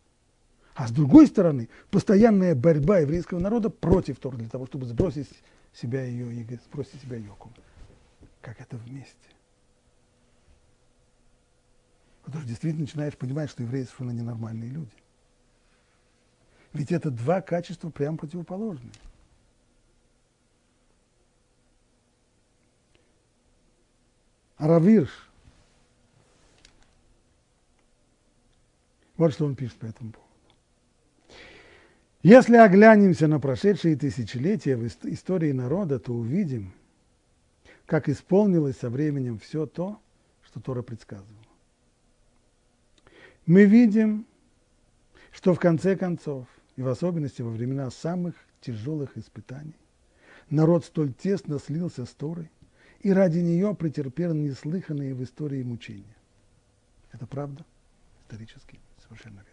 А 0.75 0.89
с 0.89 0.91
другой 0.91 1.27
стороны, 1.27 1.69
постоянная 1.91 2.55
борьба 2.55 2.99
еврейского 2.99 3.39
народа 3.39 3.71
против 3.71 4.19
Торы, 4.19 4.37
для 4.37 4.49
того, 4.49 4.67
чтобы 4.67 4.85
сбросить 4.87 5.29
себя 5.73 6.05
ее, 6.05 6.47
сбросить 6.67 7.01
себя 7.01 7.17
йоку. 7.17 7.51
Как 8.43 8.61
это 8.61 8.77
вместе. 8.77 9.17
Потому 12.25 12.43
что 12.43 12.49
действительно 12.49 12.83
начинаешь 12.83 13.17
понимать, 13.17 13.51
что 13.51 13.63
евреи 13.63 13.85
совершенно 13.85 14.11
ненормальные 14.11 14.71
люди. 14.71 14.93
Ведь 16.73 16.93
это 16.93 17.11
два 17.11 17.41
качества 17.41 17.89
прям 17.89 18.19
противоположные. 18.19 18.93
Аравирш. 24.57 25.26
Вот 29.17 29.33
что 29.33 29.47
он 29.47 29.55
пишет 29.55 29.79
по 29.79 29.87
этому 29.87 30.13
поводу. 30.13 30.27
Если 32.23 32.57
оглянемся 32.57 33.29
на 33.29 33.39
прошедшие 33.39 33.97
тысячелетия 33.97 34.77
в 34.77 34.87
истории 34.87 35.53
народа, 35.53 35.99
то 35.99 36.13
увидим, 36.13 36.73
как 37.87 38.09
исполнилось 38.09 38.79
со 38.79 38.91
временем 38.91 39.39
все 39.39 39.67
то, 39.67 40.01
что 40.45 40.61
Тора 40.61 40.83
предсказывала. 40.83 41.47
Мы 43.47 43.65
видим, 43.65 44.27
что 45.31 45.55
в 45.55 45.61
конце 45.61 45.97
концов 45.97 46.49
и 46.75 46.83
в 46.83 46.89
особенности 46.89 47.43
во 47.43 47.51
времена 47.51 47.91
самых 47.91 48.35
тяжелых 48.61 49.17
испытаний, 49.17 49.77
народ 50.51 50.85
столь 50.85 51.13
тесно 51.13 51.61
слился 51.61 52.07
с 52.07 52.11
Торой 52.11 52.51
и 53.01 53.13
ради 53.13 53.39
нее 53.39 53.75
претерпел 53.75 54.35
неслыханные 54.35 55.15
в 55.15 55.23
истории 55.23 55.63
мучения. 55.63 56.17
Это 57.13 57.27
правда? 57.27 57.65
Исторически 58.23 58.81
совершенно 59.07 59.39
верно. 59.39 59.53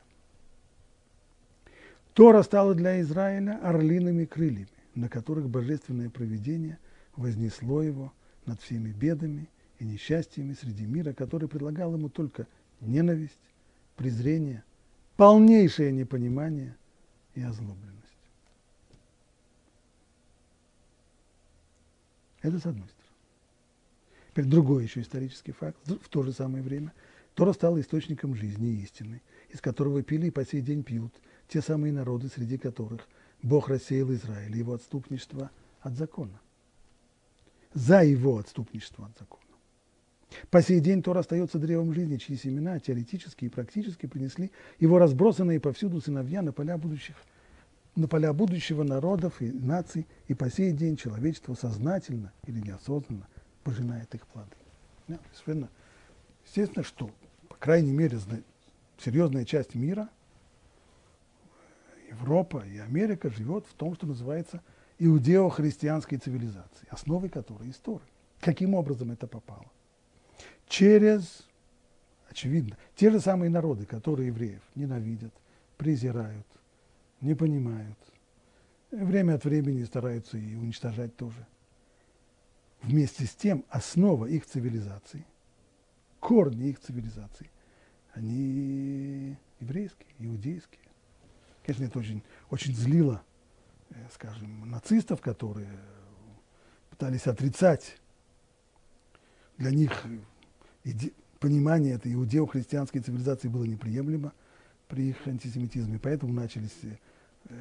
Тора 2.14 2.44
стала 2.44 2.76
для 2.76 3.02
Израиля 3.02 3.60
орлиными 3.64 4.26
крыльями, 4.26 4.68
на 4.96 5.10
которых 5.10 5.50
божественное 5.50 6.10
провидение 6.10 6.78
вознесло 7.16 7.82
его 7.82 8.14
над 8.46 8.62
всеми 8.62 8.92
бедами 8.92 9.50
и 9.80 9.86
несчастьями 9.86 10.54
среди 10.54 10.86
мира, 10.86 11.14
который 11.14 11.48
предлагал 11.48 11.94
ему 11.94 12.10
только 12.10 12.48
ненависть, 12.82 13.40
презрение, 13.96 14.64
полнейшее 15.18 15.92
непонимание 15.92 16.76
и 17.34 17.42
озлобленность. 17.42 17.94
Это 22.42 22.60
с 22.60 22.66
одной 22.66 22.88
стороны. 22.88 23.04
Теперь 24.30 24.46
другой 24.46 24.84
еще 24.84 25.02
исторический 25.02 25.52
факт. 25.52 25.78
В 25.86 26.10
то 26.10 26.24
же 26.24 26.34
самое 26.34 26.64
время 26.64 26.92
Тора 27.36 27.54
стала 27.54 27.80
источником 27.80 28.36
жизни 28.36 28.82
истины, 28.82 29.22
из 29.54 29.62
которого 29.62 30.02
пили 30.02 30.28
и 30.28 30.32
по 30.32 30.46
сей 30.46 30.62
день 30.62 30.84
пьют 30.84 31.14
те 31.48 31.62
самые 31.62 31.94
народы, 31.94 32.28
среди 32.28 32.58
которых 32.58 33.08
Бог 33.42 33.70
рассеял 33.70 34.12
Израиль, 34.14 34.58
его 34.58 34.74
отступничество 34.74 35.52
от 35.82 35.96
закона. 35.96 36.42
За 37.74 38.04
его 38.04 38.38
отступничество 38.40 39.06
от 39.06 39.18
закона. 39.18 39.44
По 40.50 40.62
сей 40.64 40.80
день 40.80 41.04
Тор 41.04 41.18
остается 41.18 41.60
древом 41.60 41.94
жизни, 41.94 42.18
чьи 42.18 42.36
семена 42.36 42.80
теоретически 42.80 43.46
и 43.46 43.50
практически 43.50 44.08
принесли 44.08 44.52
его 44.80 44.98
разбросанные 44.98 45.60
повсюду 45.60 46.02
сыновья 46.02 46.42
на 46.42 46.52
поля 46.52 46.78
будущих 46.78 47.16
на 47.96 48.08
поля 48.08 48.34
будущего 48.34 48.82
народов 48.82 49.40
и 49.40 49.52
наций, 49.52 50.08
и 50.28 50.34
по 50.34 50.50
сей 50.50 50.72
день 50.72 50.98
человечество 50.98 51.54
сознательно 51.54 52.34
или 52.48 52.60
неосознанно 52.60 53.28
пожинает 53.64 54.16
их 54.16 54.26
плоды. 54.26 54.56
Да, 55.08 55.20
совершенно 55.32 55.70
естественно, 56.44 56.84
что, 56.84 57.12
по 57.50 57.56
крайней 57.56 57.92
мере, 57.92 58.18
серьезная 59.04 59.46
часть 59.46 59.76
мира, 59.76 60.10
Европа 62.10 62.64
и 62.66 62.78
Америка 62.78 63.30
живет 63.30 63.66
в 63.66 63.74
том, 63.74 63.96
что 63.96 64.08
называется 64.08 64.62
иудео-христианской 65.00 66.18
цивилизацией, 66.18 66.88
основой 66.90 67.30
которой 67.30 67.70
история. 67.72 68.06
Каким 68.40 68.76
образом 68.76 69.12
это 69.12 69.28
попало? 69.28 69.66
Через, 70.68 71.48
очевидно, 72.30 72.78
те 72.96 73.10
же 73.10 73.20
самые 73.20 73.50
народы, 73.50 73.86
которые 73.86 74.28
евреев 74.28 74.62
ненавидят, 74.76 75.34
презирают, 75.78 76.48
не 77.20 77.36
понимают, 77.36 77.98
время 78.92 79.36
от 79.36 79.46
времени 79.46 79.84
стараются 79.84 80.38
и 80.38 80.56
уничтожать 80.56 81.16
тоже. 81.16 81.46
Вместе 82.82 83.26
с 83.26 83.36
тем 83.36 83.66
основа 83.70 84.26
их 84.26 84.46
цивилизации, 84.46 85.26
корни 86.20 86.70
их 86.70 86.80
цивилизации, 86.80 87.50
они 88.14 89.38
еврейские, 89.60 90.08
иудейские. 90.20 90.80
Конечно, 91.66 91.86
это 91.86 92.00
очень, 92.00 92.24
очень 92.50 92.76
злило, 92.76 93.24
э, 93.90 93.96
скажем, 94.14 94.70
нацистов, 94.70 95.22
которые 95.22 95.70
пытались 96.90 97.28
отрицать 97.28 97.98
для 99.58 99.72
них 99.72 100.06
иде, 100.84 101.12
понимание 101.40 101.96
этой 101.96 102.14
иудео-христианской 102.14 103.02
цивилизации 103.02 103.48
было 103.48 103.66
неприемлемо 103.66 104.34
при 104.88 105.10
их 105.10 105.28
антисемитизме. 105.28 106.00
Поэтому 106.00 106.34
начались 106.34 106.78
э, 107.46 107.56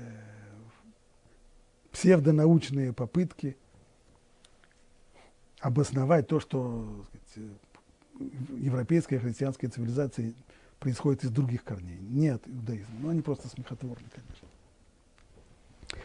псевдонаучные 1.90 2.92
попытки 2.92 3.56
обосновать 5.60 6.26
то, 6.26 6.40
что 6.40 7.06
сказать, 7.30 7.50
европейская 8.18 9.18
христианская 9.18 9.68
цивилизация 9.68 10.34
происходит 10.78 11.24
из 11.24 11.30
других 11.30 11.64
корней. 11.64 11.98
Нет 12.00 12.42
иудаизма. 12.46 12.94
Но 13.00 13.08
они 13.10 13.22
просто 13.22 13.48
смехотворны, 13.48 14.06
конечно. 14.10 14.48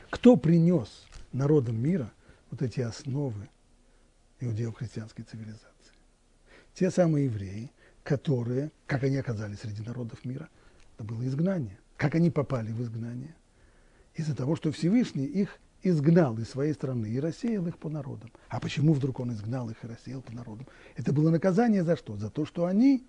Кто 0.09 0.37
принес 0.37 1.07
народам 1.33 1.81
мира 1.81 2.11
вот 2.51 2.61
эти 2.61 2.81
основы 2.81 3.49
иудео-христианской 4.39 5.25
цивилизации? 5.25 5.67
Те 6.73 6.91
самые 6.91 7.25
евреи, 7.25 7.71
которые, 8.03 8.71
как 8.85 9.03
они 9.03 9.17
оказались 9.17 9.59
среди 9.59 9.81
народов 9.81 10.23
мира, 10.25 10.49
это 10.95 11.03
было 11.03 11.25
изгнание. 11.25 11.77
Как 11.95 12.15
они 12.15 12.29
попали 12.29 12.71
в 12.71 12.81
изгнание? 12.81 13.35
Из-за 14.13 14.35
того, 14.35 14.55
что 14.55 14.71
Всевышний 14.71 15.25
их 15.25 15.59
изгнал 15.89 16.37
из 16.37 16.49
своей 16.49 16.73
страны 16.73 17.07
и 17.07 17.19
рассеял 17.19 17.67
их 17.67 17.77
по 17.77 17.89
народам. 17.89 18.31
А 18.49 18.59
почему 18.59 18.93
вдруг 18.93 19.19
он 19.19 19.31
изгнал 19.33 19.69
их 19.69 19.83
и 19.83 19.87
рассеял 19.87 20.21
по 20.21 20.33
народам? 20.33 20.67
Это 20.95 21.13
было 21.13 21.29
наказание 21.29 21.83
за 21.83 21.95
что? 21.95 22.17
За 22.17 22.29
то, 22.29 22.45
что 22.45 22.65
они 22.65 23.05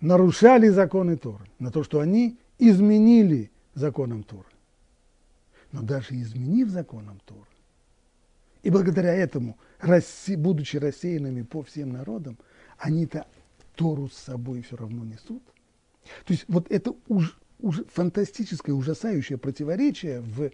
нарушали 0.00 0.68
законы 0.68 1.16
Торы, 1.16 1.44
на 1.58 1.70
то, 1.70 1.82
что 1.82 2.00
они 2.00 2.38
изменили 2.58 3.50
законам 3.74 4.22
Торы. 4.22 4.48
Но 5.72 5.82
даже 5.82 6.14
изменив 6.14 6.68
законам 6.68 7.20
Торы, 7.24 7.46
и 8.62 8.70
благодаря 8.70 9.14
этому, 9.14 9.56
будучи 10.36 10.76
рассеянными 10.76 11.42
по 11.42 11.62
всем 11.62 11.92
народам, 11.92 12.36
они-то 12.78 13.26
Тору 13.76 14.08
с 14.08 14.16
собой 14.16 14.62
все 14.62 14.76
равно 14.76 15.04
несут. 15.04 15.42
То 16.24 16.32
есть 16.32 16.44
вот 16.48 16.70
это 16.70 16.94
уж, 17.08 17.38
уж 17.60 17.82
фантастическое, 17.92 18.72
ужасающее 18.72 19.38
противоречие 19.38 20.20
в 20.20 20.50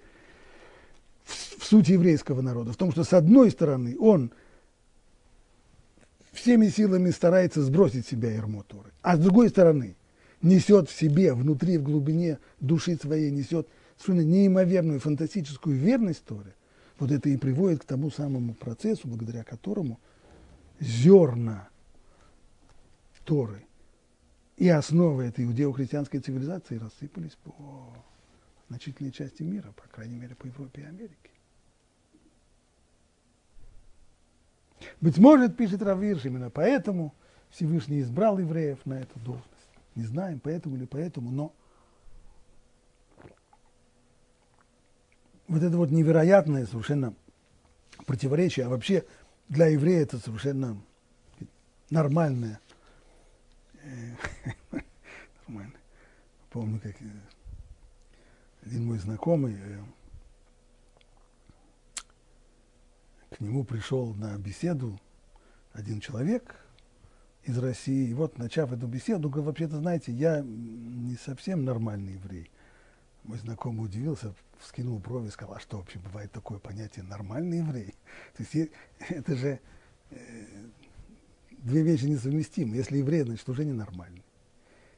сути 1.73 1.93
еврейского 1.93 2.43
народа, 2.43 2.73
в 2.73 2.77
том, 2.77 2.93
что 2.93 3.03
с 3.03 3.15
одной 3.15 3.51
стороны 3.51 3.97
он 3.99 4.31
всеми 6.31 6.69
силами 6.69 7.11
старается 7.11 7.63
сбросить 7.63 8.07
себя 8.07 8.31
ярмо 8.31 8.63
Торы, 8.63 8.91
а 9.01 9.17
с 9.17 9.21
другой 9.21 9.49
стороны 9.49 9.97
несет 10.43 10.91
в 10.91 10.95
себе, 10.95 11.33
внутри, 11.33 11.79
в 11.79 11.83
глубине 11.83 12.39
души 12.61 12.97
своей, 12.97 13.31
несет 13.31 13.69
совершенно 13.97 14.29
неимоверную 14.29 15.01
фантастическую 15.01 15.79
верность 15.79 16.25
Торе, 16.25 16.55
вот 16.99 17.11
это 17.11 17.31
и 17.31 17.39
приводит 17.39 17.81
к 17.81 17.85
тому 17.87 18.11
самому 18.11 18.53
процессу, 18.53 19.09
благодаря 19.09 19.43
которому 19.43 19.99
зерна 20.79 21.71
Торы 23.25 23.65
и 24.59 24.69
основы 24.69 25.23
этой 25.25 25.47
иудео-христианской 25.47 26.21
цивилизации 26.21 26.77
рассыпались 26.77 27.39
по 27.43 27.97
значительной 28.69 29.11
части 29.11 29.43
мира, 29.43 29.73
по 29.75 29.89
крайней 29.89 30.17
мере, 30.17 30.35
по 30.35 30.45
Европе 30.45 30.83
и 30.83 30.85
Америке. 30.85 31.32
Быть 35.01 35.19
может, 35.19 35.57
пишет 35.57 35.83
Равирш, 35.83 36.25
именно 36.25 36.51
поэтому 36.51 37.15
Всевышний 37.51 38.01
избрал 38.01 38.39
евреев 38.39 38.79
на 38.85 38.95
эту 38.95 39.19
должность. 39.21 39.49
Не 39.95 40.05
знаем, 40.05 40.41
поэтому 40.41 40.77
или 40.77 40.87
поэтому, 40.87 41.31
но 41.31 41.55
вот 45.49 45.63
это 45.63 45.77
вот 45.77 45.91
невероятное 45.91 46.67
совершенно 46.67 47.15
противоречие, 48.07 48.67
а 48.67 48.69
вообще 48.71 49.05
для 49.49 49.67
еврея 49.67 50.03
это 50.03 50.19
совершенно 50.19 50.81
нормальное. 51.91 52.59
Э, 53.83 54.15
нормально. 55.47 55.75
Помню, 56.51 56.81
как 56.81 56.97
один 58.65 58.87
мой 58.87 58.99
знакомый, 58.99 59.55
э, 59.59 59.81
к 63.31 63.32
нему 63.43 63.65
пришел 63.65 64.15
на 64.15 64.37
беседу 64.39 64.99
один 65.73 66.01
человек 66.01 66.57
из 67.45 67.59
России. 67.59 68.11
И 68.11 68.15
вот, 68.15 68.39
начав 68.39 68.73
эту 68.73 68.87
беседу, 68.87 69.29
говорит, 69.29 69.47
вообще-то, 69.47 69.79
знаете, 69.79 70.13
я 70.13 70.43
не 70.43 71.17
совсем 71.17 71.65
нормальный 71.65 72.15
еврей. 72.15 72.51
Мой 73.25 73.39
знакомый 73.39 73.87
удивился, 73.87 74.35
вскинул 74.59 74.99
брови 74.99 75.29
и 75.29 75.31
сказал, 75.31 75.57
а 75.57 75.61
что 75.61 75.79
вообще 75.79 75.99
бывает 75.99 76.33
такое 76.33 76.59
понятие 76.59 77.05
нормальный 77.05 77.59
еврей? 77.59 77.95
То 78.37 78.43
есть 78.43 78.73
это 79.09 79.37
же 79.37 79.61
э, 80.11 80.17
две 81.59 81.83
вещи 81.83 82.05
несовместимы. 82.05 82.77
Если 82.77 82.99
еврей, 82.99 83.23
значит, 83.23 83.49
уже 83.49 83.65
ненормальный. 83.65 84.25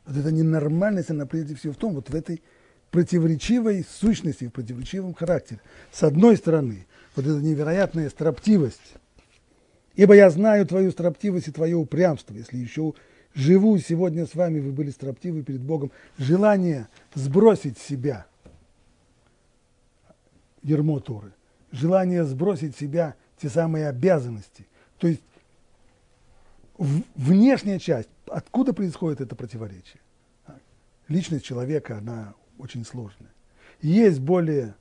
Вот 0.07 0.16
эта 0.16 0.30
ненормальность, 0.30 1.11
она 1.11 1.26
прежде 1.26 1.55
всего 1.55 1.72
в 1.72 1.76
том, 1.76 1.95
вот 1.95 2.11
в 2.11 2.14
этой 2.14 2.42
противоречивой 2.95 3.84
сущности, 3.84 4.45
в 4.45 4.53
противоречивом 4.53 5.14
характере. 5.14 5.61
С 5.90 6.05
одной 6.05 6.36
стороны, 6.36 6.86
вот 7.16 7.26
эта 7.26 7.40
невероятная 7.40 8.09
строптивость, 8.09 8.95
ибо 9.97 10.14
я 10.14 10.30
знаю 10.30 10.64
твою 10.64 10.92
строптивость 10.92 11.49
и 11.49 11.51
твое 11.51 11.74
упрямство, 11.74 12.34
если 12.34 12.57
еще 12.57 12.95
живу 13.34 13.76
сегодня 13.78 14.26
с 14.26 14.36
вами, 14.36 14.61
вы 14.61 14.70
были 14.70 14.90
строптивы 14.90 15.42
перед 15.42 15.61
Богом, 15.61 15.90
желание 16.18 16.86
сбросить 17.16 17.78
себя 17.78 18.26
ермо 20.62 21.03
желание 21.72 22.22
сбросить 22.22 22.76
себя 22.76 23.16
те 23.42 23.49
самые 23.49 23.88
обязанности. 23.88 24.68
То 24.99 25.09
есть 25.09 25.20
внешняя 26.78 27.80
часть, 27.80 28.09
откуда 28.28 28.72
происходит 28.72 29.20
это 29.20 29.34
противоречие? 29.34 30.01
Личность 31.09 31.45
человека, 31.45 31.99
она 31.99 32.34
очень 32.59 32.84
сложная. 32.84 33.30
Есть 33.80 34.20
более 34.20 34.74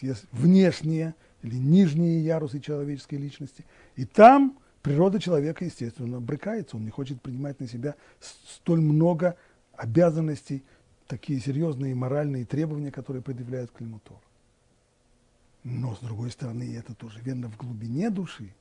есть 0.00 0.26
внешние 0.32 1.14
или 1.42 1.56
нижние 1.56 2.24
ярусы 2.24 2.60
человеческой 2.60 3.14
личности, 3.16 3.64
и 3.96 4.04
там 4.04 4.58
природа 4.82 5.20
человека, 5.20 5.64
естественно, 5.64 6.20
брыкается, 6.20 6.76
он 6.76 6.84
не 6.84 6.90
хочет 6.90 7.22
принимать 7.22 7.60
на 7.60 7.68
себя 7.68 7.94
столь 8.20 8.80
много 8.80 9.36
обязанностей, 9.74 10.62
такие 11.06 11.40
серьезные 11.40 11.94
моральные 11.94 12.44
требования, 12.44 12.90
которые 12.90 13.22
предъявляют 13.22 13.70
к. 13.70 13.80
Но, 15.64 15.94
с 15.94 16.00
другой 16.00 16.30
стороны, 16.30 16.74
это 16.76 16.94
тоже 16.94 17.20
верно 17.20 17.48
в 17.48 17.56
глубине 17.56 18.10
души. 18.10 18.54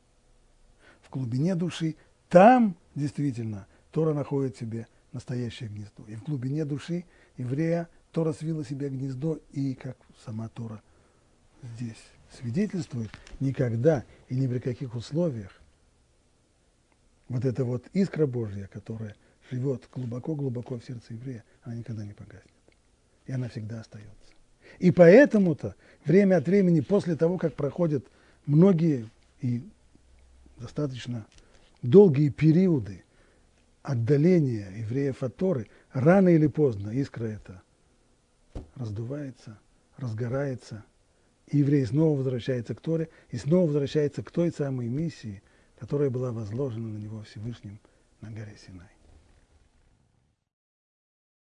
В 1.01 1.09
глубине 1.09 1.55
души 1.55 1.95
там 2.29 2.75
действительно 2.95 3.67
Тора 3.91 4.13
находит 4.13 4.57
себе 4.57 4.87
настоящее 5.13 5.69
гнездо. 5.69 6.03
И 6.07 6.15
в 6.15 6.23
глубине 6.23 6.65
души 6.65 7.05
еврея 7.37 7.87
Тора 8.11 8.33
свила 8.33 8.63
себе 8.63 8.89
гнездо, 8.89 9.39
и 9.51 9.73
как 9.75 9.97
сама 10.25 10.49
Тора 10.49 10.81
здесь 11.75 12.03
свидетельствует, 12.31 13.09
никогда 13.39 14.03
и 14.29 14.35
ни 14.35 14.47
при 14.47 14.59
каких 14.59 14.95
условиях 14.95 15.51
вот 17.29 17.45
эта 17.45 17.65
вот 17.65 17.85
искра 17.93 18.25
Божья, 18.25 18.69
которая 18.71 19.15
живет 19.51 19.87
глубоко-глубоко 19.93 20.79
в 20.79 20.83
сердце 20.83 21.13
еврея, 21.13 21.43
она 21.63 21.75
никогда 21.75 22.05
не 22.05 22.13
погаснет. 22.13 22.51
И 23.25 23.31
она 23.31 23.49
всегда 23.49 23.81
остается. 23.81 24.15
И 24.79 24.91
поэтому-то 24.91 25.75
время 26.05 26.37
от 26.37 26.47
времени, 26.47 26.81
после 26.81 27.15
того, 27.15 27.37
как 27.37 27.53
проходят 27.55 28.05
многие 28.45 29.09
и 29.41 29.63
достаточно 30.57 31.25
долгие 31.81 32.29
периоды 32.29 33.03
отдаления 33.87 34.69
евреев 34.79 35.23
от 35.23 35.37
Торы, 35.37 35.69
рано 35.93 36.27
или 36.27 36.47
поздно 36.47 36.89
искра 36.89 37.25
эта 37.25 37.61
раздувается, 38.75 39.59
разгорается, 39.95 40.83
и 41.47 41.59
еврей 41.59 41.85
снова 41.85 42.17
возвращается 42.17 42.75
к 42.75 42.81
Торе, 42.81 43.09
и 43.29 43.37
снова 43.37 43.67
возвращается 43.67 44.23
к 44.23 44.31
той 44.31 44.51
самой 44.51 44.89
миссии, 44.89 45.41
которая 45.79 46.09
была 46.09 46.33
возложена 46.33 46.89
на 46.89 46.97
него 46.97 47.21
Всевышним 47.21 47.79
на 48.19 48.29
горе 48.29 48.57
Синай. 48.57 48.96